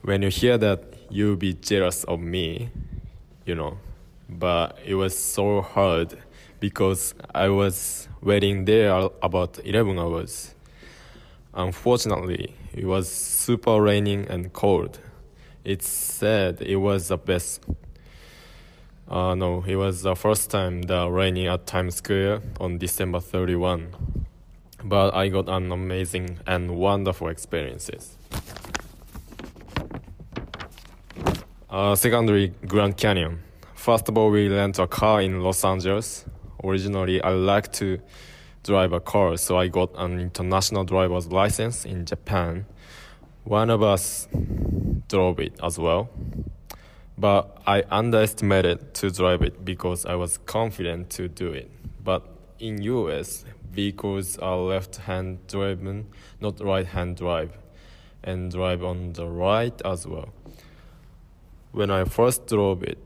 [0.00, 2.70] When you hear that, you'll be jealous of me,
[3.44, 3.76] you know.
[4.30, 6.16] But it was so hard
[6.62, 10.54] because I was waiting there about 11 hours.
[11.52, 15.00] Unfortunately, it was super raining and cold.
[15.64, 17.64] It said it was the best.
[19.08, 23.88] Uh, no, it was the first time the raining at Times Square on December 31.
[24.84, 28.16] But I got an amazing and wonderful experiences.
[31.68, 33.40] Uh, secondary, Grand Canyon.
[33.74, 36.24] First of all, we rent a car in Los Angeles.
[36.64, 38.00] Originally, I like to
[38.62, 42.66] drive a car, so I got an international driver's license in Japan.
[43.44, 44.28] One of us
[45.08, 46.10] drove it as well,
[47.18, 51.70] but I underestimated to drive it because I was confident to do it.
[52.04, 52.28] But
[52.60, 56.06] in US, vehicles are left-hand driven,
[56.40, 57.58] not right-hand drive,
[58.22, 60.28] and drive on the right as well.
[61.72, 62.98] When I first drove it,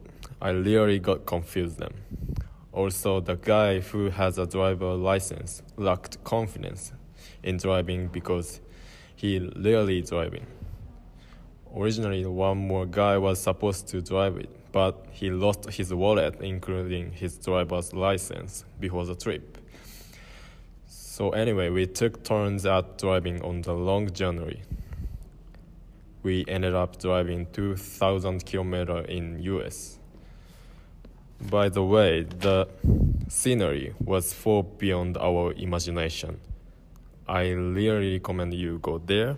[0.43, 1.95] I really got confused then.
[2.77, 6.93] Also, the guy who has a driver license lacked confidence
[7.43, 8.61] in driving because
[9.15, 10.47] he really driving.
[11.75, 17.13] Originally, one more guy was supposed to drive it, but he lost his wallet, including
[17.13, 19.57] his driver's license, before the trip.
[20.87, 24.61] So anyway, we took turns at driving on the long journey.
[26.23, 29.99] We ended up driving 2,000 kilometers in US.
[31.41, 32.69] By the way, the
[33.29, 36.41] scenery was far beyond our imagination.
[37.29, 39.37] I really recommend you go there.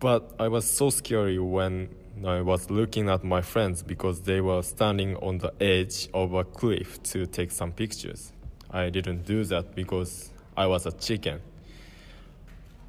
[0.00, 1.88] But I was so scary when
[2.26, 6.44] I was looking at my friends because they were standing on the edge of a
[6.44, 8.32] cliff to take some pictures.
[8.70, 11.40] I didn't do that because I was a chicken.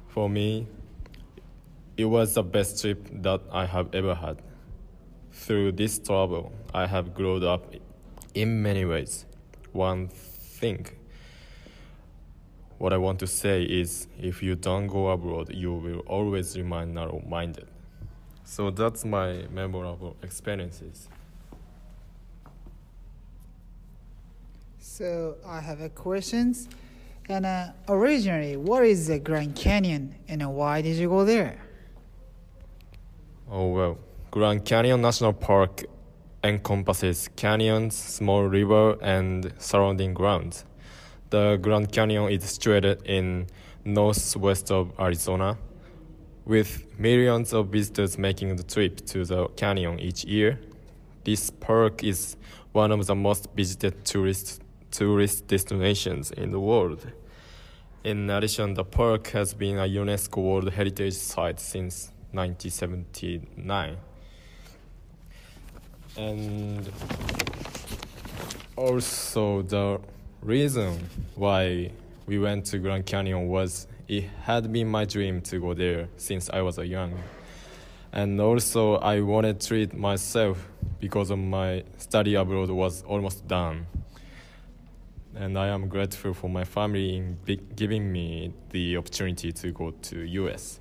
[0.08, 0.66] For me,
[1.96, 4.42] it was the best trip that I have ever had.
[5.36, 7.72] Through this trouble, I have grown up
[8.34, 9.26] in many ways.
[9.72, 10.86] One thing,
[12.78, 16.94] what I want to say is if you don't go abroad, you will always remain
[16.94, 17.68] narrow minded.
[18.44, 21.08] So that's my memorable experiences.
[24.78, 26.68] So I have a questions.
[27.28, 31.58] And uh, originally, what is the Grand Canyon and why did you go there?
[33.48, 33.98] Oh well,
[34.36, 35.86] Grand Canyon National Park
[36.44, 40.66] encompasses canyons, small river, and surrounding grounds.
[41.30, 43.46] The Grand Canyon is situated in
[43.86, 45.56] northwest of Arizona,
[46.44, 50.60] with millions of visitors making the trip to the canyon each year.
[51.24, 52.36] This park is
[52.72, 54.60] one of the most visited tourist
[54.90, 57.10] tourist destinations in the world.
[58.04, 63.96] In addition, the park has been a UNESCO World Heritage Site since 1979.
[66.16, 66.90] And
[68.74, 70.00] also, the
[70.40, 71.90] reason why
[72.26, 76.48] we went to Grand Canyon was it had been my dream to go there since
[76.48, 77.18] I was a young.
[78.12, 80.68] And also, I wanted to treat myself
[81.00, 83.86] because of my study abroad was almost done.
[85.34, 87.38] And I am grateful for my family in
[87.74, 90.80] giving me the opportunity to go to US.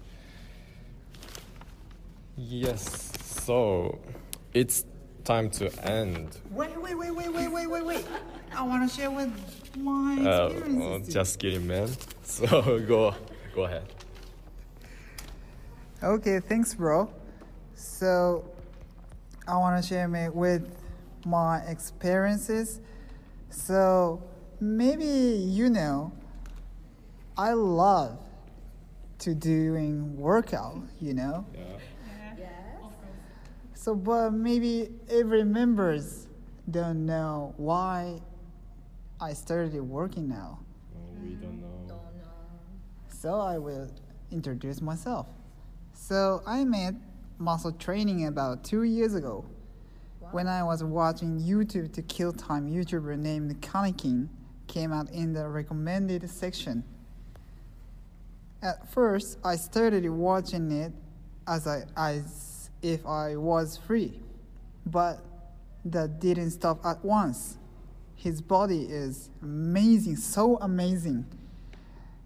[2.37, 3.11] Yes,
[3.43, 3.99] so
[4.53, 4.85] it's
[5.26, 6.38] time to end.
[6.52, 8.06] Wait, wait, wait, wait, wait, wait, wait, wait.
[8.56, 9.31] I want to share with
[9.77, 11.10] my Uh, experiences.
[11.10, 11.89] oh, just kidding, man.
[12.23, 13.14] So go,
[13.53, 13.84] go ahead.
[16.03, 17.10] Okay, thanks, bro.
[17.76, 18.45] So,
[19.47, 20.64] I want to share me with
[21.26, 22.81] my experiences.
[23.49, 24.23] So,
[24.60, 26.11] maybe you know,
[27.38, 28.18] I love
[29.19, 30.81] to doing workout.
[30.99, 31.45] You know.
[33.85, 36.25] So, but maybe every members
[36.71, 38.19] don't know why
[39.21, 40.57] I started working now.
[41.21, 42.01] we mm, don't know.
[43.09, 43.91] So I will
[44.31, 45.27] introduce myself.
[45.93, 46.95] So I met
[47.37, 49.45] muscle training about two years ago
[50.31, 54.29] when I was watching YouTube to kill time YouTuber named Kanekin
[54.65, 56.83] came out in the recommended section.
[58.63, 60.91] At first, I started watching it
[61.47, 62.55] as I as
[62.93, 64.19] if I was free,
[64.85, 65.19] but
[65.85, 67.57] that didn't stop at once.
[68.15, 71.25] His body is amazing, so amazing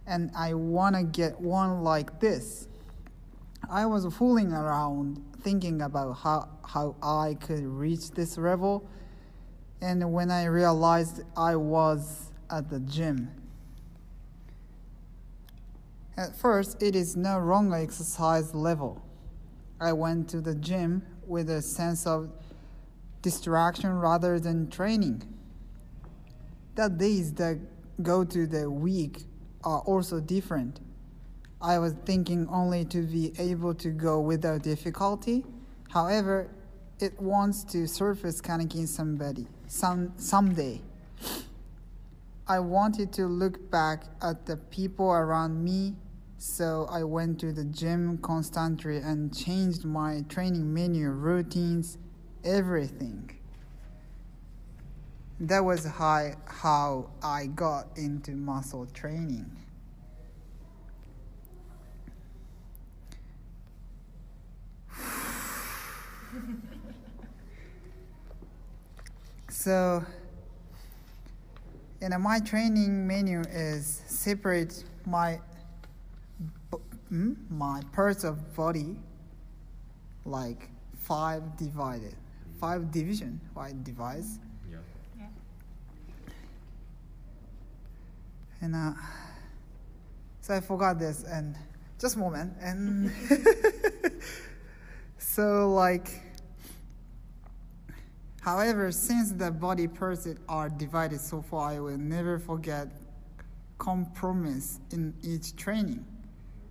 [0.09, 2.67] and I want to get one like this.
[3.69, 8.89] I was fooling around thinking about how, how I could reach this level,
[9.81, 13.29] and when I realized I was at the gym.
[16.17, 19.01] At first, it is no longer exercise level.
[19.79, 22.29] I went to the gym with a sense of
[23.21, 25.23] distraction rather than training.
[26.75, 27.57] The days that
[28.01, 29.23] go to the week
[29.63, 30.79] are also different.
[31.61, 35.45] I was thinking only to be able to go without difficulty.
[35.89, 36.49] However,
[36.99, 40.81] it wants to surface Kanekin somebody some someday.
[42.47, 45.95] I wanted to look back at the people around me,
[46.39, 51.97] so I went to the gym constantly and changed my training menu, routines,
[52.45, 53.29] everything.
[55.41, 59.51] That was how, how I got into muscle training.
[69.49, 70.05] so,
[72.07, 75.41] know, my training menu is separate my
[77.09, 78.97] hmm, my parts of body
[80.25, 80.69] like
[80.99, 82.15] five divided,
[82.59, 83.83] five division, right?
[83.83, 84.39] Divides.
[84.69, 84.77] Yeah.
[88.61, 88.91] and uh,
[90.41, 91.55] so I forgot this and
[91.99, 93.11] just a moment and
[95.17, 96.09] so like
[98.41, 102.87] however since the body parts are divided so far I will never forget
[103.77, 106.05] compromise in each training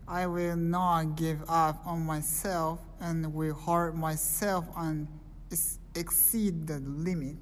[0.08, 5.06] I will not give up on myself and will hurt myself and
[5.94, 7.36] exceed the limit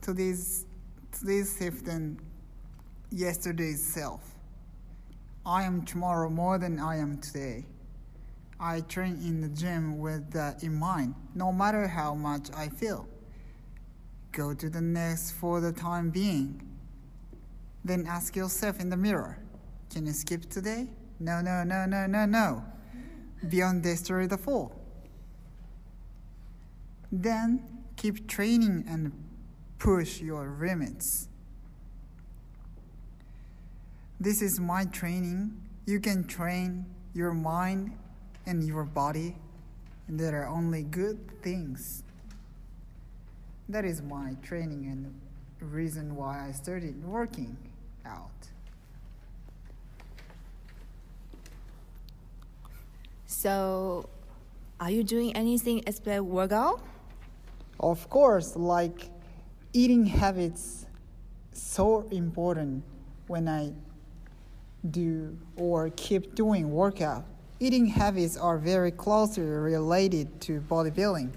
[0.00, 0.64] today's
[1.12, 2.18] today's shift and
[3.10, 4.22] yesterday's self.
[5.44, 7.66] I am tomorrow more than I am today.
[8.58, 13.06] I train in the gym with that in mind, no matter how much I feel.
[14.32, 16.66] Go to the next for the time being.
[17.84, 19.38] Then ask yourself in the mirror
[19.90, 20.88] can you skip today?
[21.20, 22.64] No, no, no, no, no, no.
[23.48, 24.74] Beyond destroy the fall.
[27.12, 27.62] Then
[27.96, 29.12] keep training and
[29.78, 31.28] push your limits.
[34.18, 35.60] This is my training.
[35.86, 37.96] You can train your mind
[38.46, 39.36] and your body,
[40.08, 42.02] there are only good things.
[43.68, 45.14] That is my training and
[45.60, 47.56] reason why I started working
[48.04, 48.30] out.
[53.36, 54.08] So,
[54.80, 56.80] are you doing anything except workout?
[57.80, 59.10] Of course, like
[59.72, 60.86] eating habits
[61.52, 62.84] so important
[63.26, 63.72] when I
[64.88, 67.24] do or keep doing workout.
[67.60, 71.32] Eating habits are very closely related to bodybuilding.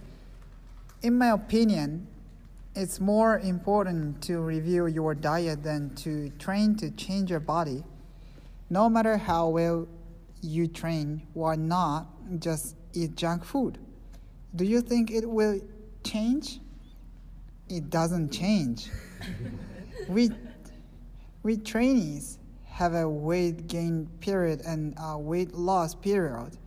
[1.01, 2.08] In my opinion,
[2.76, 7.84] it's more important to review your diet than to train to change your body.
[8.69, 9.88] No matter how well
[10.41, 12.07] you train, why not
[12.40, 13.77] just eat junk food?
[14.56, 15.59] Do you think it will
[16.03, 16.59] change?
[17.69, 18.90] It doesn't change.
[20.07, 20.32] we,
[21.43, 26.57] we trainees have a weight gain period and a weight loss period,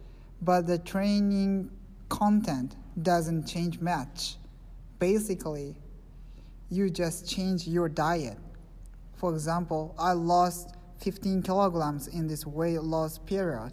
[0.43, 1.71] but the training
[2.09, 4.37] content doesn't change much.
[4.99, 5.77] Basically,
[6.69, 8.39] you just change your diet.
[9.15, 13.73] For example, I lost 15 kilograms in this weight loss period.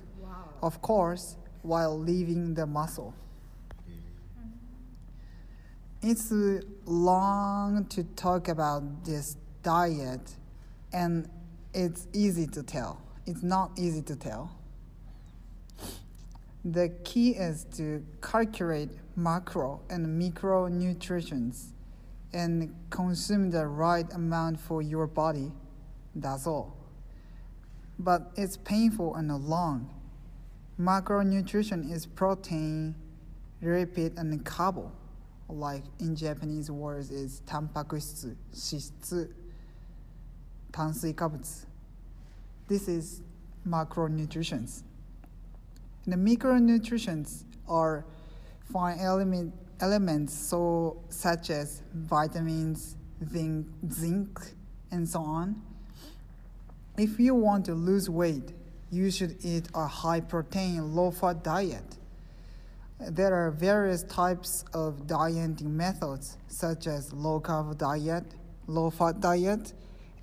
[0.62, 3.14] Of course, while leaving the muscle.
[6.02, 6.32] It's
[6.86, 10.36] long to talk about this diet,
[10.94, 11.28] and
[11.74, 13.02] it's easy to tell.
[13.26, 14.52] It's not easy to tell.
[16.64, 21.72] The key is to calculate macro and micronutrients
[22.34, 25.52] and consume the right amount for your body.
[26.16, 26.77] That's all
[27.99, 29.91] But it's painful and long.
[30.79, 32.95] Macronutrition is protein,
[33.63, 34.91] lipid, and carbo.
[35.49, 39.31] Like in Japanese words is タンパク質、脂質、
[40.73, 41.67] 炭水化物。
[42.69, 43.23] This is
[43.69, 44.83] macronutrients.
[46.07, 48.05] The micronutrients are
[48.73, 54.41] fine element, elements so such as vitamins, zinc, zinc,
[54.91, 55.57] and so on.
[56.98, 58.54] If you want to lose weight,
[58.90, 61.96] you should eat a high protein, low fat diet.
[63.00, 68.24] There are various types of dieting methods, such as low carb diet,
[68.66, 69.74] low fat diet,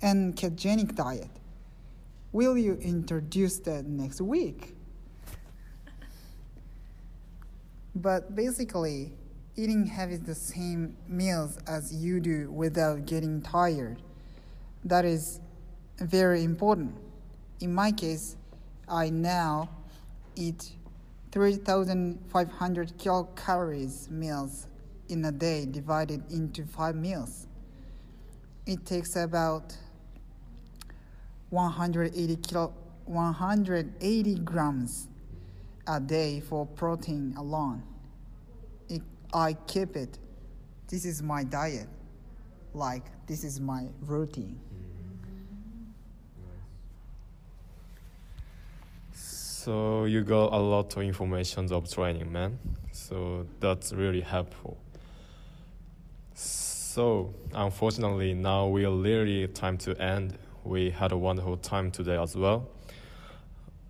[0.01, 1.29] and ketogenic diet.
[2.33, 4.75] Will you introduce that next week?
[7.95, 9.13] But basically,
[9.55, 14.01] eating having the same meals as you do without getting tired.
[14.83, 15.39] That is
[15.99, 16.95] very important.
[17.59, 18.35] In my case,
[18.87, 19.69] I now
[20.35, 20.71] eat
[21.31, 24.67] 3,500 kilocalories meals
[25.09, 27.47] in a day divided into five meals.
[28.65, 29.75] It takes about
[31.49, 32.73] 180 kilo,
[33.05, 35.07] 180 grams
[35.87, 37.83] a day for protein alone.
[38.89, 39.01] It,
[39.33, 40.17] I keep it.
[40.87, 41.87] This is my diet.
[42.73, 44.59] Like this is my routine.
[49.65, 52.59] So you got a lot of information of training, man.
[52.91, 54.77] So that's really helpful.
[56.35, 60.37] So unfortunately, now we are really time to end.
[60.63, 62.69] We had a wonderful time today as well.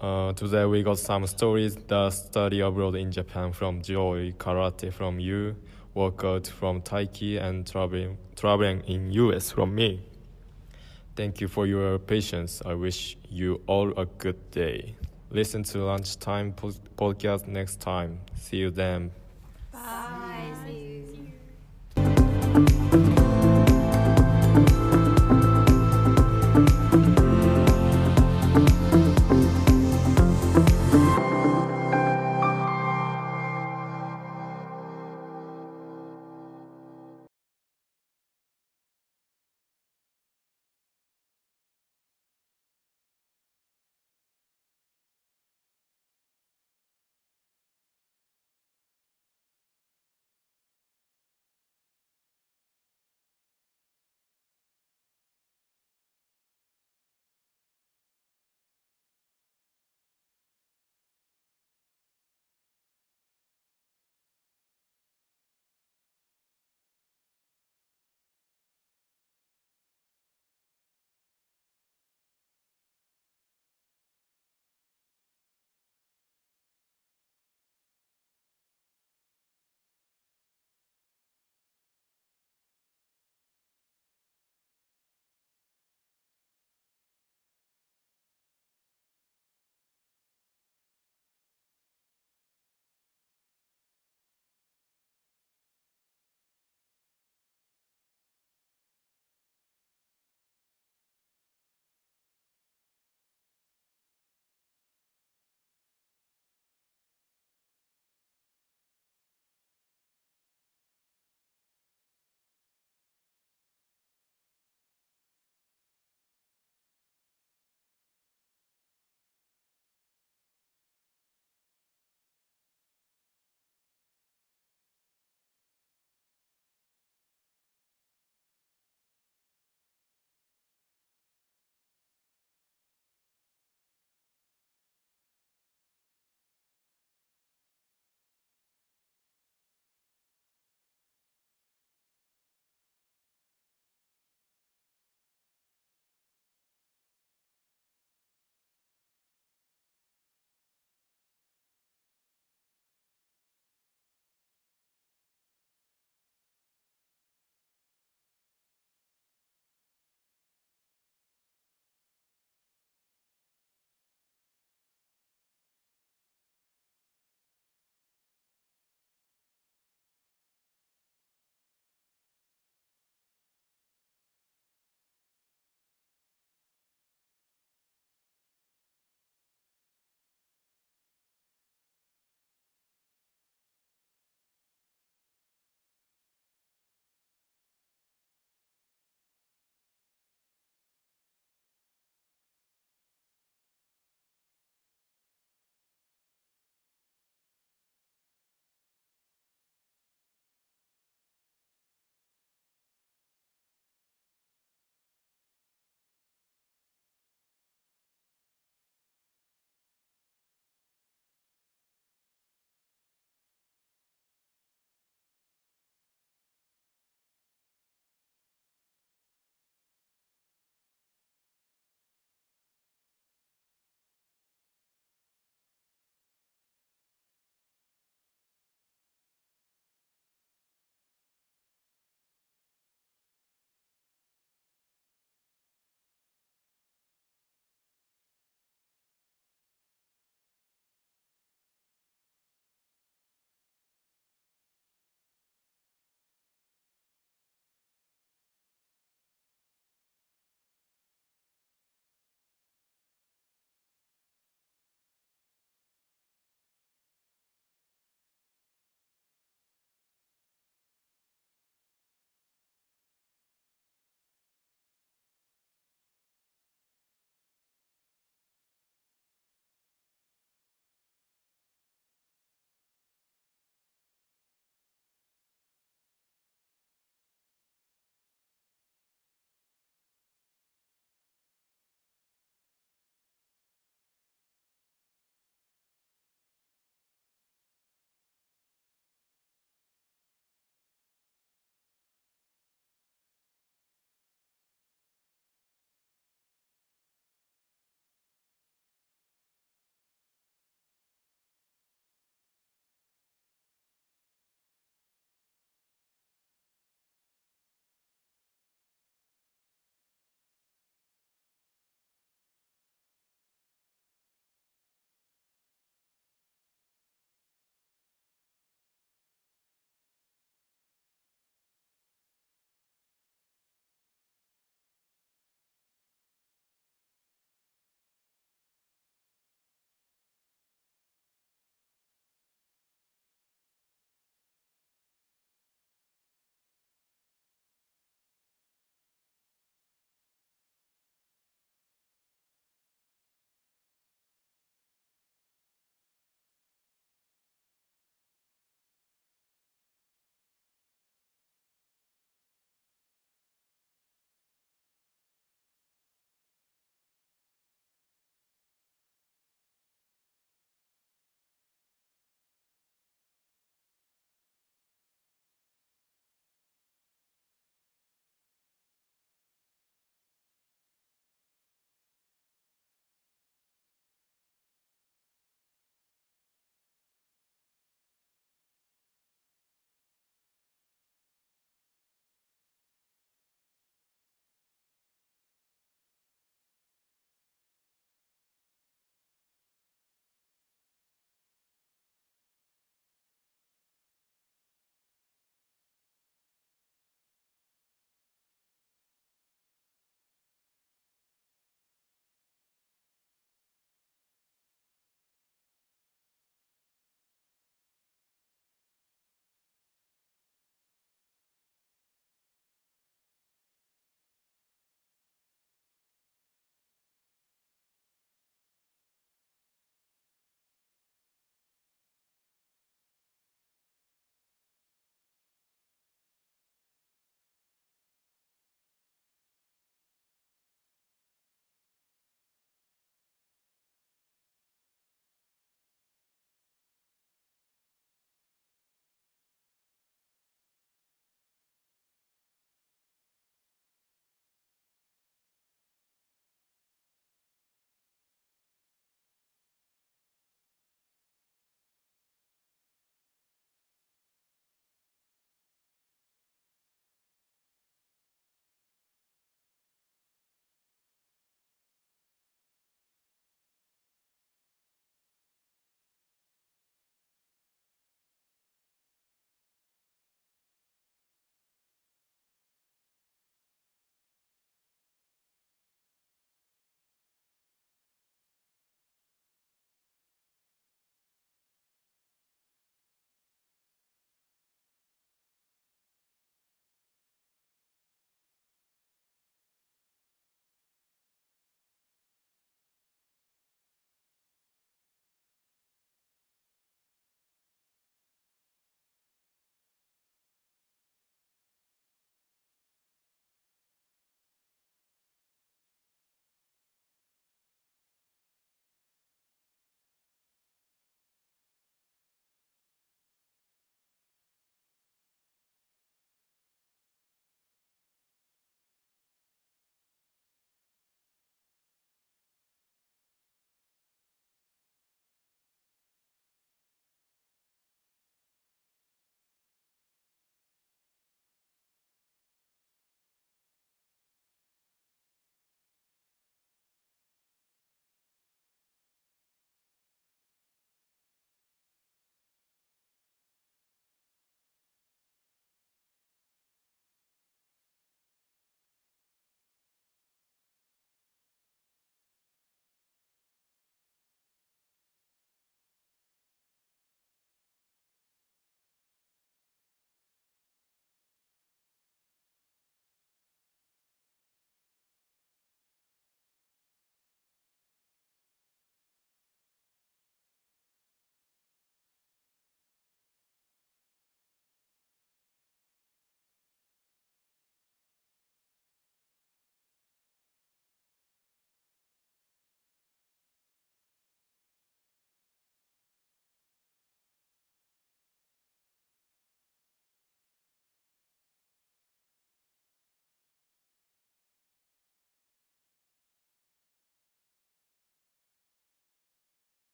[0.00, 5.20] Uh, today we got some stories: the study abroad in Japan from Joy, karate from
[5.20, 5.54] Yu,
[5.94, 10.02] workout from Taiki, and traveling traveling in US from me.
[11.14, 12.60] Thank you for your patience.
[12.66, 14.96] I wish you all a good day.
[15.30, 18.20] Listen to Lunchtime Podcast next time.
[18.34, 19.12] See you then.
[19.72, 20.19] Bye.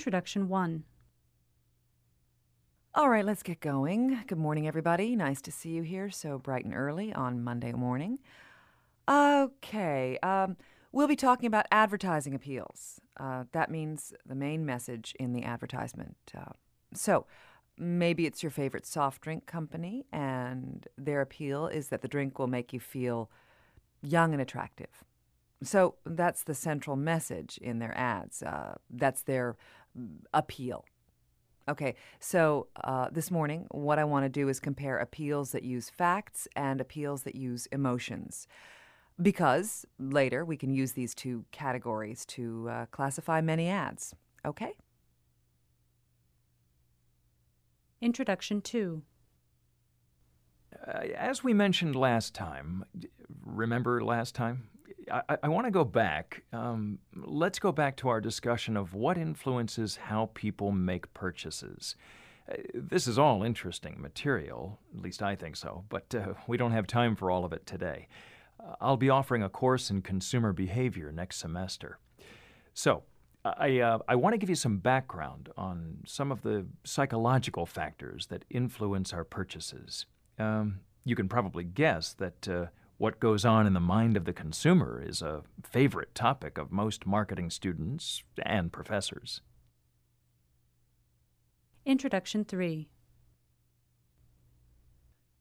[0.00, 0.84] Introduction 1
[2.94, 4.22] All right, let's get going.
[4.26, 5.14] Good morning, everybody.
[5.14, 8.18] Nice to see you here so bright and early on Monday morning.
[9.06, 10.56] Okay, um,
[10.90, 13.02] we'll be talking about advertising appeals.
[13.18, 16.16] Uh, that means the main message in the advertisement.
[16.34, 16.52] Uh,
[16.94, 17.26] so,
[17.76, 22.46] maybe it's your favorite soft drink company, and their appeal is that the drink will
[22.46, 23.30] make you feel
[24.00, 25.04] young and attractive.
[25.62, 28.42] So, that's the central message in their ads.
[28.42, 29.58] Uh, that's their
[30.32, 30.84] appeal.
[31.68, 35.88] Okay, so uh, this morning, what I want to do is compare appeals that use
[35.88, 38.48] facts and appeals that use emotions.
[39.20, 44.14] Because later we can use these two categories to uh, classify many ads.
[44.44, 44.72] Okay?
[48.00, 49.02] Introduction 2
[50.86, 52.84] Uh, as we mentioned last time,
[53.44, 54.69] remember last time?
[55.10, 56.42] I, I want to go back.
[56.52, 61.96] Um, let's go back to our discussion of what influences how people make purchases.
[62.50, 66.72] Uh, this is all interesting material, at least I think so, but uh, we don't
[66.72, 68.08] have time for all of it today.
[68.58, 71.98] Uh, I'll be offering a course in consumer behavior next semester.
[72.74, 73.02] So,
[73.42, 78.26] I, uh, I want to give you some background on some of the psychological factors
[78.26, 80.04] that influence our purchases.
[80.38, 82.66] Um, you can probably guess that uh,
[83.00, 87.06] what goes on in the mind of the consumer is a favorite topic of most
[87.06, 89.40] marketing students and professors.
[91.86, 92.90] Introduction 3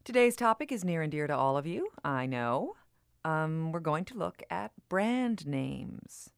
[0.05, 2.75] Today's topic is near and dear to all of you, I know.
[3.25, 6.29] Um, we're going to look at brand names.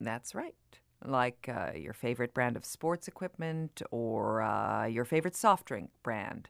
[0.00, 0.54] That's right.
[1.04, 6.48] Like uh, your favorite brand of sports equipment or uh, your favorite soft drink brand.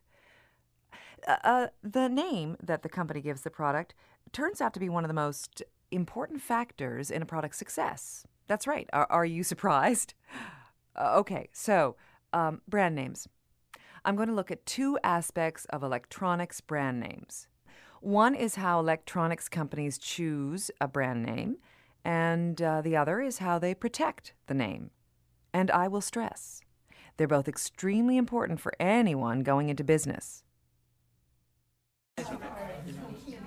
[1.27, 3.95] Uh, uh, the name that the company gives the product
[4.33, 8.25] turns out to be one of the most important factors in a product's success.
[8.47, 8.89] That's right.
[8.93, 10.15] Are, are you surprised?
[10.97, 11.97] Uh, okay, so
[12.33, 13.29] um, brand names.
[14.05, 17.49] I'm going to look at two aspects of electronics brand names.
[18.01, 21.59] One is how electronics companies choose a brand name,
[22.03, 24.91] and uh, the other is how they protect the name.
[25.53, 26.63] And I will stress
[27.21, 30.43] they're both extremely important for anyone going into business.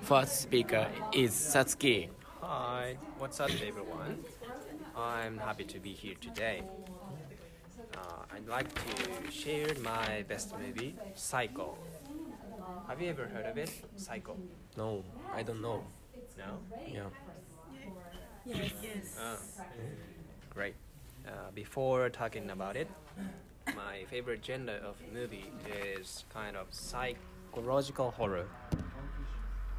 [0.02, 2.08] First speaker is Satsuki.
[2.40, 4.18] Hi, what's up, everyone?
[4.96, 6.62] I'm happy to be here today.
[7.96, 11.78] Uh, I'd like to share my best movie, Psycho.
[12.88, 13.70] Have you ever heard of it?
[13.96, 14.36] Psycho.
[14.76, 15.84] No, I don't know.
[16.36, 16.58] No?
[16.86, 17.02] Yeah.
[18.44, 18.72] Yes.
[18.82, 19.16] yes.
[19.20, 19.36] Ah,
[20.50, 20.74] great.
[21.26, 22.88] Uh, before talking about it,
[23.76, 25.50] my favorite genre of movie
[25.98, 26.66] is kind of
[27.54, 28.46] psychological horror,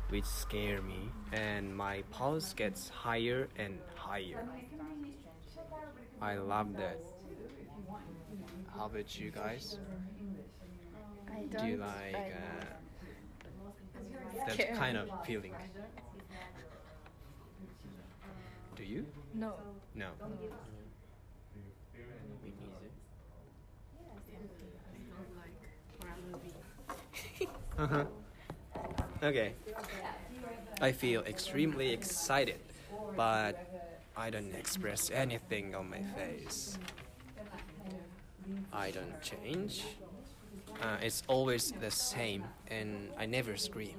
[0.09, 4.47] which scare me, and my pulse gets higher and higher.
[6.21, 6.97] I love that.
[8.77, 9.77] How about you guys?
[11.29, 12.33] I Do don't you like like
[14.47, 15.53] uh, that kind of feeling?
[18.77, 19.05] Do you?
[19.33, 19.53] No.
[19.95, 20.07] No.
[20.19, 20.27] No.
[22.43, 22.89] Me neither.
[27.77, 28.05] Uh-huh.
[29.21, 29.53] Okay.
[30.81, 32.59] I feel extremely excited,
[33.15, 33.59] but
[34.15, 36.77] I don't express anything on my face.
[38.71, 39.83] I don't change.
[40.81, 43.95] Uh, it's always the same, and I never scream.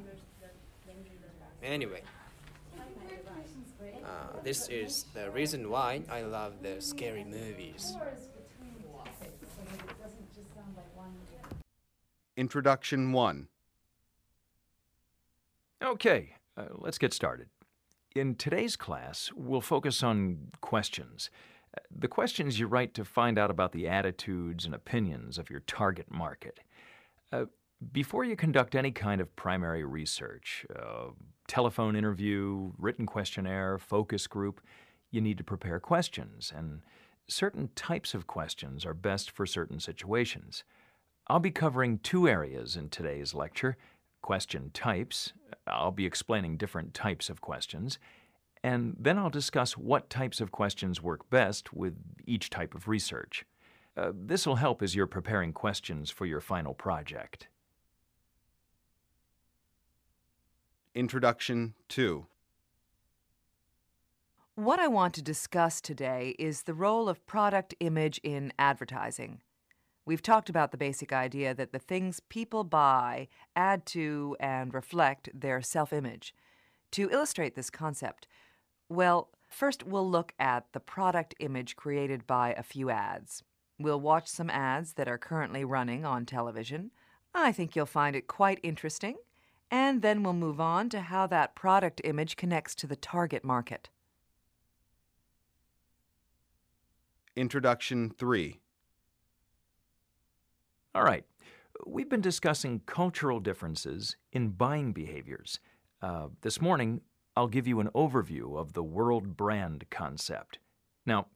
[1.62, 2.02] Anyway,
[4.04, 7.96] uh, this is the reason why I love the scary movies.
[12.36, 13.48] Introduction 1
[15.82, 17.48] Okay, uh, let's get started.
[18.14, 21.30] In today's class, we'll focus on questions.
[21.76, 25.60] Uh, The questions you write to find out about the attitudes and opinions of your
[25.60, 26.60] target market.
[27.30, 27.46] Uh,
[27.92, 31.10] before you conduct any kind of primary research, uh,
[31.46, 34.62] telephone interview, written questionnaire, focus group,
[35.10, 36.80] you need to prepare questions, and
[37.28, 40.64] certain types of questions are best for certain situations.
[41.26, 43.76] I'll be covering two areas in today's lecture
[44.26, 45.32] question types.
[45.68, 48.00] I'll be explaining different types of questions.
[48.64, 51.94] And then I'll discuss what types of questions work best with
[52.26, 53.44] each type of research.
[53.96, 57.46] Uh, this will help as you're preparing questions for your final project.
[60.92, 62.26] Introduction 2
[64.56, 69.40] What I want to discuss today is the role of product image in advertising.
[70.06, 73.26] We've talked about the basic idea that the things people buy
[73.56, 76.32] add to and reflect their self image.
[76.92, 78.28] To illustrate this concept,
[78.88, 83.42] well, first we'll look at the product image created by a few ads.
[83.80, 86.92] We'll watch some ads that are currently running on television.
[87.34, 89.16] I think you'll find it quite interesting.
[89.72, 93.88] And then we'll move on to how that product image connects to the target market.
[97.34, 98.60] Introduction 3
[100.96, 101.24] All right.
[101.86, 105.60] We've been discussing cultural differences in buying behaviors.
[106.00, 107.02] Uh, this morning,
[107.36, 110.58] I'll give you an overview of the world brand concept.
[111.04, 111.26] Now,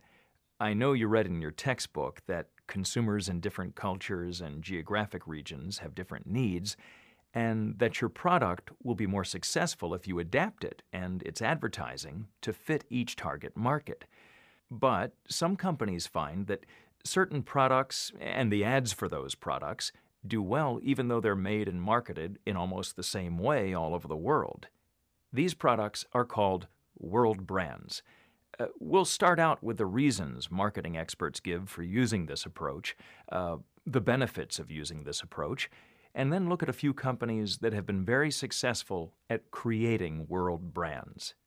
[0.58, 5.80] I know you read in your textbook that consumers in different cultures and geographic regions
[5.80, 6.78] have different needs,
[7.34, 12.28] and that your product will be more successful if you adapt it and its advertising
[12.40, 14.06] to fit each target market.
[14.70, 16.64] But some companies find that
[17.04, 19.92] certain products and the ads for those products
[20.26, 24.06] do well even though they're made and marketed in almost the same way all over
[24.06, 24.66] the world.
[25.32, 26.66] These products are called
[26.98, 28.02] world brands.
[28.58, 32.96] Uh, we'll start out with the reasons marketing experts give for using this approach,
[33.30, 33.56] uh,
[33.86, 35.70] the benefits of using this approach,
[36.14, 40.74] and then look at a few companies that have been very successful at creating world
[40.74, 41.39] brands.「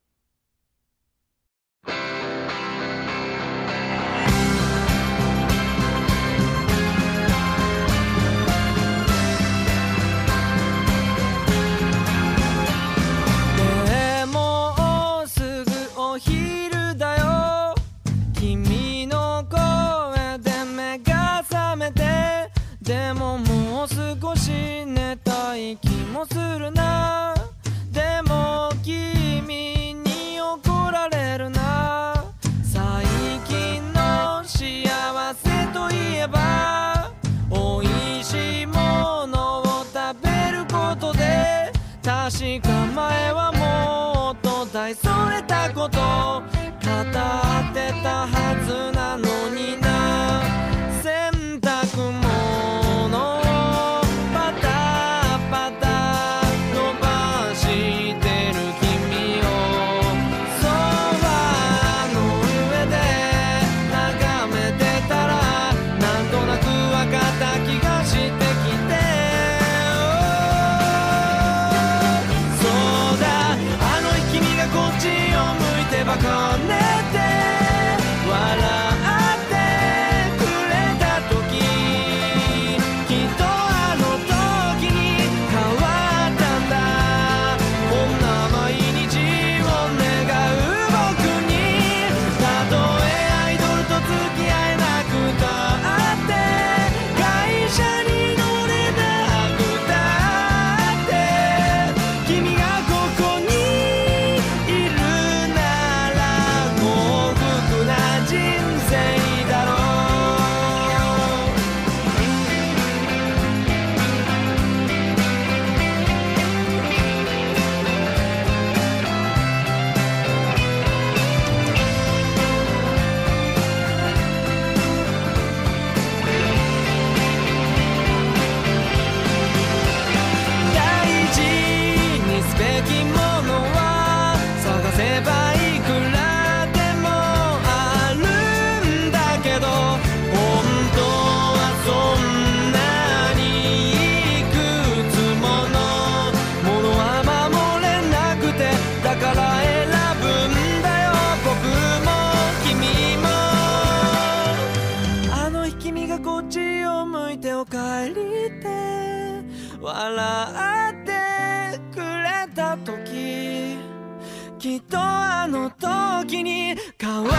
[167.04, 167.33] 変わ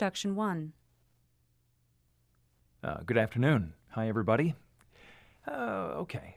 [0.00, 0.72] Introduction 1.
[2.82, 3.74] Uh, good afternoon.
[3.90, 4.54] Hi, everybody.
[5.46, 6.36] Uh, okay.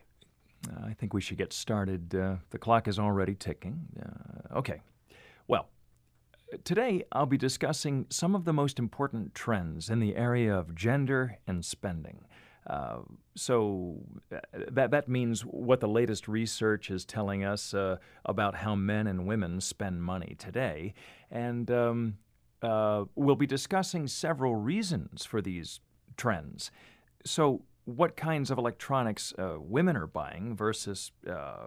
[0.69, 2.14] Uh, I think we should get started.
[2.14, 3.88] Uh, the clock is already ticking.
[3.98, 4.82] Uh, okay.
[5.48, 5.69] Well,
[6.66, 11.38] today I'll be discussing some of the most important trends in the area of gender
[11.48, 12.25] and spending.
[12.67, 12.98] Uh,
[13.38, 14.01] so
[14.35, 14.40] uh,
[14.72, 19.25] that that means what the latest research is telling us uh, about how men and
[19.25, 20.93] women spend money today,
[21.32, 22.17] and um,
[22.64, 25.80] uh, we'll be discussing several reasons for these
[26.17, 26.72] trends.
[27.25, 31.66] So, what kinds of electronics uh, women are buying versus uh,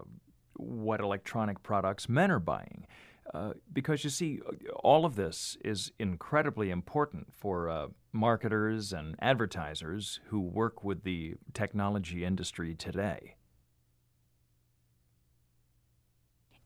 [0.56, 2.86] what electronic products men are buying.
[3.34, 4.40] Uh, because you see,
[4.82, 11.34] all of this is incredibly important for uh, marketers and advertisers who work with the
[11.52, 13.34] technology industry today.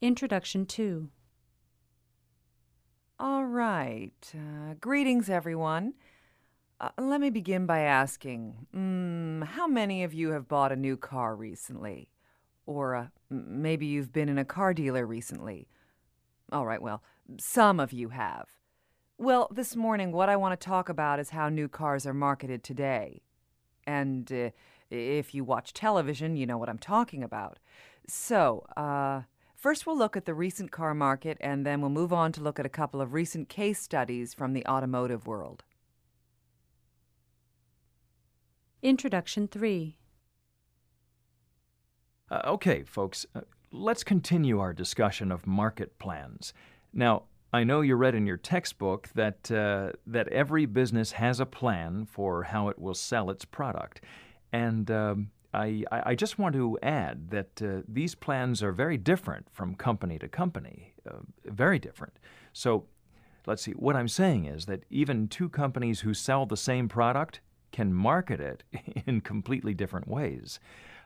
[0.01, 1.09] Introduction 2
[3.23, 4.33] All right.
[4.35, 5.93] Uh, greetings, everyone.
[6.81, 10.97] Uh, let me begin by asking mm, how many of you have bought a new
[10.97, 12.09] car recently?
[12.65, 15.69] Or uh, maybe you've been in a car dealer recently?
[16.51, 17.03] All right, well,
[17.39, 18.49] some of you have.
[19.19, 22.65] Well, this morning, what I want to talk about is how new cars are marketed
[22.65, 23.21] today.
[23.87, 24.49] And uh,
[24.91, 27.59] if you watch television, you know what I'm talking about.
[28.09, 29.25] So, uh,
[29.61, 32.59] first we'll look at the recent car market, and then we'll move on to look
[32.59, 35.63] at a couple of recent case studies from the automotive world.
[38.83, 39.97] Introduction 3
[42.31, 46.55] Uh, okay, folks, uh, let's continue our discussion of market plans.
[46.93, 51.47] Now, I know you read in your textbook that uh, that every business has a
[51.47, 54.01] plan for how it will sell its product,
[54.53, 59.49] and um, I, I just want to add that uh, these plans are very different
[59.51, 62.19] from company to company, uh, very different.
[62.53, 62.85] So,
[63.47, 63.73] let's see.
[63.73, 67.41] What I'm saying is that even two companies who sell the same product
[67.73, 68.63] can market it
[69.07, 70.61] in completely different ways.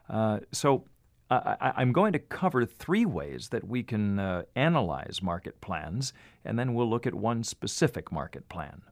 [0.08, 0.84] Uh, so
[1.30, 6.12] I, I'm going to cover three ways that we can uh, analyze market plans,
[6.44, 8.82] and then we'll look at one specific market plan.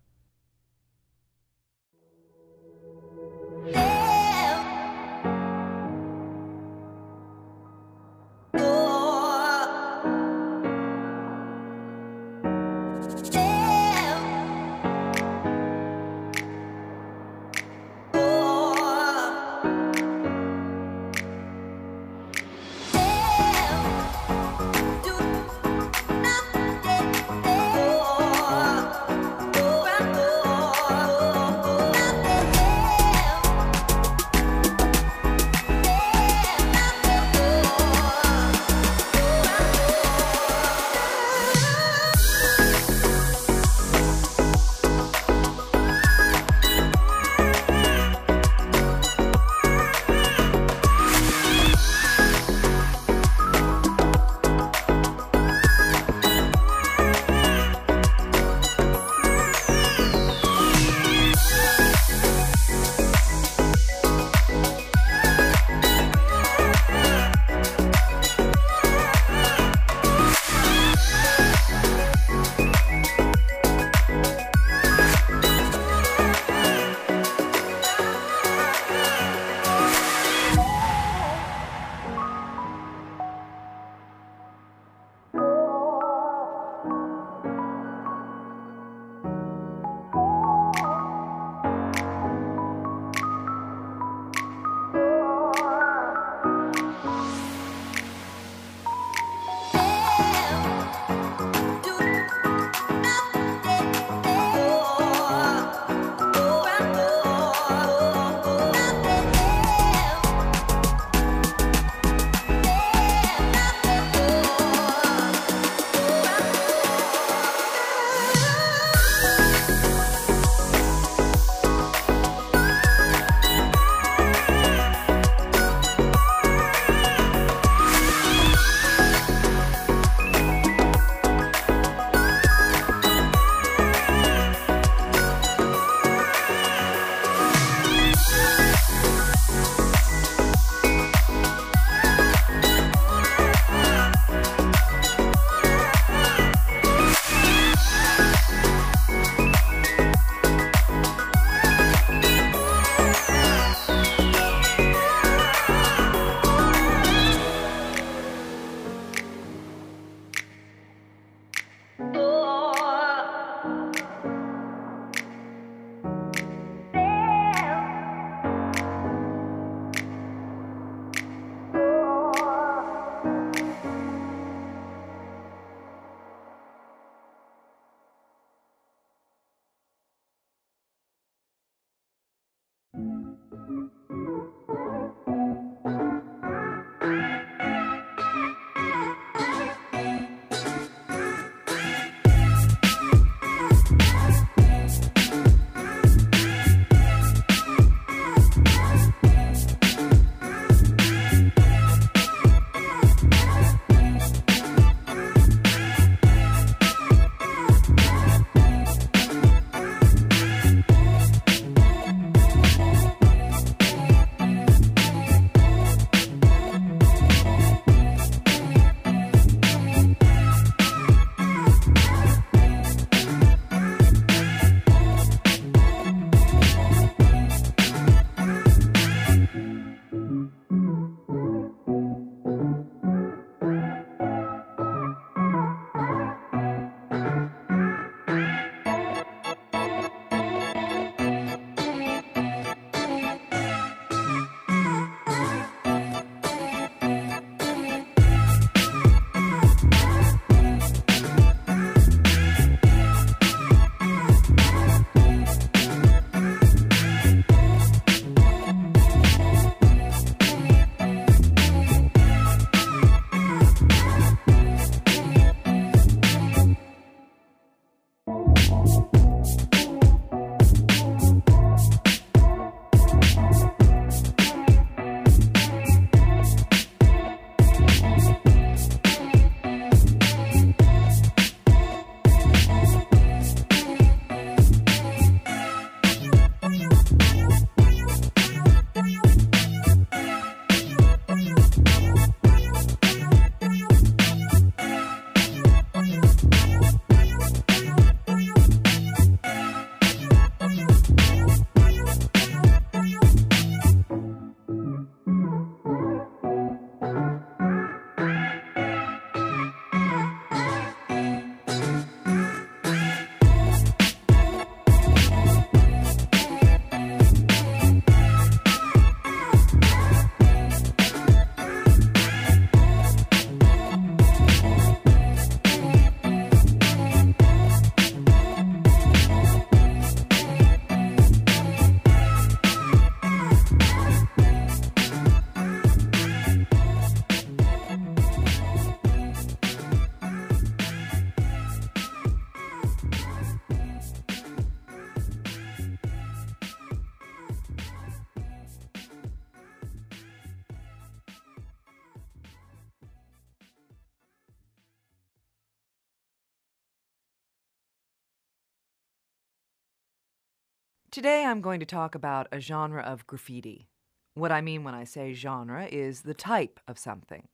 [361.12, 363.86] Today I'm going to talk about a genre of graffiti.
[364.32, 367.48] What I mean when I say genre is the type of something.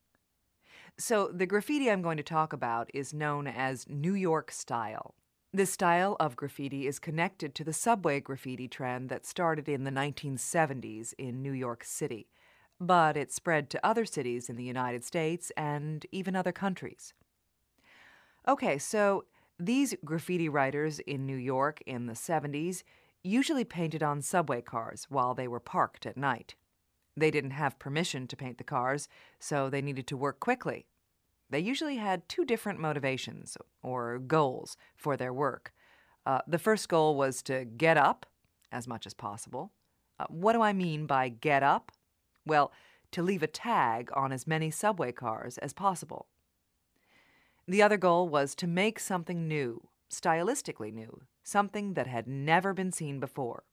[0.96, 5.16] So, the graffiti I'm going to talk about is known as New York style.
[5.52, 9.90] This style of graffiti is connected to the subway graffiti trend that started in the
[9.90, 12.28] 1970s in New York City,
[12.80, 17.12] but it spread to other cities in the United States and even other countries.
[18.46, 19.24] Okay, so
[19.58, 22.84] these graffiti writers in New York in the 70s
[23.22, 26.54] usually painted on subway cars while they were parked at night.
[27.16, 30.86] They didn't have permission to paint the cars, so they needed to work quickly.
[31.50, 35.72] They usually had two different motivations, or goals, for their work.
[36.26, 38.26] Uh, the first goal was to get up
[38.70, 39.72] as much as possible.
[40.20, 41.90] Uh, what do I mean by get up?
[42.44, 42.70] Well,
[43.12, 46.26] to leave a tag on as many subway cars as possible.
[47.66, 52.92] The other goal was to make something new, stylistically new, something that had never been
[52.92, 53.64] seen before.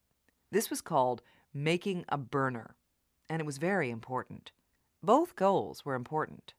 [0.51, 1.21] This was called
[1.53, 2.75] making a burner,
[3.29, 4.51] and it was very important.
[5.03, 6.53] Both goals were important.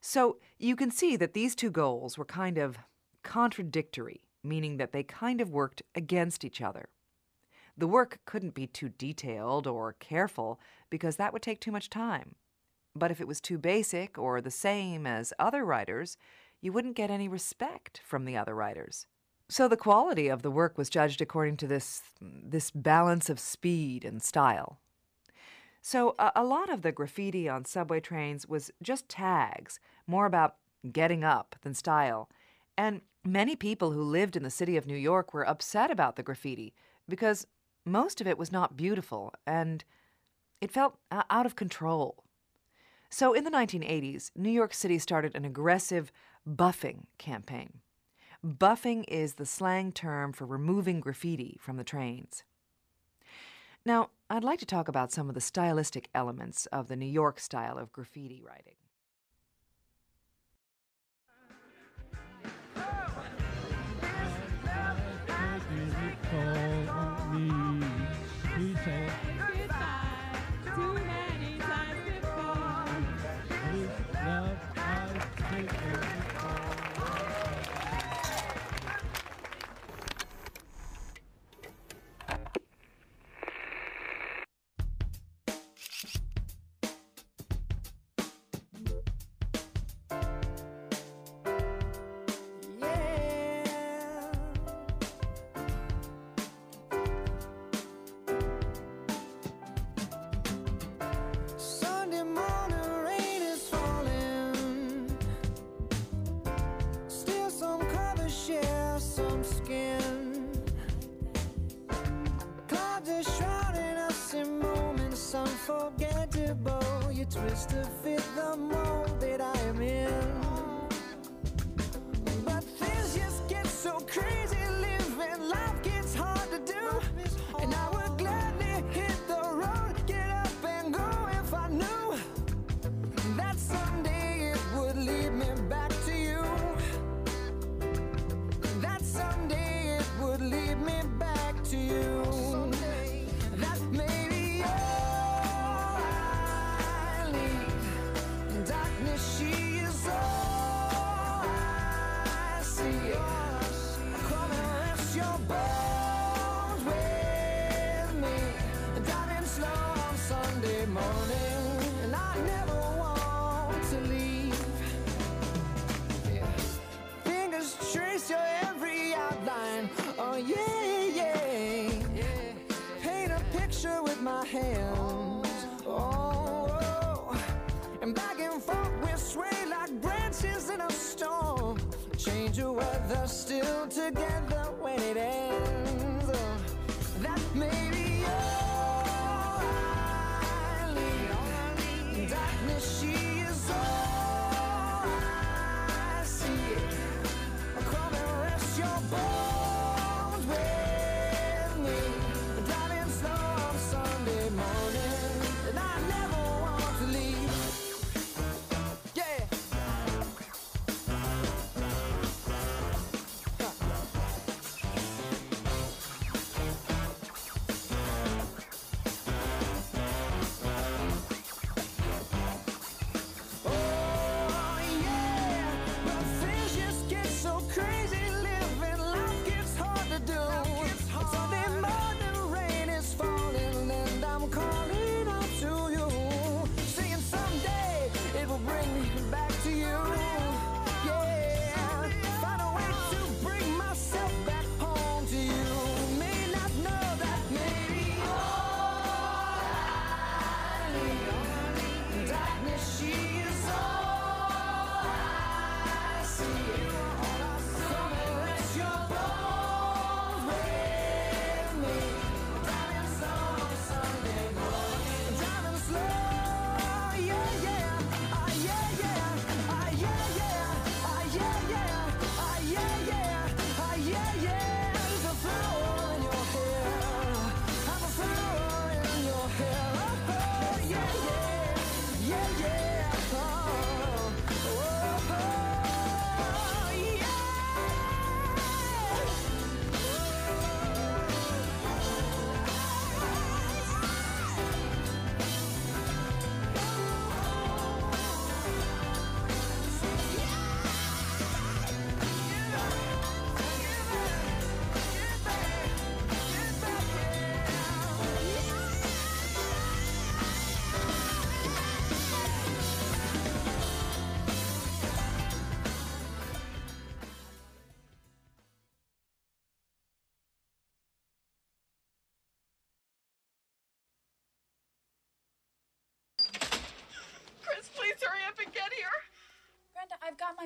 [0.00, 2.78] So you can see that these two goals were kind of
[3.22, 6.88] contradictory, meaning that they kind of worked against each other.
[7.76, 10.60] The work couldn't be too detailed or careful
[10.90, 12.34] because that would take too much time.
[12.94, 16.16] But if it was too basic or the same as other writers,
[16.60, 19.06] you wouldn't get any respect from the other writers.
[19.48, 24.04] So the quality of the work was judged according to this this balance of speed
[24.04, 24.78] and style.
[25.80, 30.56] So a, a lot of the graffiti on subway trains was just tags, more about
[30.92, 32.28] getting up than style.
[32.76, 36.22] And many people who lived in the city of New York were upset about the
[36.22, 36.74] graffiti
[37.08, 37.46] because
[37.86, 39.82] most of it was not beautiful and
[40.60, 42.24] it felt out of control.
[43.08, 46.12] So in the 1980s, New York City started an aggressive
[46.46, 47.80] buffing campaign.
[48.44, 52.44] Buffing is the slang term for removing graffiti from the trains.
[53.84, 57.40] Now, I'd like to talk about some of the stylistic elements of the New York
[57.40, 58.74] style of graffiti writing.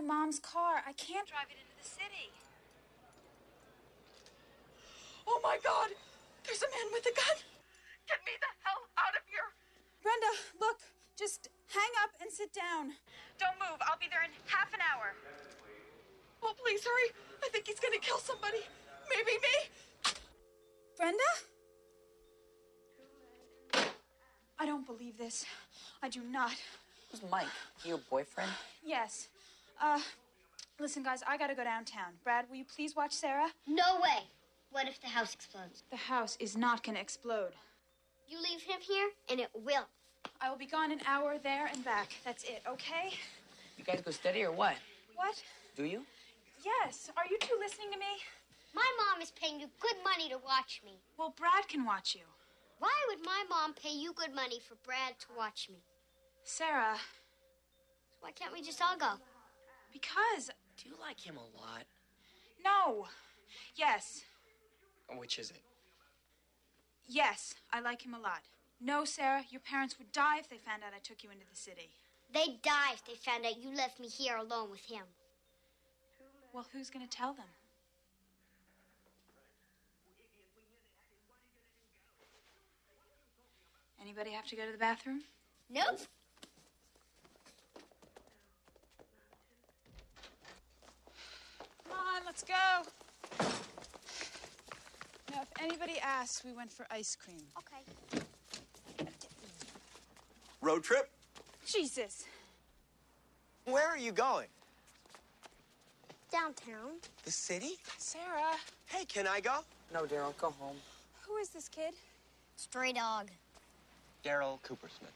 [0.02, 0.82] Mom's car.
[0.86, 2.30] I can't drive it into the city.
[5.26, 5.90] Oh my god!
[6.44, 7.38] There's a man with a gun!
[8.08, 9.54] Get me the hell out of here!
[10.02, 10.82] Brenda, look,
[11.16, 12.98] just hang up and sit down.
[13.38, 13.78] Don't move.
[13.86, 15.14] I'll be there in half an hour.
[16.42, 17.14] Oh, please hurry!
[17.44, 18.66] I think he's gonna kill somebody.
[19.08, 19.56] Maybe me.
[20.96, 21.30] Brenda?
[24.58, 25.44] I don't believe this.
[26.02, 26.52] I do not.
[27.10, 27.46] Who's Mike?
[27.84, 28.50] Your boyfriend?
[28.84, 29.28] Yes.
[29.80, 29.98] Uh,
[30.92, 32.12] listen, guys, I gotta go downtown.
[32.22, 33.48] Brad, will you please watch Sarah?
[33.66, 34.28] No way.
[34.72, 35.84] What if the house explodes?
[35.90, 37.52] The house is not gonna explode.
[38.28, 39.86] You leave him here, and it will.
[40.38, 42.10] I will be gone an hour there and back.
[42.26, 43.14] That's it, okay?
[43.78, 44.74] You guys go steady or what?
[45.16, 45.42] What?
[45.76, 46.02] Do you?
[46.62, 47.10] Yes.
[47.16, 48.12] Are you two listening to me?
[48.74, 51.00] My mom is paying you good money to watch me.
[51.16, 52.26] Well, Brad can watch you.
[52.80, 55.78] Why would my mom pay you good money for Brad to watch me?
[56.44, 56.98] Sarah.
[58.20, 59.12] Why can't we just all go?
[59.90, 60.50] Because.
[60.82, 61.84] Do you like him a lot?
[62.64, 63.06] No.
[63.76, 64.22] Yes.
[65.16, 65.62] Which is it?
[67.06, 68.40] Yes, I like him a lot.
[68.80, 71.56] No, Sarah, your parents would die if they found out I took you into the
[71.56, 71.90] city.
[72.32, 75.04] They'd die if they found out you left me here alone with him.
[76.52, 77.46] Well, who's gonna tell them?
[84.00, 85.22] Anybody have to go to the bathroom?
[85.70, 86.00] Nope.
[91.92, 92.54] Come on, let's go.
[95.30, 97.42] Now, if anybody asks, we went for ice cream.
[97.58, 98.26] Okay.
[100.62, 101.10] Road trip?
[101.66, 102.24] Jesus.
[103.66, 104.46] Where are you going?
[106.32, 106.92] Downtown.
[107.24, 107.72] The city?
[107.98, 108.56] Sarah.
[108.86, 109.58] Hey, can I go?
[109.92, 110.76] No, Daryl, go home.
[111.28, 111.92] Who is this kid?
[112.56, 113.28] Stray dog.
[114.24, 115.12] Daryl Coopersmith.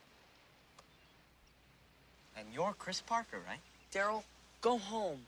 [2.37, 3.61] And you're Chris Parker, right?
[3.95, 4.23] Daryl,
[4.61, 5.21] go home.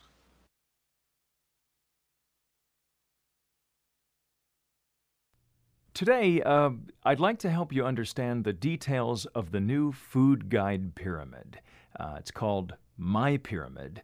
[5.99, 6.71] Today, uh,
[7.03, 11.59] I'd like to help you understand the details of the new food guide pyramid.
[11.99, 14.03] Uh, it's called My Pyramid.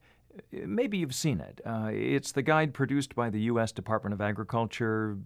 [0.51, 1.61] Maybe you've seen it.
[1.65, 3.71] Uh, it's the guide produced by the U.S.
[3.71, 5.19] Department of Agriculture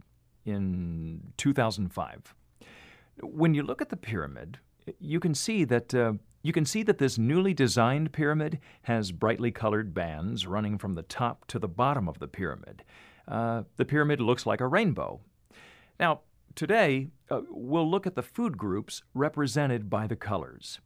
[0.45, 2.35] in 2005.
[3.23, 4.59] When you look at the pyramid,
[5.01, 9.51] you can see that uh, you can see that this newly designed pyramid has brightly
[9.51, 12.85] colored bands running from the top to the bottom of the pyramid.
[13.27, 15.21] Uh, the pyramid looks like a rainbow.
[15.99, 16.21] Now,
[16.59, 20.81] today uh, we'll look at the food groups represented by the colors.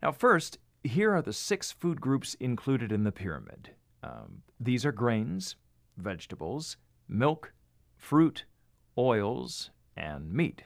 [0.00, 3.70] Now, first, here are the six food groups included in the pyramid.
[4.04, 5.56] Um, these are grains,
[5.96, 6.76] vegetables,
[7.08, 7.52] milk,
[7.96, 8.44] fruit,
[8.96, 10.62] oils, and meat.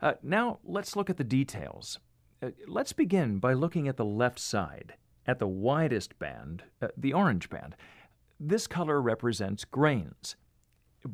[0.00, 1.98] Uh, now, let's look at the details.
[2.42, 4.94] Uh, let's begin by looking at the left side,
[5.26, 7.76] at the widest band, uh, the orange band.
[8.40, 10.36] This color represents grains.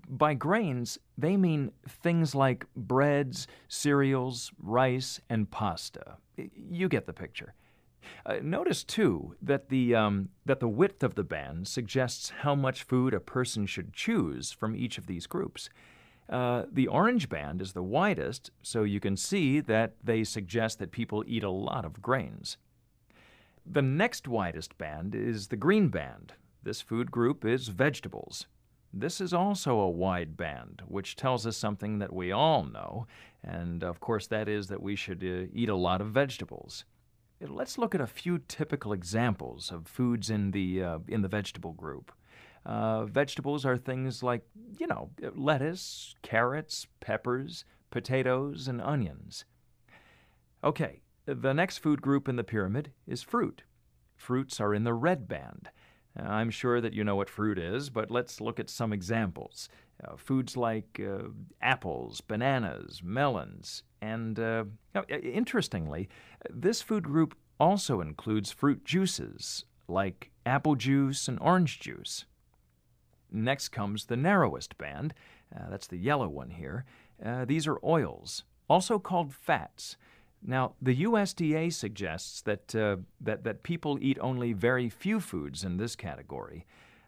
[0.09, 6.17] By grains, they mean things like breads, cereals, rice, and pasta.
[6.37, 7.55] You get the picture.
[8.27, 12.83] Uh, notice too that the um, that the width of the band suggests how much
[12.83, 15.71] food a person should choose from each of these groups.
[16.29, 20.91] Uh, the orange band is the widest, so you can see that they suggest that
[20.91, 22.57] people eat a lot of grains.
[23.67, 26.35] The next widest band is the green band.
[26.63, 28.47] This food group is vegetables.
[28.93, 33.07] This is also a wide band, which tells us something that we all know,
[33.43, 36.85] and of course, that is that we should uh, eat a lot of vegetables.
[37.41, 41.73] Let's look at a few typical examples of foods in the, uh, in the vegetable
[41.73, 42.13] group.
[42.65, 44.45] Uh, vegetables are things like,
[44.79, 49.45] you know, lettuce, carrots, peppers, potatoes, and onions.
[50.63, 53.63] Okay, the next food group in the pyramid is fruit.
[54.17, 55.71] Fruits are in the red band.
[56.17, 59.69] I'm sure that you know what fruit is, but let's look at some examples.
[60.03, 61.29] Uh, foods like uh,
[61.61, 64.65] apples, bananas, melons, and uh,
[65.11, 66.09] interestingly,
[66.51, 72.25] this food group also includes fruit juices like apple juice and orange juice.
[73.31, 75.15] Next comes the narrowest band.
[75.55, 76.85] Uh, that's the yellow one here.
[77.25, 79.97] Uh, these are oils, also called fats.
[80.45, 85.77] Now, the USDA suggests that, uh, that, that people eat only very few foods in
[85.77, 86.67] this category.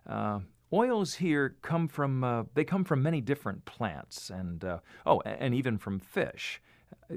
[0.08, 0.40] Uh,
[0.72, 5.54] oils here come from, uh, they come from many different plants and, uh, oh, and
[5.54, 6.60] even from fish.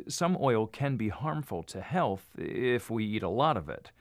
[0.07, 3.91] Some oil can be harmful to health if we eat a lot of it.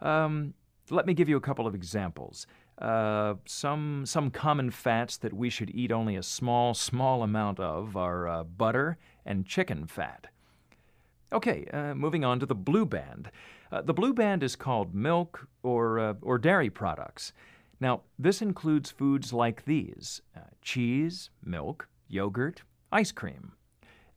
[0.00, 0.54] Um,
[0.90, 2.46] let me give you a couple of examples.
[2.78, 7.96] Uh, some some common fats that we should eat only a small small amount of
[7.96, 10.28] are uh, butter and chicken fat.
[11.32, 13.30] Okay, uh, moving on to the blue band.
[13.70, 17.32] Uh, the blue band is called milk or, uh, or dairy products.
[17.78, 23.52] Now, this includes foods like these uh, cheese, milk, yogurt, ice cream.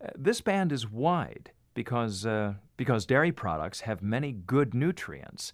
[0.03, 5.53] Uh, this band is wide because, uh, because dairy products have many good nutrients,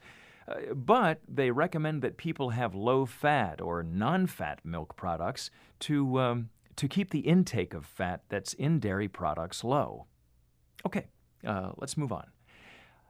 [0.74, 6.50] but they recommend that people have low fat or non fat milk products to, um,
[6.76, 10.08] to keep the intake of fat that's in dairy products low.
[10.84, 11.06] Okay,
[11.46, 12.28] uh, let's move on.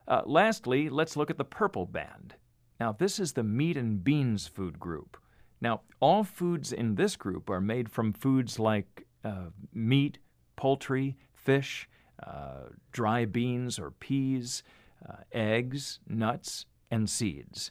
[0.08, 2.34] Uh, lastly, let's look at the purple band.
[2.78, 5.16] Now, this is the meat and beans food group.
[5.60, 10.18] Now, all foods in this group are made from foods like uh, meat,
[10.56, 11.88] poultry, fish,
[12.26, 14.62] uh, dry beans or peas,
[15.08, 17.70] uh, eggs, nuts, and seeds.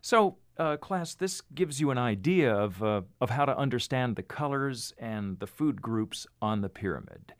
[0.00, 4.22] So, uh, class, this gives you an idea of, uh, of how to understand the
[4.22, 7.34] colors and the food groups on the pyramid.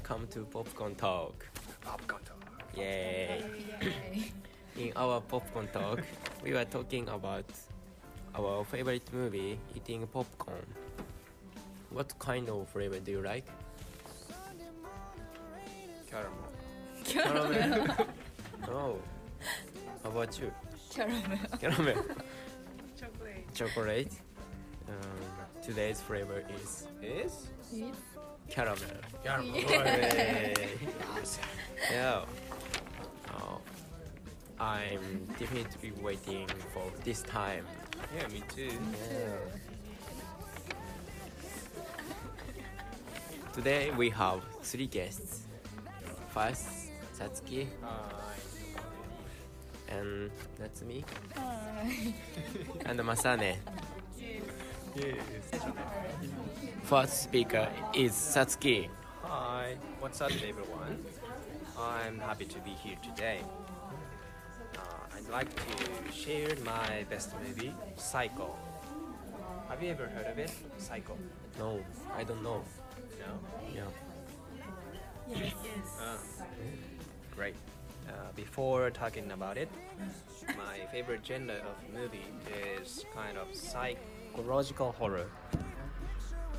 [0.00, 1.46] Welcome to Popcorn Talk.
[1.82, 2.62] Popcorn Talk.
[2.74, 3.44] Yay.
[4.78, 6.00] In our Popcorn Talk,
[6.42, 7.44] we were talking about
[8.34, 10.64] our favorite movie, eating popcorn.
[11.90, 13.44] What kind of flavor do you like?
[16.10, 16.48] Caramel.
[17.04, 17.96] Caramel.
[18.68, 18.96] oh.
[20.02, 20.50] How about you?
[20.90, 21.38] Caramel.
[21.60, 22.04] Caramel.
[22.98, 23.54] Chocolate.
[23.54, 24.12] Chocolate.
[24.90, 24.96] Um,
[25.62, 27.46] today's flavor is Is?
[27.72, 27.94] Yes.
[28.48, 28.82] caramel.
[29.22, 29.54] Caramel.
[29.54, 30.54] Yay.
[31.92, 32.24] yeah.
[33.32, 33.58] Oh,
[34.58, 37.64] I'm definitely waiting for this time.
[38.16, 38.72] Yeah, me too.
[39.12, 39.36] Yeah.
[43.52, 45.42] Today we have three guests.
[46.30, 46.66] First,
[47.16, 47.68] Satsuki.
[49.88, 51.04] And that's me.
[52.86, 53.56] And Masane.
[56.82, 58.88] First speaker is Satsuki.
[59.22, 61.04] Hi, what's up, everyone?
[61.78, 63.40] I'm happy to be here today.
[64.76, 64.80] Uh,
[65.16, 68.56] I'd like to share my best movie, Psycho.
[69.68, 70.50] Have you ever heard of it?
[70.78, 71.16] Psycho.
[71.56, 71.84] No,
[72.16, 72.64] I don't know.
[73.20, 73.38] No?
[73.72, 73.82] Yeah.
[75.28, 75.52] Yes.
[76.00, 76.18] Ah,
[77.36, 77.54] great.
[78.08, 79.68] Uh, before talking about it,
[80.48, 82.26] my favorite genre of movie
[82.82, 83.54] is kind of
[84.30, 85.26] psychological horror,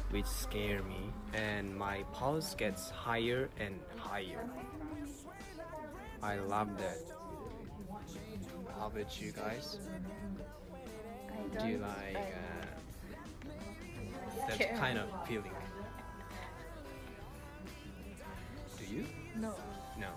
[0.10, 4.50] which scare me, and my pulse gets higher and higher.
[6.22, 6.98] I love that.
[8.78, 9.78] How about you guys?
[11.60, 12.66] Do you like uh,
[14.48, 14.78] that Care.
[14.78, 15.52] kind of feeling?
[18.78, 19.06] Do you?
[19.40, 19.54] No.
[19.98, 20.10] No.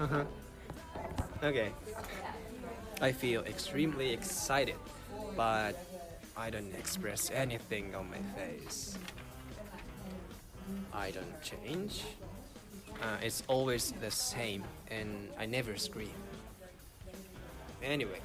[0.00, 0.24] Uh-huh.
[1.42, 1.72] Okay.
[3.02, 4.76] I feel extremely excited,
[5.36, 5.76] but
[6.34, 8.96] I don't express anything on my face.
[10.94, 12.04] I don't change.
[13.02, 16.16] Uh, it's always the same, and I never scream.
[17.82, 18.20] Anyway,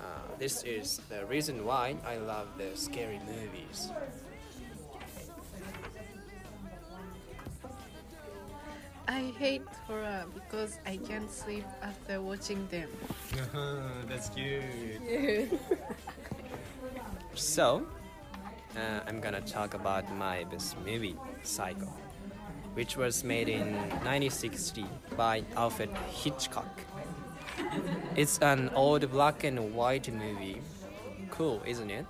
[0.00, 0.04] uh,
[0.38, 3.90] this is the reason why I love the scary movies.
[9.08, 12.88] I hate horror because I can't sleep after watching them.
[14.08, 14.62] That's cute.
[15.06, 15.60] Cute.
[17.34, 17.86] So,
[18.74, 21.92] uh, I'm gonna talk about my best movie, Psycho,
[22.72, 23.74] which was made in
[24.08, 24.86] 1960
[25.18, 26.80] by Alfred Hitchcock.
[28.16, 30.62] It's an old black and white movie.
[31.30, 32.06] Cool, isn't it?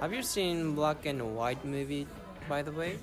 [0.00, 2.08] Have you seen black and white movie,
[2.48, 2.98] by the way?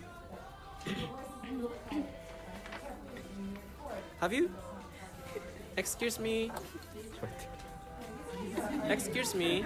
[4.22, 4.50] Have you?
[5.78, 6.52] Excuse me.
[8.88, 9.66] Excuse me.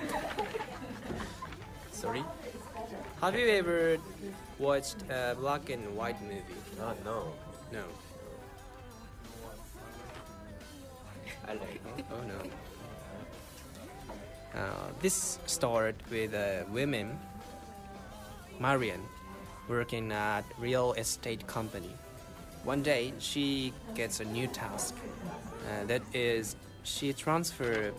[1.92, 2.24] Sorry.
[3.22, 3.98] Have you ever
[4.58, 6.42] watched a black and white movie?
[6.82, 7.34] Oh, no.
[7.72, 7.84] No.
[11.48, 11.82] I like.
[12.12, 12.40] Oh no.
[14.60, 17.20] Uh, this started with a woman,
[18.60, 19.02] Marion,
[19.68, 21.94] working at real estate company.
[22.64, 24.96] One day, she gets a new task.
[25.68, 27.92] Uh, that is, she transfer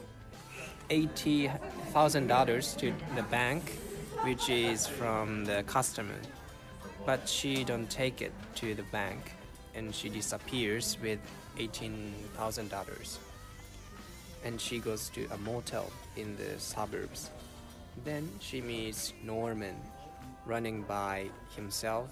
[0.90, 1.50] eighty
[1.92, 3.78] thousand dollars to the bank,
[4.22, 6.20] which is from the customer.
[7.06, 9.32] But she don't take it to the bank,
[9.74, 11.18] and she disappears with
[11.58, 13.18] eighteen thousand dollars
[14.44, 17.30] and she goes to a motel in the suburbs.
[18.04, 19.76] Then she meets Norman
[20.46, 22.08] running by himself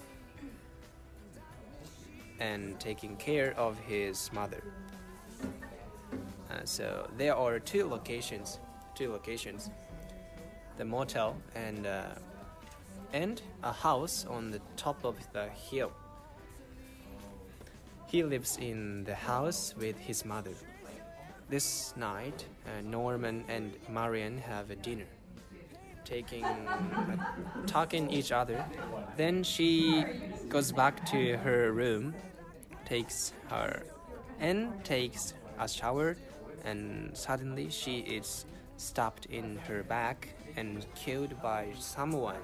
[2.39, 4.63] and taking care of his mother.
[6.49, 8.59] Uh, so there are two locations,
[8.95, 9.69] two locations,
[10.77, 12.03] the motel and uh,
[13.13, 15.91] and a house on the top of the hill.
[18.07, 20.53] He lives in the house with his mother.
[21.49, 25.07] This night, uh, Norman and Marion have a dinner,
[26.05, 27.17] taking, uh,
[27.65, 28.63] talking each other.
[29.17, 30.03] Then she
[30.47, 32.13] goes back to her room,
[32.89, 33.83] takes her,
[34.39, 36.17] and takes a shower,
[36.65, 38.45] and suddenly she is
[38.77, 42.41] stabbed in her back and killed by someone.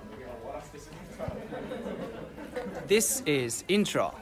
[2.87, 4.13] This is intro.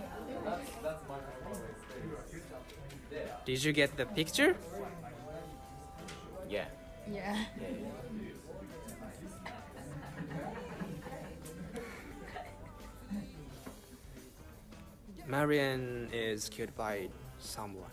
[3.45, 4.55] Did you get the picture?
[6.49, 6.65] Yeah.
[7.11, 7.37] Yeah.
[15.33, 17.89] Marion is killed by someone.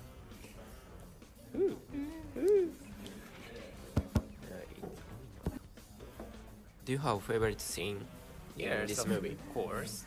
[6.84, 8.04] Do you have a favorite scene
[8.58, 10.04] in this of course.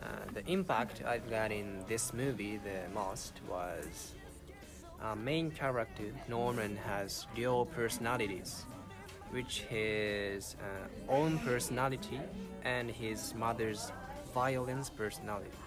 [0.00, 4.14] Uh, the impact I got in this movie the most was
[5.02, 8.64] our main character Norman has dual personalities,
[9.32, 12.20] which his uh, own personality
[12.62, 13.90] and his mother's
[14.32, 15.59] violence personality.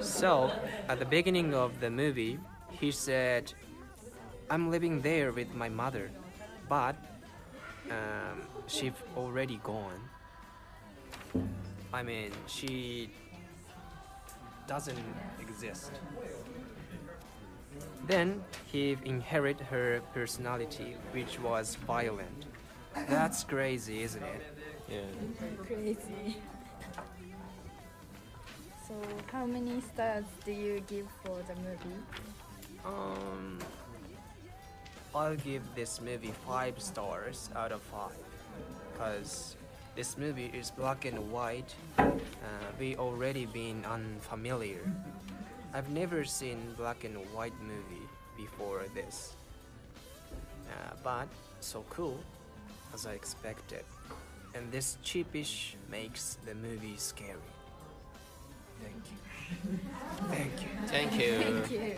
[0.00, 0.50] So,
[0.88, 2.38] at the beginning of the movie,
[2.70, 3.52] he said,
[4.50, 6.10] I'm living there with my mother,
[6.68, 6.96] but
[7.90, 10.00] um, she's already gone.
[11.92, 13.10] I mean, she
[14.66, 14.98] doesn't
[15.40, 15.92] exist.
[18.06, 22.46] Then he inherit her personality, which was violent.
[23.08, 24.42] That's crazy, isn't it?
[24.88, 25.00] Yeah.
[25.66, 26.36] Crazy.
[28.94, 32.00] So, how many stars do you give for the movie?
[32.84, 33.58] Um,
[35.14, 38.16] I'll give this movie five stars out of five,
[38.96, 39.56] cause
[39.96, 41.74] this movie is black and white.
[41.98, 42.12] Uh,
[42.78, 44.82] we already been unfamiliar.
[45.72, 48.06] I've never seen black and white movie
[48.36, 49.34] before this,
[50.70, 51.26] uh, but
[51.58, 52.20] so cool
[52.92, 53.82] as I expected.
[54.54, 57.53] And this cheapish makes the movie scary.
[58.84, 59.18] Thank you.
[60.28, 60.68] Thank you.
[60.86, 61.38] Thank you.
[61.38, 61.96] Thank you.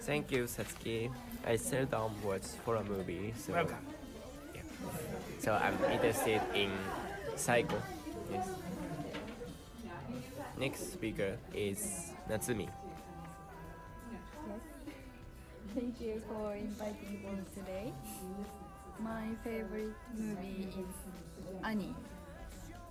[0.00, 1.10] Thank you, Satsuki.
[1.46, 3.84] I seldom watch horror movie, so Welcome.
[4.54, 4.62] Yeah.
[5.38, 6.70] So I'm interested in
[7.36, 7.80] Psycho.
[8.32, 8.48] Yes.
[10.58, 12.68] Next speaker is Natsumi.
[14.10, 14.62] Yes.
[15.74, 17.92] Thank you for inviting me today.
[18.98, 20.94] My favorite movie is
[21.62, 21.94] Annie.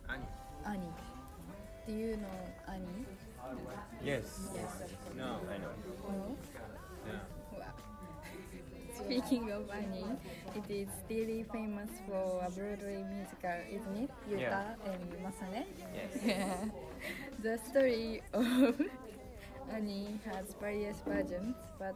[0.07, 0.23] Annie.
[0.65, 1.06] Annie.
[1.87, 3.05] Do you know Annie?
[4.03, 4.25] Yes.
[4.53, 4.91] Yes.
[5.17, 5.71] No, I know.
[6.09, 6.37] No?
[7.07, 7.13] Yeah.
[7.57, 7.65] Wow.
[8.99, 10.05] Speaking of Annie,
[10.55, 14.11] it is really famous for a Broadway musical, isn't it?
[14.29, 14.91] Yuta Yeah.
[14.91, 15.63] and Masane?
[15.95, 16.11] Yes.
[16.25, 16.65] Yeah.
[17.43, 18.81] The story of
[19.71, 21.95] Annie has various versions, but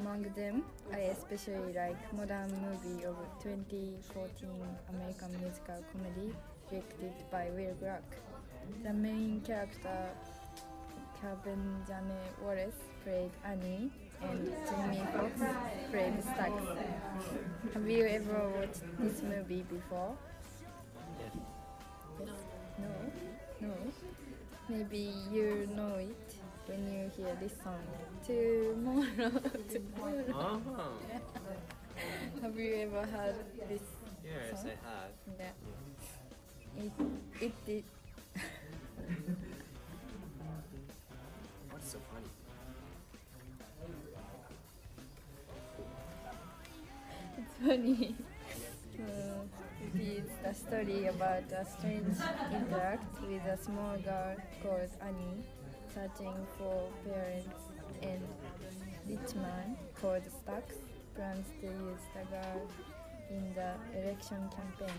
[0.00, 4.50] among them, I especially like modern movie of 2014
[4.92, 6.34] American musical comedy
[6.68, 8.02] directed by Will Gluck.
[8.84, 10.08] The main character,
[11.20, 12.74] Kevin Jane Wallace,
[13.04, 13.90] played Annie,
[14.22, 15.40] and Jamie Foxx
[15.90, 16.64] played Stacks.
[17.74, 20.16] Have you ever watched this movie before?
[21.18, 21.32] Yes.
[22.20, 22.28] Yes?
[22.78, 23.68] No?
[23.68, 23.74] No?
[24.68, 26.34] Maybe you know it
[26.66, 27.82] when you hear this song.
[28.26, 29.30] Tomorrow,
[29.72, 30.60] tomorrow.
[30.68, 30.82] Uh-huh.
[32.42, 33.34] Have you ever heard
[33.68, 33.82] this
[34.24, 34.70] Yes, song?
[34.70, 35.12] I have.
[35.38, 36.84] Yeah.
[36.84, 36.92] It,
[37.40, 37.84] it did.
[41.70, 42.28] What's so funny?
[47.38, 48.14] It's funny.
[48.98, 49.44] Uh,
[49.80, 52.18] it is the story about a strange
[52.52, 55.44] interact with a small girl called Annie
[55.94, 57.62] searching for parents
[58.02, 58.22] and
[59.08, 60.76] rich man called Stacks
[61.14, 62.68] plans to use the girl
[63.30, 64.98] in the election campaign.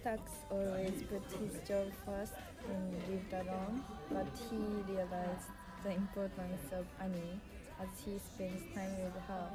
[0.00, 2.34] Stacks always put his job first
[2.68, 4.56] and lived alone, but he
[4.92, 5.48] realized
[5.82, 7.40] the importance of Annie
[7.80, 9.48] as he spends time with her.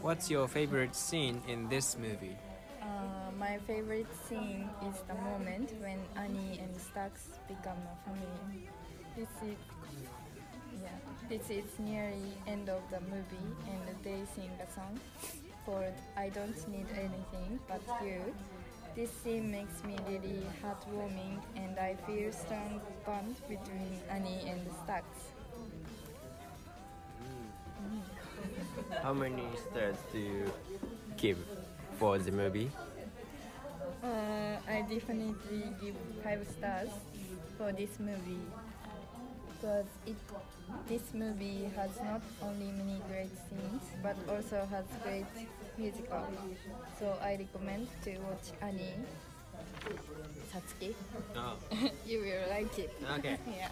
[0.00, 2.36] What's your favorite scene in this movie?
[2.82, 8.68] Uh, my favorite scene is the moment when Annie and Stacks become a family.
[9.16, 9.56] This is
[10.82, 10.88] yeah,
[11.28, 14.98] this is nearly end of the movie, and they sing a song
[15.64, 18.34] called "I Don't Need Anything But You."
[18.94, 25.32] This scene makes me really heartwarming, and I feel strong bond between Annie and Stacks.
[29.02, 30.52] How many stars do you
[31.16, 31.38] give
[31.98, 32.70] for the movie?
[34.04, 36.90] Uh, I definitely give five stars
[37.56, 38.44] for this movie
[39.48, 40.16] because it
[40.88, 45.26] this movie has not only many great scenes but also has great
[45.78, 46.26] musical.
[46.98, 48.94] So I recommend to watch Annie.
[50.52, 50.94] Satsuki.
[51.36, 51.56] Oh.
[52.06, 52.92] you will like it.
[53.18, 53.38] Okay.
[53.46, 53.68] yeah.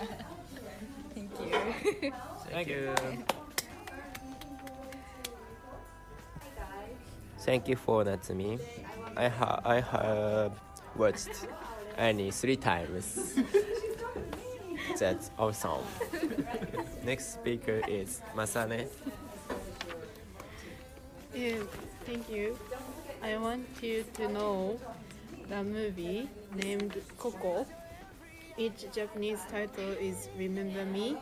[1.15, 2.13] Thank you.
[2.51, 2.95] Thank you.
[7.39, 8.61] Thank you for Natsumi.
[9.17, 10.53] I, ha- I have
[10.97, 11.47] watched
[11.97, 13.35] Annie three times.
[14.99, 15.85] That's awesome.
[17.05, 18.87] Next speaker is Masane.
[21.35, 21.55] Yeah,
[22.05, 22.59] thank you.
[23.23, 24.81] I want you to know
[25.49, 27.67] the movie named Coco.
[28.57, 31.17] Each Japanese title is Remember Me.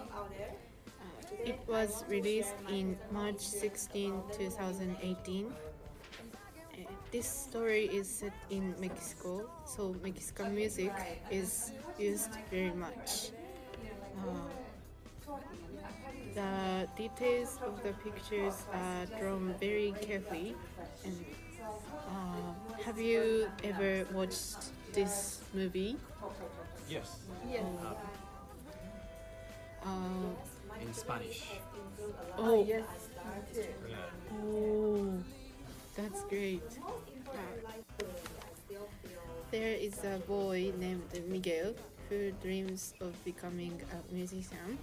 [1.01, 1.05] Uh,
[1.45, 5.47] it was released in March 16, 2018.
[5.47, 10.93] Uh, This story is set in Mexico, so Mexican music
[11.31, 13.31] is used very much.
[14.19, 14.49] Uh,
[16.35, 20.55] the details of the pictures are drawn very carefully.
[21.05, 21.25] And
[22.09, 22.53] uh,
[22.85, 25.97] have you ever watched this movie?
[26.89, 27.17] Yes.
[27.49, 27.65] Yes.
[29.85, 30.35] Uh,
[30.81, 31.43] In Spanish.
[32.39, 32.85] oh, yes,
[33.55, 33.65] me.
[34.45, 35.13] Oh,
[35.97, 36.63] that's great.
[39.51, 41.75] There is a boy named Miguel
[42.09, 44.79] who dreams of becoming a musician,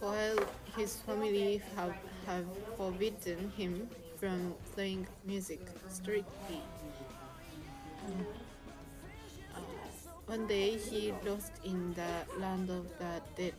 [0.00, 0.38] while
[0.76, 1.94] his family have,
[2.26, 6.60] have forbidden him from playing music strictly.
[9.54, 9.60] Uh,
[10.26, 13.54] one day he lost in the land of the dead,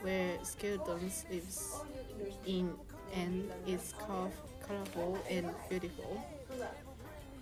[0.00, 1.80] where skeletons lives
[2.46, 2.72] in
[3.14, 4.30] and is color-
[4.66, 6.22] colorful and beautiful.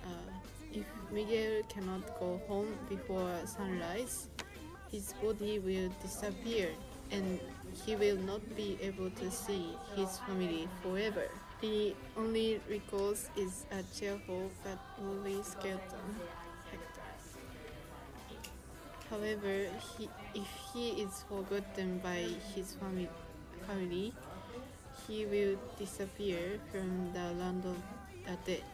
[0.05, 0.09] Uh,
[0.73, 4.28] if Miguel cannot go home before sunrise,
[4.91, 6.70] his body will disappear
[7.10, 7.41] and
[7.84, 11.28] he will not be able to see his family forever.
[11.60, 16.20] The only recourse is a cheerful but woolly skeleton,
[16.70, 17.02] Hector.
[19.10, 23.08] However, he, if he is forgotten by his fami-
[23.66, 24.12] family,
[25.06, 27.76] he will disappear from the land of
[28.26, 28.64] the dead.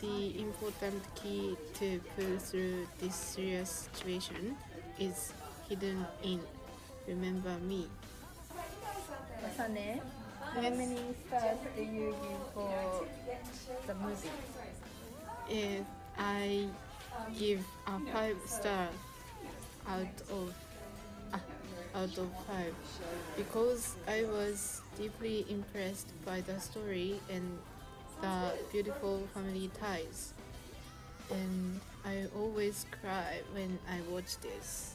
[0.00, 4.56] The important key to pull through this serious situation
[4.98, 5.32] is
[5.68, 6.40] hidden in
[7.06, 7.86] Remember Me.
[9.42, 10.00] Masane,
[10.40, 13.06] how many stars do you give for
[13.86, 14.30] the movie?
[15.50, 15.80] Eh,
[16.18, 16.66] I
[17.38, 18.88] give a five star
[19.86, 20.52] out of
[21.32, 21.40] ah,
[21.94, 22.74] out of five
[23.36, 27.58] because I was deeply impressed by the story and
[28.20, 30.32] the beautiful family ties.
[31.30, 34.94] And I always cry when I watch this.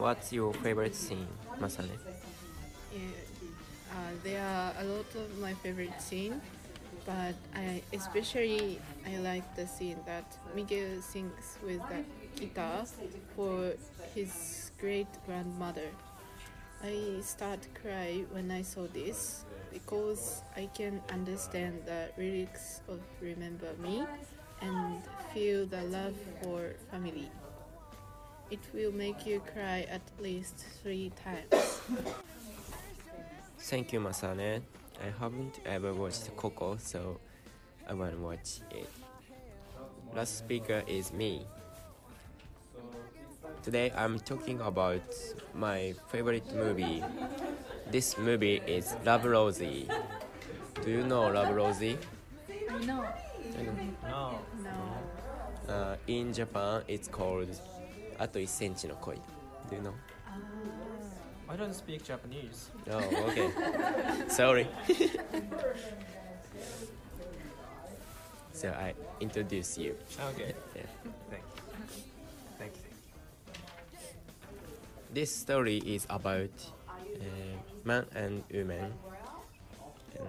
[0.00, 1.28] What's your favorite scene,
[1.60, 1.98] Masane?
[2.92, 3.00] Yeah,
[3.92, 6.40] uh, there are a lot of my favorite scene,
[7.06, 10.24] but I especially I like the scene that
[10.56, 12.02] Miguel sings with the
[12.40, 12.84] guitar
[13.36, 13.74] for
[14.14, 15.90] his great grandmother.
[16.82, 23.72] I start cry when I saw this because I can understand the lyrics of Remember
[23.82, 24.04] Me
[24.62, 25.02] and
[25.34, 27.30] feel the love for family.
[28.50, 31.80] It will make you cry at least three times.
[33.58, 34.62] Thank you, Masane.
[35.00, 37.20] I haven't ever watched Coco, so
[37.88, 38.88] I want to watch it.
[40.14, 41.46] Last speaker is me.
[43.62, 45.14] Today I'm talking about
[45.54, 47.04] my favorite movie.
[47.90, 49.88] This movie is Love Rosie.
[50.82, 51.98] Do you know Love Rosie?
[52.84, 53.06] No.
[54.08, 54.38] No.
[54.64, 55.72] No.
[55.72, 57.48] Uh, in Japan, it's called
[58.20, 59.16] あと1センチの恋
[59.70, 59.92] Do you know?
[61.48, 62.70] I don't speak Japanese.
[62.88, 63.50] Oh, okay.
[64.28, 64.68] Sorry.
[68.52, 69.96] so I introduce you.
[70.30, 70.54] Okay.
[70.76, 70.82] yeah.
[71.28, 71.62] Thank you.
[72.58, 72.90] Thank you.
[75.12, 76.50] This story is about
[76.96, 78.92] uh, man and woman.
[80.20, 80.26] Um,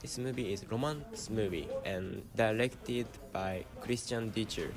[0.00, 4.72] this movie is romance movie and directed by Christian Ditter.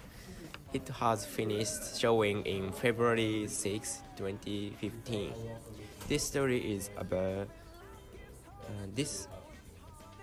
[0.74, 5.33] It has finished showing in February 6, 2015.
[6.08, 7.50] This story is about
[8.64, 9.27] uh, this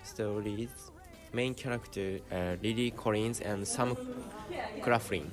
[0.05, 0.70] story's
[1.35, 3.94] main character uh, Lily Collins and Sam
[4.81, 5.31] Claflin.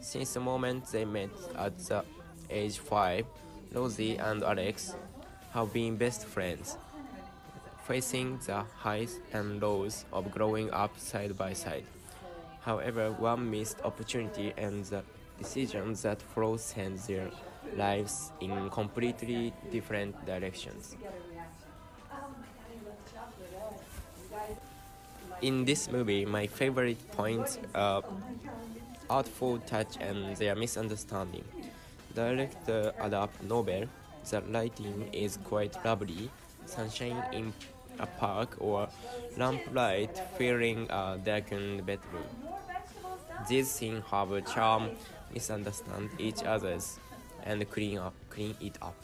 [0.00, 2.04] Since the moment they met at the
[2.50, 3.24] age 5,
[3.72, 4.94] Rosie and Alex
[5.52, 6.76] have been best friends,
[7.86, 11.84] facing the highs and lows of growing up side by side.
[12.62, 15.02] However, one missed opportunity and the
[15.38, 17.30] decisions that follow send their
[17.76, 20.96] lives in completely different directions.
[25.42, 28.02] In this movie, my favorite points are uh,
[29.10, 31.44] artful touch and their misunderstanding.
[32.14, 33.84] Director adapt novel,
[34.30, 36.30] the writing is quite lovely,
[36.64, 37.52] sunshine in
[37.98, 38.88] a park or
[39.36, 42.24] lamplight filling a darkened bedroom.
[43.48, 44.90] These things have a charm,
[45.32, 46.98] misunderstand each other's,
[47.44, 48.94] and clean up, clean it up.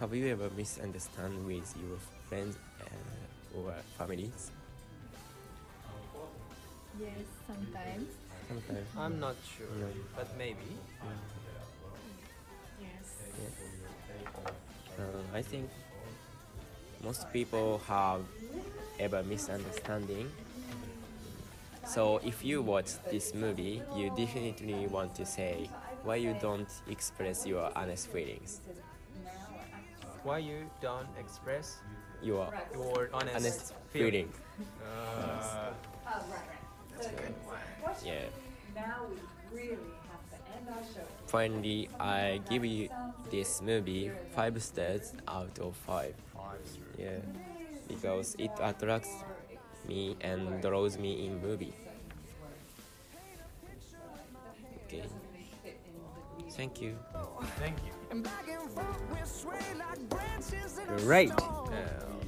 [0.00, 1.98] Have you ever misunderstand with your
[2.28, 4.50] friends uh, or families?
[7.00, 8.08] Yes, sometimes.
[8.48, 8.86] Sometimes.
[8.98, 9.86] I'm not sure, No.
[10.14, 10.76] but maybe.
[12.80, 13.16] Yes.
[14.98, 15.02] Uh,
[15.34, 15.70] I think
[17.02, 18.22] most people have
[18.98, 20.30] ever misunderstanding.
[21.84, 25.68] So if you watch this movie, you definitely want to say
[26.04, 28.60] why you don't express your honest feelings.
[30.22, 31.78] Why you don't express
[32.22, 34.28] Your your honest, honest feeling?
[34.28, 34.32] feeling.
[34.86, 35.72] Uh,
[36.94, 37.34] That's good.
[38.04, 38.26] Yeah.
[38.74, 39.16] Now we
[39.58, 41.06] really have to end our show.
[41.26, 42.88] Finally, I give you
[43.30, 46.14] this movie five stars out of five.
[46.98, 47.18] Yeah,
[47.88, 49.10] because it attracts
[49.88, 51.74] me and draws me in movie.
[54.86, 55.04] Okay.
[56.50, 56.98] Thank you.
[57.58, 57.92] Thank you.
[58.10, 61.32] And back and forth we sway like branches in a Great.
[61.32, 61.70] Uh,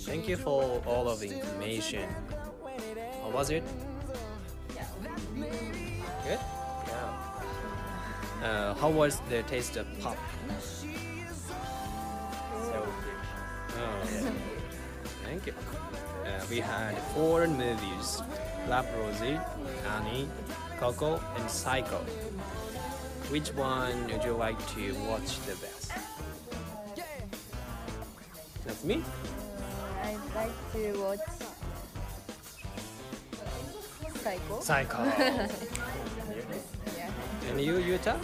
[0.01, 2.09] thank you for all of the information.
[3.23, 3.65] How was it?
[6.25, 6.41] Good.
[6.87, 7.35] Yeah.
[8.43, 10.17] Uh, how was the taste of pop?
[12.63, 13.04] So good.
[13.77, 14.33] Oh,
[15.25, 15.55] thank you.
[16.25, 18.23] Uh, we had four movies:
[18.69, 19.39] Love Rosie,
[19.97, 20.29] Annie,
[20.79, 21.99] Coco, and Psycho.
[23.31, 25.93] Which one would you like to watch the best?
[28.65, 29.03] That's me.
[30.03, 31.19] I'd like to watch
[34.23, 34.61] Psycho.
[34.61, 35.05] Psycho.
[36.97, 37.11] yeah.
[37.51, 38.17] And you, Yuta?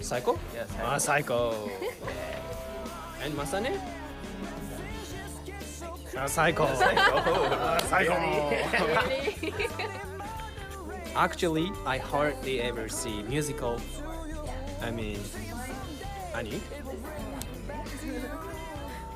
[0.00, 0.38] Psycho?
[0.54, 0.68] Yes.
[0.82, 1.52] Ah, Psycho.
[3.22, 3.76] and Masane?
[6.26, 6.66] Psycho.
[7.88, 8.14] Psycho.
[11.16, 13.80] Actually, I hardly ever see musical.
[14.82, 15.18] I mean,
[16.34, 16.60] Annie.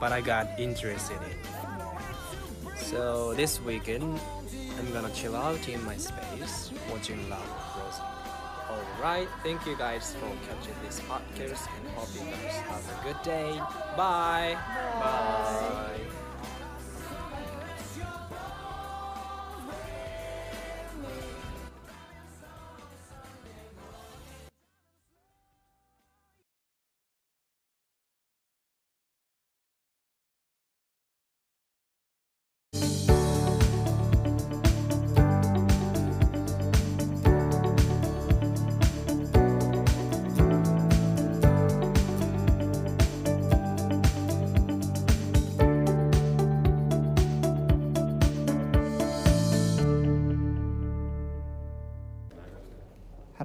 [0.01, 2.77] But I got interested in it.
[2.77, 4.21] So this weekend,
[4.79, 7.49] I'm gonna chill out in my space watching Love
[7.79, 8.03] Rosie.
[8.71, 13.23] Alright, thank you guys for catching this podcast and hope you guys have a good
[13.23, 13.59] day.
[13.97, 14.57] Bye.
[15.01, 16.01] Bye.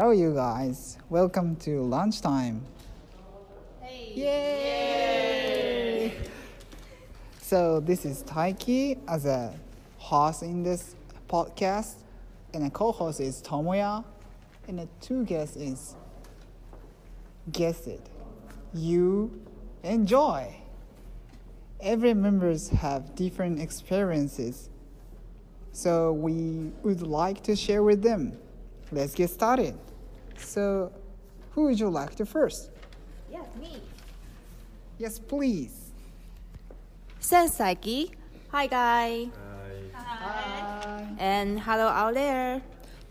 [0.09, 0.97] Hello, you guys.
[1.09, 2.65] Welcome to lunchtime.
[4.15, 6.11] Yay!
[7.39, 9.53] So this is Taiki as a
[9.99, 10.95] host in this
[11.29, 11.97] podcast,
[12.55, 14.03] and a co-host is Tomoya,
[14.67, 15.95] and the two guests is
[17.51, 18.01] guess it,
[18.73, 19.39] you
[19.83, 20.55] enjoy.
[21.81, 24.71] Every members have different experiences,
[25.71, 28.39] so we would like to share with them.
[28.91, 29.77] Let's get started.
[30.41, 30.91] So,
[31.51, 32.71] who would you like to first?
[33.31, 33.81] Yes, me.
[34.97, 35.91] Yes, please.
[37.19, 38.09] Sensei.
[38.51, 39.27] Hi, guys.
[39.93, 40.01] Hi.
[40.03, 41.07] Hi.
[41.19, 42.61] And hello out there.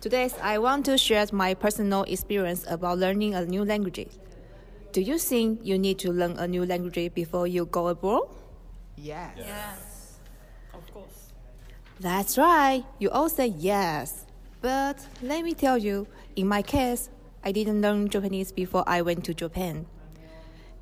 [0.00, 4.06] Today, I want to share my personal experience about learning a new language.
[4.92, 8.28] Do you think you need to learn a new language before you go abroad?
[8.96, 9.34] Yes.
[9.36, 10.18] Yes.
[10.74, 11.32] Of course.
[12.00, 12.84] That's right.
[12.98, 14.24] You all say yes.
[14.60, 17.10] But let me tell you, in my case,
[17.44, 19.86] I didn't learn Japanese before I went to Japan.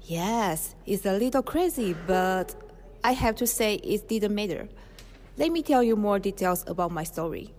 [0.02, 2.55] Yes, it's a little crazy, but
[3.02, 4.68] I have to say it didn't matter.
[5.36, 7.52] Let me tell you more details about my story.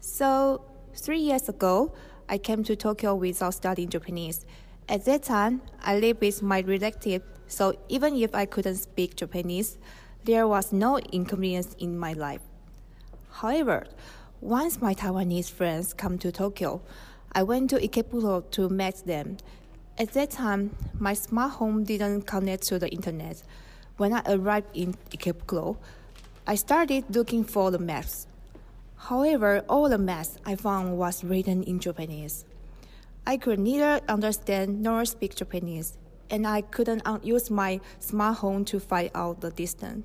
[0.00, 1.92] So, three years ago,
[2.28, 4.46] I came to Tokyo without studying Japanese.
[4.88, 9.78] At that time, I lived with my relative, so even if I couldn't speak Japanese,
[10.24, 12.40] there was no inconvenience in my life.
[13.30, 13.86] However,
[14.40, 16.82] once my Taiwanese friends come to Tokyo,
[17.34, 19.38] I went to Ikebukuro to meet them.
[19.96, 23.42] At that time, my smart home didn't connect to the internet.
[23.96, 25.78] When I arrived in Ikebukuro,
[26.46, 28.26] I started looking for the maps.
[28.96, 32.44] However, all the maps I found was written in Japanese.
[33.26, 35.96] I could neither understand nor speak Japanese,
[36.28, 40.04] and I couldn't use my smart home to find out the distance.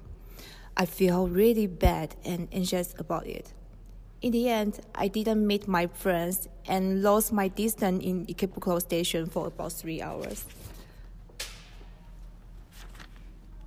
[0.78, 3.52] I feel really bad and anxious about it.
[4.22, 9.28] In the end, I didn't meet my friends and lost my distance in Ikebukuro station
[9.28, 10.46] for about three hours.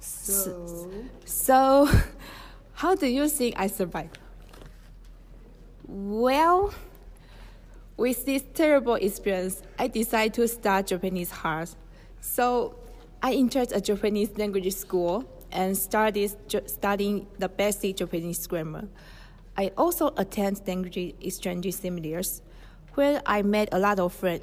[0.01, 0.91] So,
[1.25, 1.89] So,
[2.73, 4.19] how do you think I survived?
[5.87, 6.73] Well,
[7.97, 11.69] with this terrible experience, I decided to start Japanese hard.
[12.21, 12.77] So
[13.23, 16.31] I entered a Japanese language school and started
[16.67, 18.89] studying the basic Japanese grammar.
[19.61, 22.41] I also attend language exchange seminars
[22.95, 24.43] where I met a lot of friends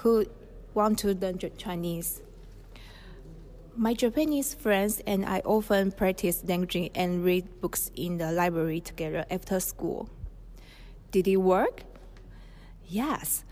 [0.00, 0.24] who
[0.72, 2.22] want to learn Chinese.
[3.76, 9.26] My Japanese friends and I often practice language and read books in the library together
[9.30, 10.08] after school.
[11.10, 11.82] Did it work?
[12.88, 13.44] Yes.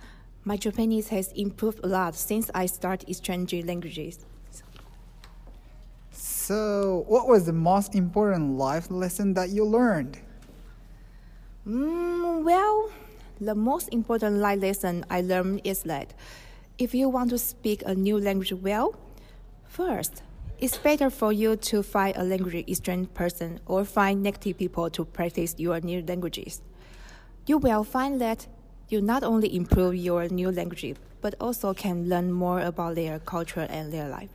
[0.43, 4.25] My Japanese has improved a lot since I started exchanging languages.
[6.13, 10.19] So, what was the most important life lesson that you learned?
[11.67, 12.91] Mm, well,
[13.41, 16.13] the most important life lesson I learned is that
[16.77, 18.97] if you want to speak a new language well,
[19.69, 20.25] first,
[20.59, 25.05] it's better for you to find a language exchange person or find native people to
[25.05, 26.63] practice your new languages.
[27.47, 28.49] You will find that
[28.89, 33.69] you not only improve your new language, but also can learn more about their culture
[33.71, 34.31] and their life.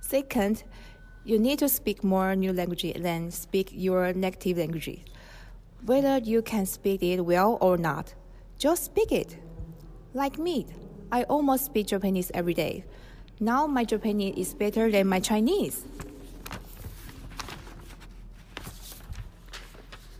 [0.00, 0.64] Second,
[1.24, 5.04] you need to speak more new language than speak your native language.
[5.86, 8.14] Whether you can speak it well or not,
[8.58, 9.36] just speak it.
[10.12, 10.66] Like me,
[11.10, 12.84] I almost speak Japanese every day.
[13.40, 15.84] Now my Japanese is better than my Chinese.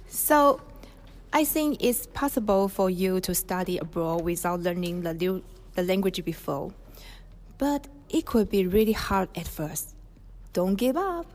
[0.09, 0.61] So,
[1.33, 5.43] I think it's possible for you to study abroad without learning the, new,
[5.75, 6.73] the language before.
[7.59, 9.95] But it could be really hard at first.
[10.53, 11.27] Don't give up.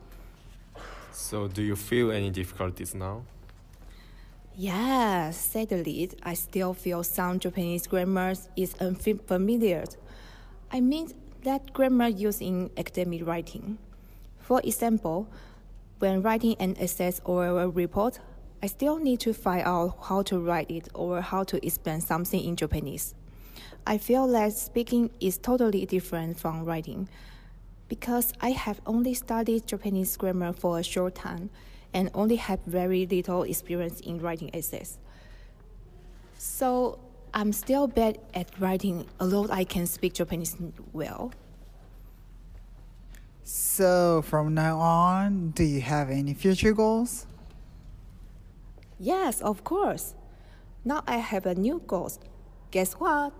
[1.12, 3.22] So, do you feel any difficulties now?
[4.58, 9.84] Yes, sadly, I still feel some Japanese grammar is unfamiliar.
[10.72, 11.12] I mean
[11.42, 13.76] that grammar used in academic writing.
[14.40, 15.28] For example,
[15.98, 18.18] when writing an essay or a report,
[18.62, 22.42] I still need to find out how to write it or how to explain something
[22.42, 23.14] in Japanese.
[23.86, 27.10] I feel that speaking is totally different from writing
[27.90, 31.50] because I have only studied Japanese grammar for a short time
[31.96, 34.98] and only have very little experience in writing essays.
[36.36, 36.98] So
[37.32, 40.56] I'm still bad at writing, although I can speak Japanese
[40.92, 41.32] well.
[43.44, 47.26] So, from now on, do you have any future goals?
[48.98, 50.14] Yes, of course.
[50.84, 52.12] Now I have a new goal.
[52.72, 53.32] Guess what?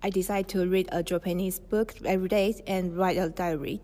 [0.00, 3.80] I decided to read a Japanese book every day and write a diary.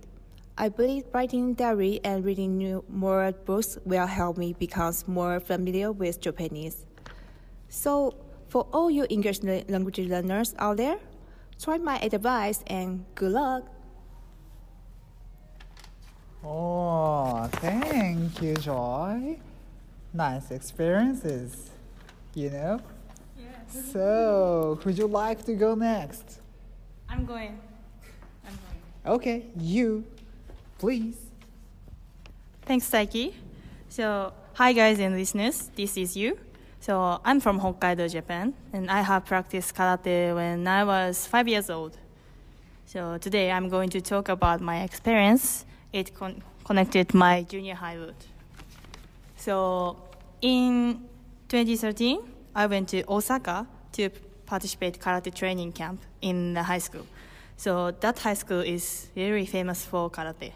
[0.58, 5.90] I believe writing diary and reading new, more books will help me become more familiar
[5.90, 6.84] with Japanese.
[7.70, 8.14] So,
[8.48, 10.98] for all you English language learners out there,
[11.58, 13.64] try my advice and good luck.
[16.44, 19.38] Oh, thank you, Joy.
[20.12, 21.70] Nice experiences,
[22.34, 22.78] you know?
[23.38, 23.90] Yes.
[23.90, 26.40] So, would you like to go next?
[27.08, 27.58] I'm going.
[28.44, 29.16] I'm going.
[29.16, 30.04] Okay, Yu,
[30.82, 31.14] please.
[32.62, 33.32] Thanks, Taiki.
[33.88, 36.36] So, hi guys and listeners, this is Yu.
[36.80, 41.70] So, I'm from Hokkaido, Japan, and I have practiced karate when I was five years
[41.70, 41.96] old.
[42.86, 45.64] So, today I'm going to talk about my experience.
[45.92, 48.26] It con- connected my junior high route.
[49.36, 49.96] So,
[50.40, 50.98] in
[51.48, 52.18] 2013,
[52.56, 54.10] I went to Osaka to
[54.46, 57.06] participate karate training camp in the high school.
[57.56, 60.50] So that high school is very famous for karate.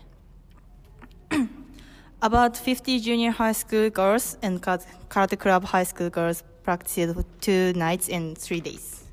[2.22, 8.08] About 50 junior high school girls and karate club high school girls practiced two nights
[8.08, 9.04] and three days.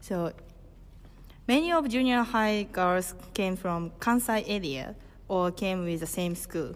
[0.00, 0.32] So
[1.48, 4.94] many of junior high girls came from Kansai area
[5.28, 6.74] or came with the same school.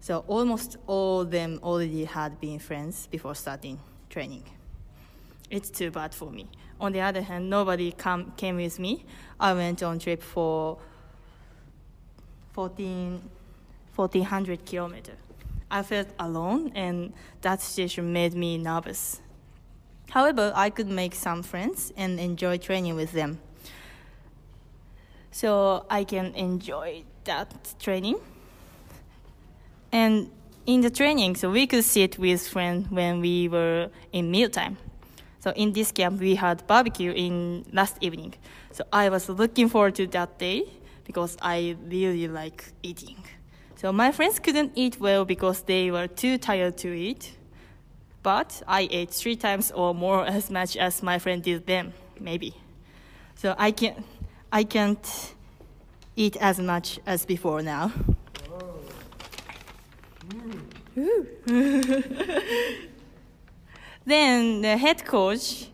[0.00, 4.44] So almost all of them already had been friends before starting training.
[5.50, 6.46] It's too bad for me.
[6.80, 9.04] On the other hand, nobody come, came with me.
[9.38, 10.78] I went on trip for
[12.52, 13.20] 14,
[14.00, 15.18] 1400 kilometers.
[15.70, 17.12] I felt alone, and
[17.42, 19.20] that situation made me nervous.
[20.10, 23.38] However, I could make some friends and enjoy training with them.
[25.30, 28.16] So I can enjoy that training.
[29.92, 30.30] And
[30.66, 34.78] in the training, so we could sit with friends when we were in mealtime.
[35.40, 38.34] So in this camp, we had barbecue in last evening.
[38.72, 40.64] So I was looking forward to that day
[41.04, 43.22] because I really like eating.
[43.80, 47.32] So my friends couldn't eat well because they were too tired to eat.
[48.22, 52.54] But I ate three times or more as much as my friend did them, maybe.
[53.36, 54.04] So I can
[54.52, 55.34] I can't
[56.14, 57.90] eat as much as before now.
[64.04, 65.70] then the head coach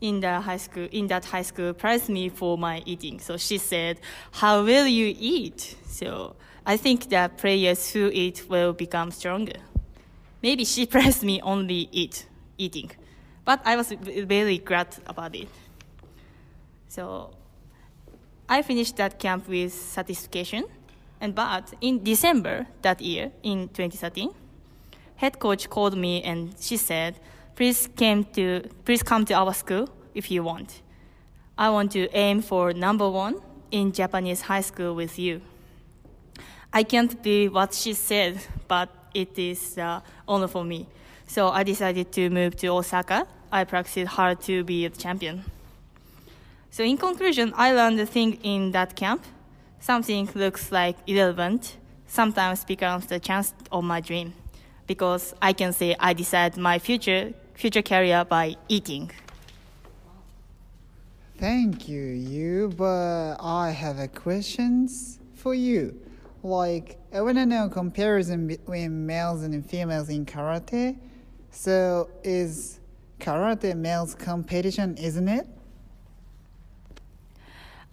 [0.00, 3.20] in the high school in that high school praised me for my eating.
[3.20, 4.00] So she said,
[4.32, 6.34] "How will you eat?" So
[6.66, 9.58] I think that players who eat will become stronger.
[10.42, 12.26] Maybe she praised me only eat
[12.58, 12.90] eating,
[13.44, 15.48] but I was very glad about it.
[16.88, 17.30] So
[18.48, 20.64] I finished that camp with satisfaction.
[21.20, 24.30] And but in December that year, in 2013,
[25.16, 27.14] head coach called me and she said,
[27.54, 30.82] "Please came to please come to our school if you want.
[31.56, 33.36] I want to aim for number one
[33.70, 35.40] in Japanese high school with you."
[36.72, 40.86] I can't be what she said, but it is uh, honor for me.
[41.26, 43.26] So I decided to move to Osaka.
[43.50, 45.44] I practiced hard to be a champion.
[46.70, 49.24] So in conclusion, I learned a thing in that camp.
[49.80, 51.76] Something looks like irrelevant
[52.06, 54.34] sometimes becomes the chance of my dream
[54.86, 59.10] because I can say I decide my future future career by eating.
[61.38, 62.72] Thank you, Yu.
[62.76, 65.98] But I have a questions for you.
[66.42, 70.98] Like I wanna know comparison between males and females in karate.
[71.50, 72.80] So is
[73.18, 75.46] karate males competition, isn't it?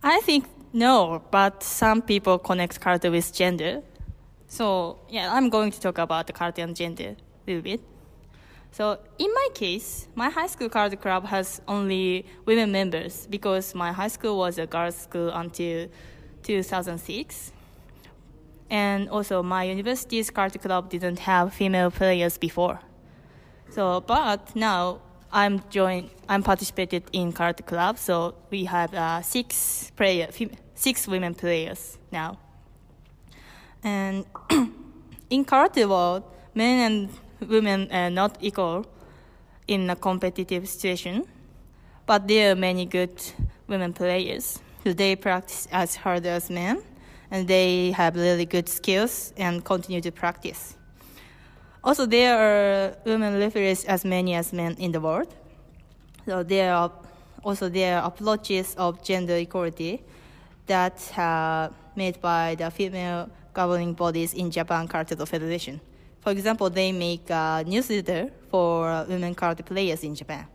[0.03, 3.81] I think no, but some people connect karate with gender.
[4.47, 7.81] So yeah, I'm going to talk about the karate and gender a little bit.
[8.71, 13.91] So in my case, my high school karate club has only women members because my
[13.91, 15.87] high school was a girls' school until
[16.43, 17.53] 2006.
[18.69, 22.79] And also my university's karate club didn't have female players before.
[23.69, 26.09] So, but now I'm joined.
[26.27, 27.97] I'm participated in karate club.
[27.97, 30.29] So we have uh, six player,
[30.75, 32.39] six women players now.
[33.83, 34.25] And
[35.29, 36.23] in karate world,
[36.53, 38.85] men and women are not equal
[39.67, 41.25] in a competitive situation,
[42.05, 43.21] but there are many good
[43.67, 46.81] women players who they practice as hard as men,
[47.31, 50.75] and they have really good skills and continue to practice.
[51.83, 55.33] Also, there are women referees as many as men in the world.
[56.25, 56.91] So there are
[57.43, 60.03] also there are approaches of gender equality
[60.65, 65.79] that are made by the female governing bodies in Japan Karate Federation.
[66.19, 70.45] For example, they make a newsletter for women karate players in Japan.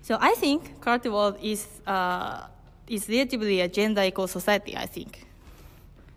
[0.00, 2.46] So I think karate world is uh,
[2.88, 4.76] is relatively a gender equal society.
[4.76, 5.26] I think.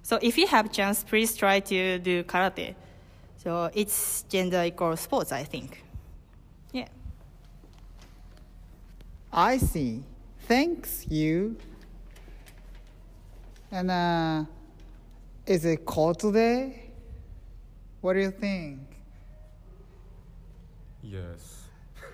[0.04, 2.76] So if you have chance, please try to do karate.
[3.38, 5.32] So it's gender equal sports.
[5.32, 5.84] I think.
[6.72, 6.88] Yeah.
[9.32, 10.04] I see.
[10.48, 11.56] Thanks, Yu.
[13.72, 14.46] And uh,
[15.46, 16.92] is it cold today?
[18.02, 18.80] What do you think?
[21.02, 21.64] Yes.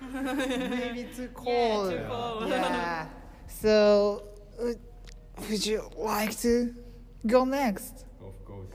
[0.12, 1.92] Maybe too cold.
[1.92, 2.48] Yeah, too cold.
[2.48, 3.06] Yeah.
[3.48, 4.24] So,
[4.62, 4.74] Uh,
[5.50, 6.72] would you like to
[7.26, 8.04] go next?
[8.24, 8.68] Of course.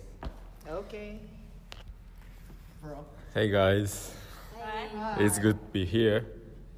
[0.69, 1.19] Okay.
[2.81, 3.05] Bro.
[3.33, 4.11] Hey guys.
[4.59, 5.15] Hi.
[5.19, 6.25] It's good to be here.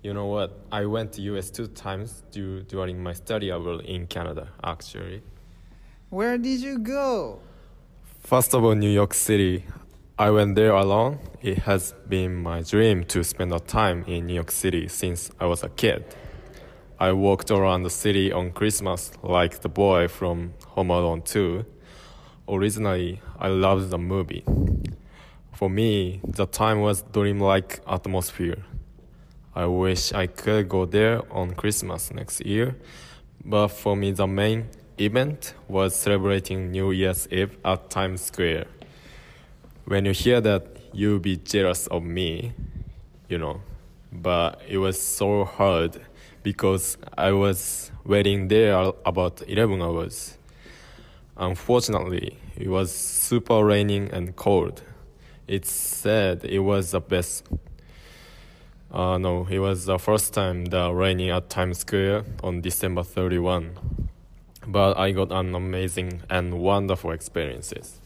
[0.04, 0.60] You know what?
[0.72, 5.24] I went to US two times due, during my study abroad in Canada, actually.
[6.10, 7.40] Where did you go?
[8.22, 9.66] First of all, New York City.
[10.20, 11.18] I went there alone.
[11.42, 15.46] It has been my dream to spend a time in New York City since I
[15.46, 16.04] was a kid.
[17.02, 21.66] I walked around the city on Christmas like the boy from Home Alone 2.
[22.50, 24.44] Originally, I loved the movie.
[25.54, 28.66] For me, the time was dreamlike atmosphere.
[29.56, 32.76] I wish I could go there on Christmas next year,
[33.46, 34.68] but for me, the main
[35.00, 38.66] event was celebrating New Year's Eve at Times Square.
[39.86, 42.52] When you hear that, you'll be jealous of me,
[43.30, 43.62] you know.
[44.12, 46.02] But it was so hard
[46.44, 50.38] because I was waiting there about 11 hours.
[51.38, 54.82] Unfortunately, it was super raining and cold.
[55.48, 57.48] It said it was the best.
[58.92, 63.78] Uh, no, it was the first time the raining at Times Square on December 31
[64.72, 68.00] but I got an amazing and wonderful experiences.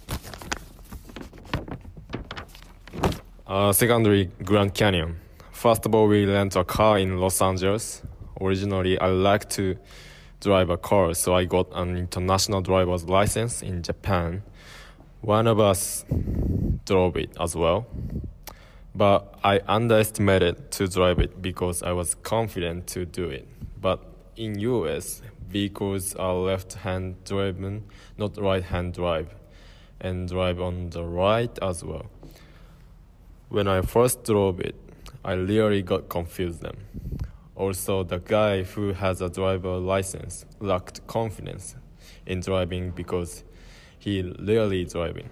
[3.46, 5.18] Uh, secondary, Grand Canyon.
[5.52, 8.02] First of all, we rent a car in Los Angeles.
[8.44, 9.78] Originally, I like to
[10.42, 14.44] drive a car, so I got an international driver's license in Japan.
[15.22, 16.04] One of us
[16.86, 17.88] drove it as well,
[18.94, 23.48] but I underestimated to drive it because I was confident to do it.
[23.80, 24.04] But
[24.36, 27.86] in US, vehicles are left-hand driven,
[28.18, 29.34] not right-hand drive.
[30.04, 32.08] and drive on the right as well.
[33.48, 34.76] When I first drove it,
[35.24, 36.76] I really got confused then.
[37.56, 41.76] Also, the guy who has a driver license lacked confidence
[42.26, 43.44] in driving because
[44.00, 45.30] he rarely driving.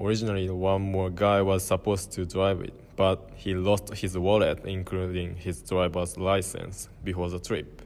[0.00, 5.36] Originally, one more guy was supposed to drive it, but he lost his wallet, including
[5.36, 7.82] his driver's license, before the trip.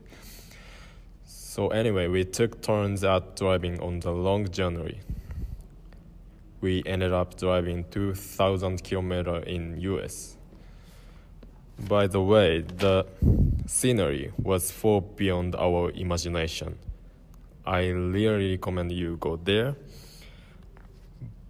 [1.25, 5.01] So anyway, we took turns at driving on the long journey.
[6.61, 10.38] We ended up driving 2,000 kilometers in US.
[11.79, 13.07] By the way, the
[13.67, 16.77] scenery was far beyond our imagination.
[17.65, 19.77] I really recommend you go there.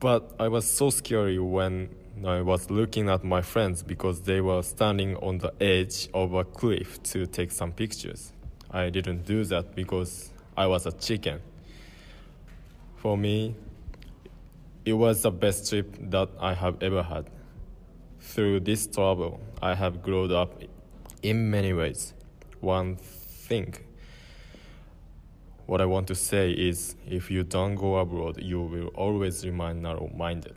[0.01, 1.89] But I was so scary when
[2.27, 6.45] I was looking at my friends because they were standing on the edge of a
[6.45, 8.33] cliff to take some pictures.
[8.71, 11.41] I didn't do that because I was a chicken.
[12.97, 13.55] For me,
[14.85, 17.31] it was the best trip that I have ever had.
[18.33, 20.63] Through this trouble, I have grown up
[21.23, 22.15] in many ways.
[22.61, 23.75] One thing
[25.69, 29.83] what I want to say is if you don't go abroad, you will always remain
[29.83, 30.57] narrow minded.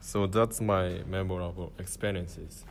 [0.00, 2.66] So that's my memorable experiences.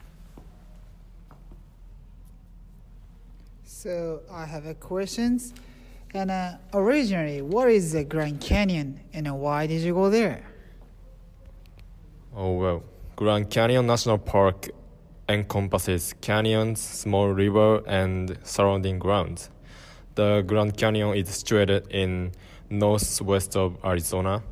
[3.63, 5.55] So I have a questions.
[6.13, 10.45] And uh, originally, what is the Grand Canyon and why did you go there?
[12.35, 12.83] Oh well,
[13.17, 14.67] Grand Canyon National Park
[15.29, 19.49] encompasses canyons, small river, and surrounding grounds.
[20.15, 22.33] The Grand Canyon is situated in
[22.69, 24.43] northwest of Arizona,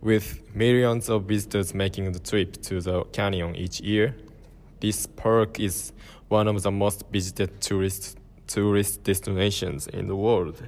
[0.00, 4.16] with millions of visitors making the trip to the canyon each year.
[4.80, 5.92] This park is
[6.26, 10.60] one of the most visited tourist tourist destinations in the world.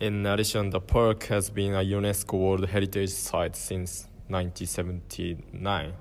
[0.00, 5.92] In addition, the park has been a UNESCO World Heritage Site since 1979.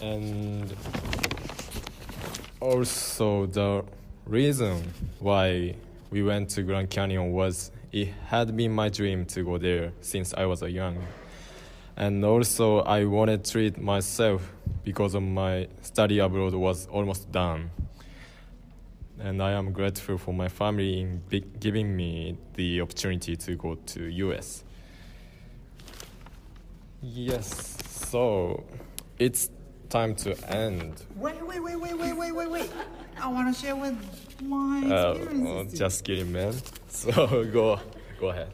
[0.00, 0.74] And
[2.60, 3.84] also, the
[4.26, 5.76] reason why
[6.10, 10.34] we went to Grand Canyon was it had been my dream to go there since
[10.34, 10.98] I was a young.
[11.96, 17.70] And also, I wanted to treat myself because of my study abroad was almost done
[19.24, 21.22] and I am grateful for my family in
[21.60, 24.64] giving me the opportunity to go to US.
[27.02, 27.76] Yes,
[28.10, 28.64] so
[29.18, 29.50] it's
[29.94, 31.04] time to end.
[31.14, 32.70] Wait, wait, wait, wait, wait, wait, wait, wait.
[33.20, 33.94] I want to share with
[34.42, 35.40] my Uh, experiences.
[35.44, 36.52] well, just kidding, man.
[36.88, 37.78] So go,
[38.18, 38.50] go ahead.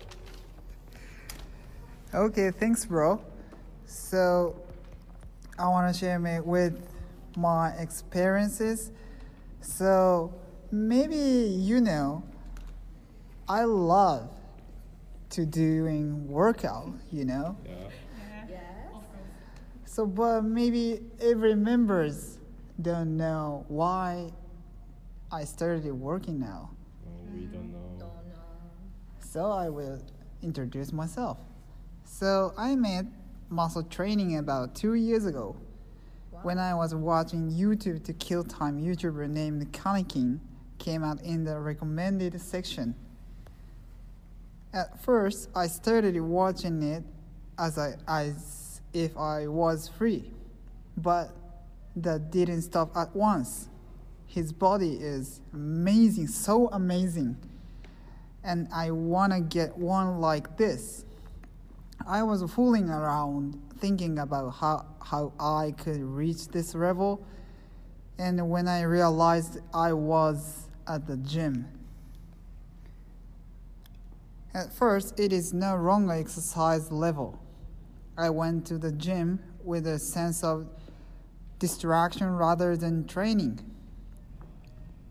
[2.15, 3.23] Okay, thanks, bro.
[3.87, 4.55] So,
[5.59, 6.75] I want to share me with
[7.37, 8.91] my experiences.
[9.63, 10.35] So,
[10.71, 12.23] maybe you know,
[13.49, 14.29] I love
[15.31, 16.93] to doing workout.
[17.11, 17.57] You know.
[19.91, 22.39] So, but maybe every members
[22.81, 24.31] don't know why
[25.33, 26.71] I started working now.
[27.35, 28.13] we mm, don't know.
[29.19, 30.01] So I will
[30.45, 31.39] introduce myself.
[32.05, 33.07] So I met
[33.49, 35.57] muscle training about two years ago
[36.43, 40.39] when I was watching YouTube to kill time YouTuber named Kanekin
[40.79, 42.95] came out in the recommended section.
[44.73, 47.03] At first, I started watching it
[47.59, 48.60] as I as
[48.93, 50.31] if I was free,
[50.97, 51.31] but
[51.97, 53.69] that didn't stop at once.
[54.27, 57.37] His body is amazing, so amazing
[58.43, 61.05] and I want to get one like this.
[62.07, 67.25] I was fooling around thinking about how, how I could reach this level,
[68.19, 71.67] and when I realized I was at the gym.
[74.53, 77.40] At first, it is no longer exercise level.
[78.21, 80.67] I went to the gym with a sense of
[81.59, 83.61] distraction rather than training.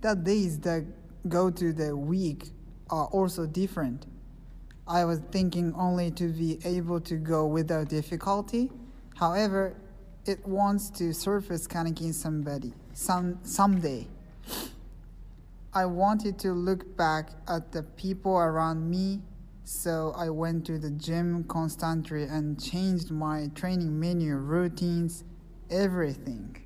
[0.01, 0.85] The days that
[1.27, 2.51] go to the week
[2.91, 4.05] are also different.
[4.87, 8.71] I was thinking only to be able to go without difficulty.
[9.15, 9.75] However,
[10.25, 14.07] it wants to surface Kaneki somebody some someday.
[15.73, 19.21] I wanted to look back at the people around me,
[19.69, 25.23] so I went to the gym constantly and changed my training menu, routines,
[25.69, 26.65] everything.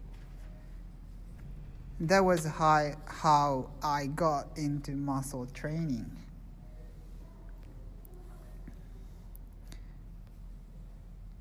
[1.99, 6.09] That was how, how I got into muscle training.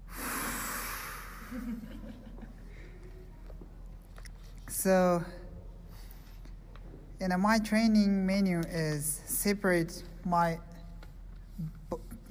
[4.69, 5.23] So,
[7.21, 10.59] you know, my training menu is separate my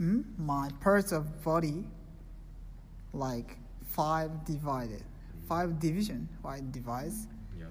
[0.01, 1.85] b- mm, my parts of body
[3.13, 5.03] like five divided,
[5.47, 6.71] five division, right?
[6.71, 7.27] Divides.
[7.57, 7.65] Yeah.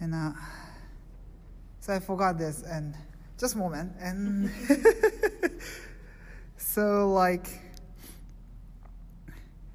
[0.00, 0.32] And uh,
[1.80, 2.94] so I forgot this and
[3.38, 4.50] just a moment and
[6.56, 7.46] so like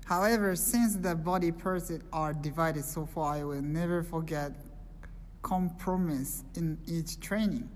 [0.05, 4.53] however since the body parts are divided so far I will never forget
[5.41, 7.69] compromise in each training.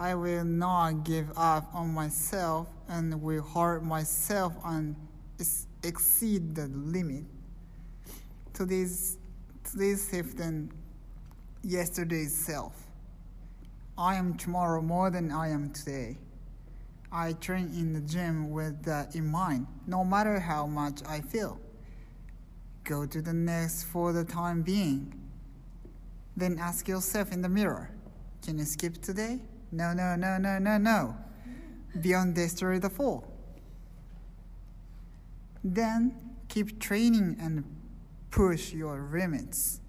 [0.00, 4.96] I will not give up on myself and will hurt myself and
[5.84, 7.24] exceed the limit.
[8.54, 9.18] Today's
[9.62, 10.72] today's self than
[11.62, 12.72] yesterday's self.
[13.98, 16.16] I am tomorrow more than I am today.
[17.12, 21.60] I train in the gym with that in mind, no matter how much I feel.
[22.84, 25.12] Go to the next for the time being.
[26.38, 27.90] Then ask yourself in the mirror
[28.42, 29.40] Can you skip today?
[29.72, 31.16] No, no, no, no, no, no.
[32.00, 33.26] Beyond destroy the fall.
[35.62, 36.14] Then
[36.48, 37.64] keep training and
[38.30, 39.80] push your limits.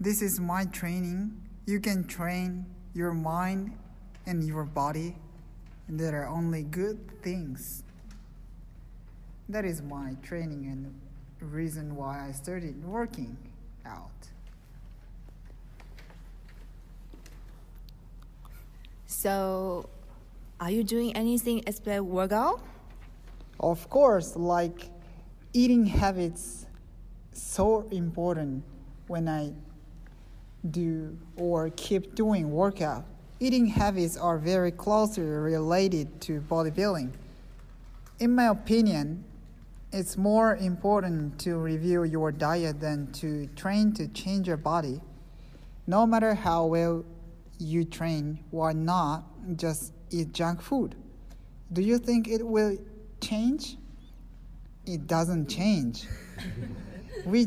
[0.00, 1.40] This is my training.
[1.66, 3.76] You can train your mind
[4.26, 5.16] and your body,
[5.86, 7.82] and there are only good things.
[9.48, 10.94] That is my training and
[11.40, 13.36] reason why I started working
[13.86, 14.28] out.
[19.10, 19.88] So,
[20.60, 22.60] are you doing anything except workout?
[23.58, 24.90] Of course, like
[25.54, 26.66] eating habits
[27.32, 28.64] so important
[29.06, 29.54] when I
[30.70, 33.06] do or keep doing workout.
[33.40, 37.10] Eating habits are very closely related to bodybuilding.
[38.18, 39.24] In my opinion,
[39.90, 45.00] it's more important to review your diet than to train to change your body.
[45.86, 47.06] No matter how well
[47.58, 49.24] you train or not,
[49.56, 50.94] just eat junk food.
[51.72, 52.78] Do you think it will
[53.20, 53.76] change?
[54.86, 56.06] It doesn't change.
[57.26, 57.46] we,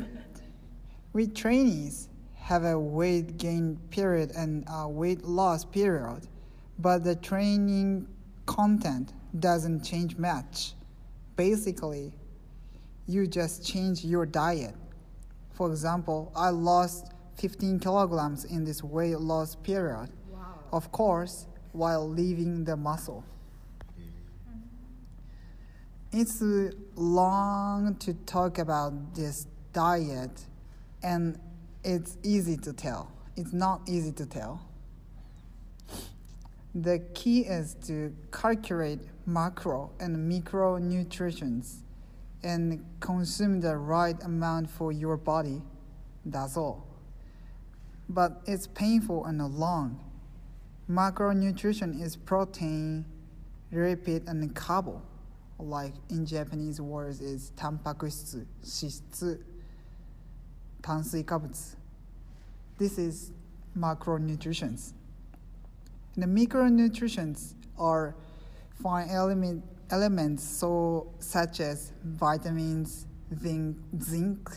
[1.14, 6.28] we trainees have a weight gain period and a weight loss period,
[6.80, 8.08] but the training
[8.46, 10.74] content doesn't change much.
[11.36, 12.14] Basically,
[13.08, 14.76] you just change your diet.
[15.54, 20.10] For example, I lost 15 kilograms in this weight loss period.
[20.72, 23.26] Of course, while leaving the muscle.
[26.12, 26.44] It's
[26.96, 30.46] long to talk about this diet,
[31.02, 31.40] and
[31.84, 33.12] it's easy to tell.
[33.36, 34.62] It's not easy to tell.
[36.76, 41.78] The key is to calculate macro and micronutrients
[42.44, 45.64] and consume the right amount for your body.
[46.24, 46.91] That's all
[48.11, 50.01] But it's painful and long.
[50.89, 53.05] Macronutrition is protein,
[53.73, 55.03] lipid, and carbo.
[55.59, 59.41] Like in Japanese words is タンパク質、脂質、
[60.83, 61.49] 炭水化物.
[62.79, 63.33] This is
[63.77, 64.93] macronutrients.
[66.17, 68.15] The micronutrients are
[68.83, 74.51] fine element, elements so such as vitamins, zinc, zinc,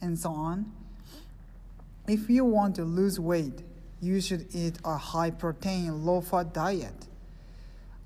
[0.00, 0.66] and so on.
[2.07, 3.63] If you want to lose weight,
[4.01, 7.07] you should eat a high protein, low fat diet.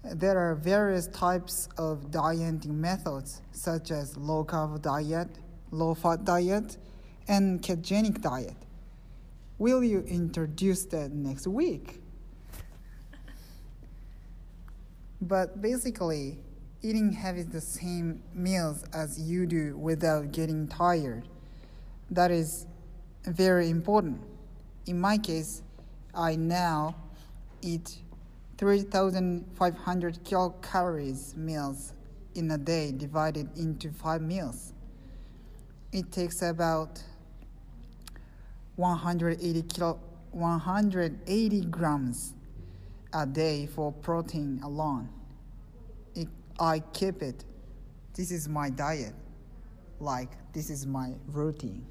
[0.03, 5.29] There are various types of dieting methods, such as low carb diet,
[5.71, 6.77] low fat diet,
[7.27, 8.57] and ketogenic diet.
[9.57, 12.01] Will you introduce that next week?
[15.21, 16.37] But basically,
[16.83, 21.27] eating having the same meals as you do without getting tired.
[22.11, 22.67] That is
[23.27, 24.21] very important.
[24.85, 25.63] In my case,
[26.13, 26.95] I now
[27.61, 27.97] eat
[28.57, 31.93] 3,500 kilocalories meals
[32.35, 34.73] in a day divided into five meals.
[35.91, 37.01] It takes about
[38.75, 39.99] 180 kilo,
[40.31, 42.33] 180 grams
[43.13, 45.09] a day for protein alone.
[46.13, 46.27] It,
[46.59, 47.45] I keep it.
[48.13, 49.13] This is my diet.
[49.99, 51.85] Like this is my routine.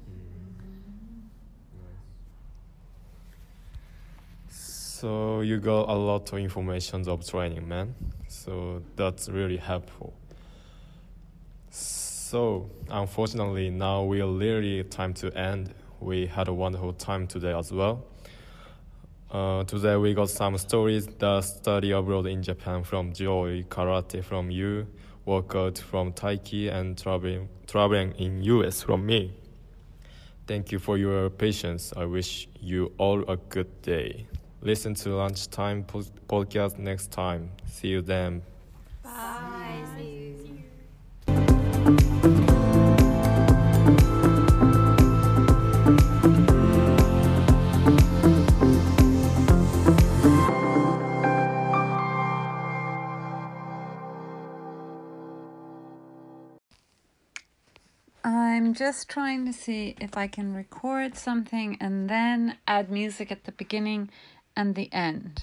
[4.97, 7.95] So you got a lot of information of training, man.
[8.29, 10.13] So that's really helpful.
[11.69, 15.73] So unfortunately, now we are really time to end.
[15.99, 18.05] We had a wonderful time today as well.
[19.29, 24.49] Uh, today we got some stories that study abroad in Japan from Joy, karate from
[24.49, 24.87] Yu,
[25.25, 29.33] workout from Taiki, and traveling traveling in US from me.
[30.47, 31.91] Thank you for your patience.
[31.97, 34.27] I wish you all a good day.
[34.61, 37.51] Listen to Lunchtime podcast next time.
[37.67, 38.41] See you then.
[39.03, 39.83] Bye.
[39.95, 40.35] See you.
[58.23, 63.43] I'm just trying to see if I can record something and then add music at
[63.43, 64.09] the beginning
[64.55, 65.33] and the end.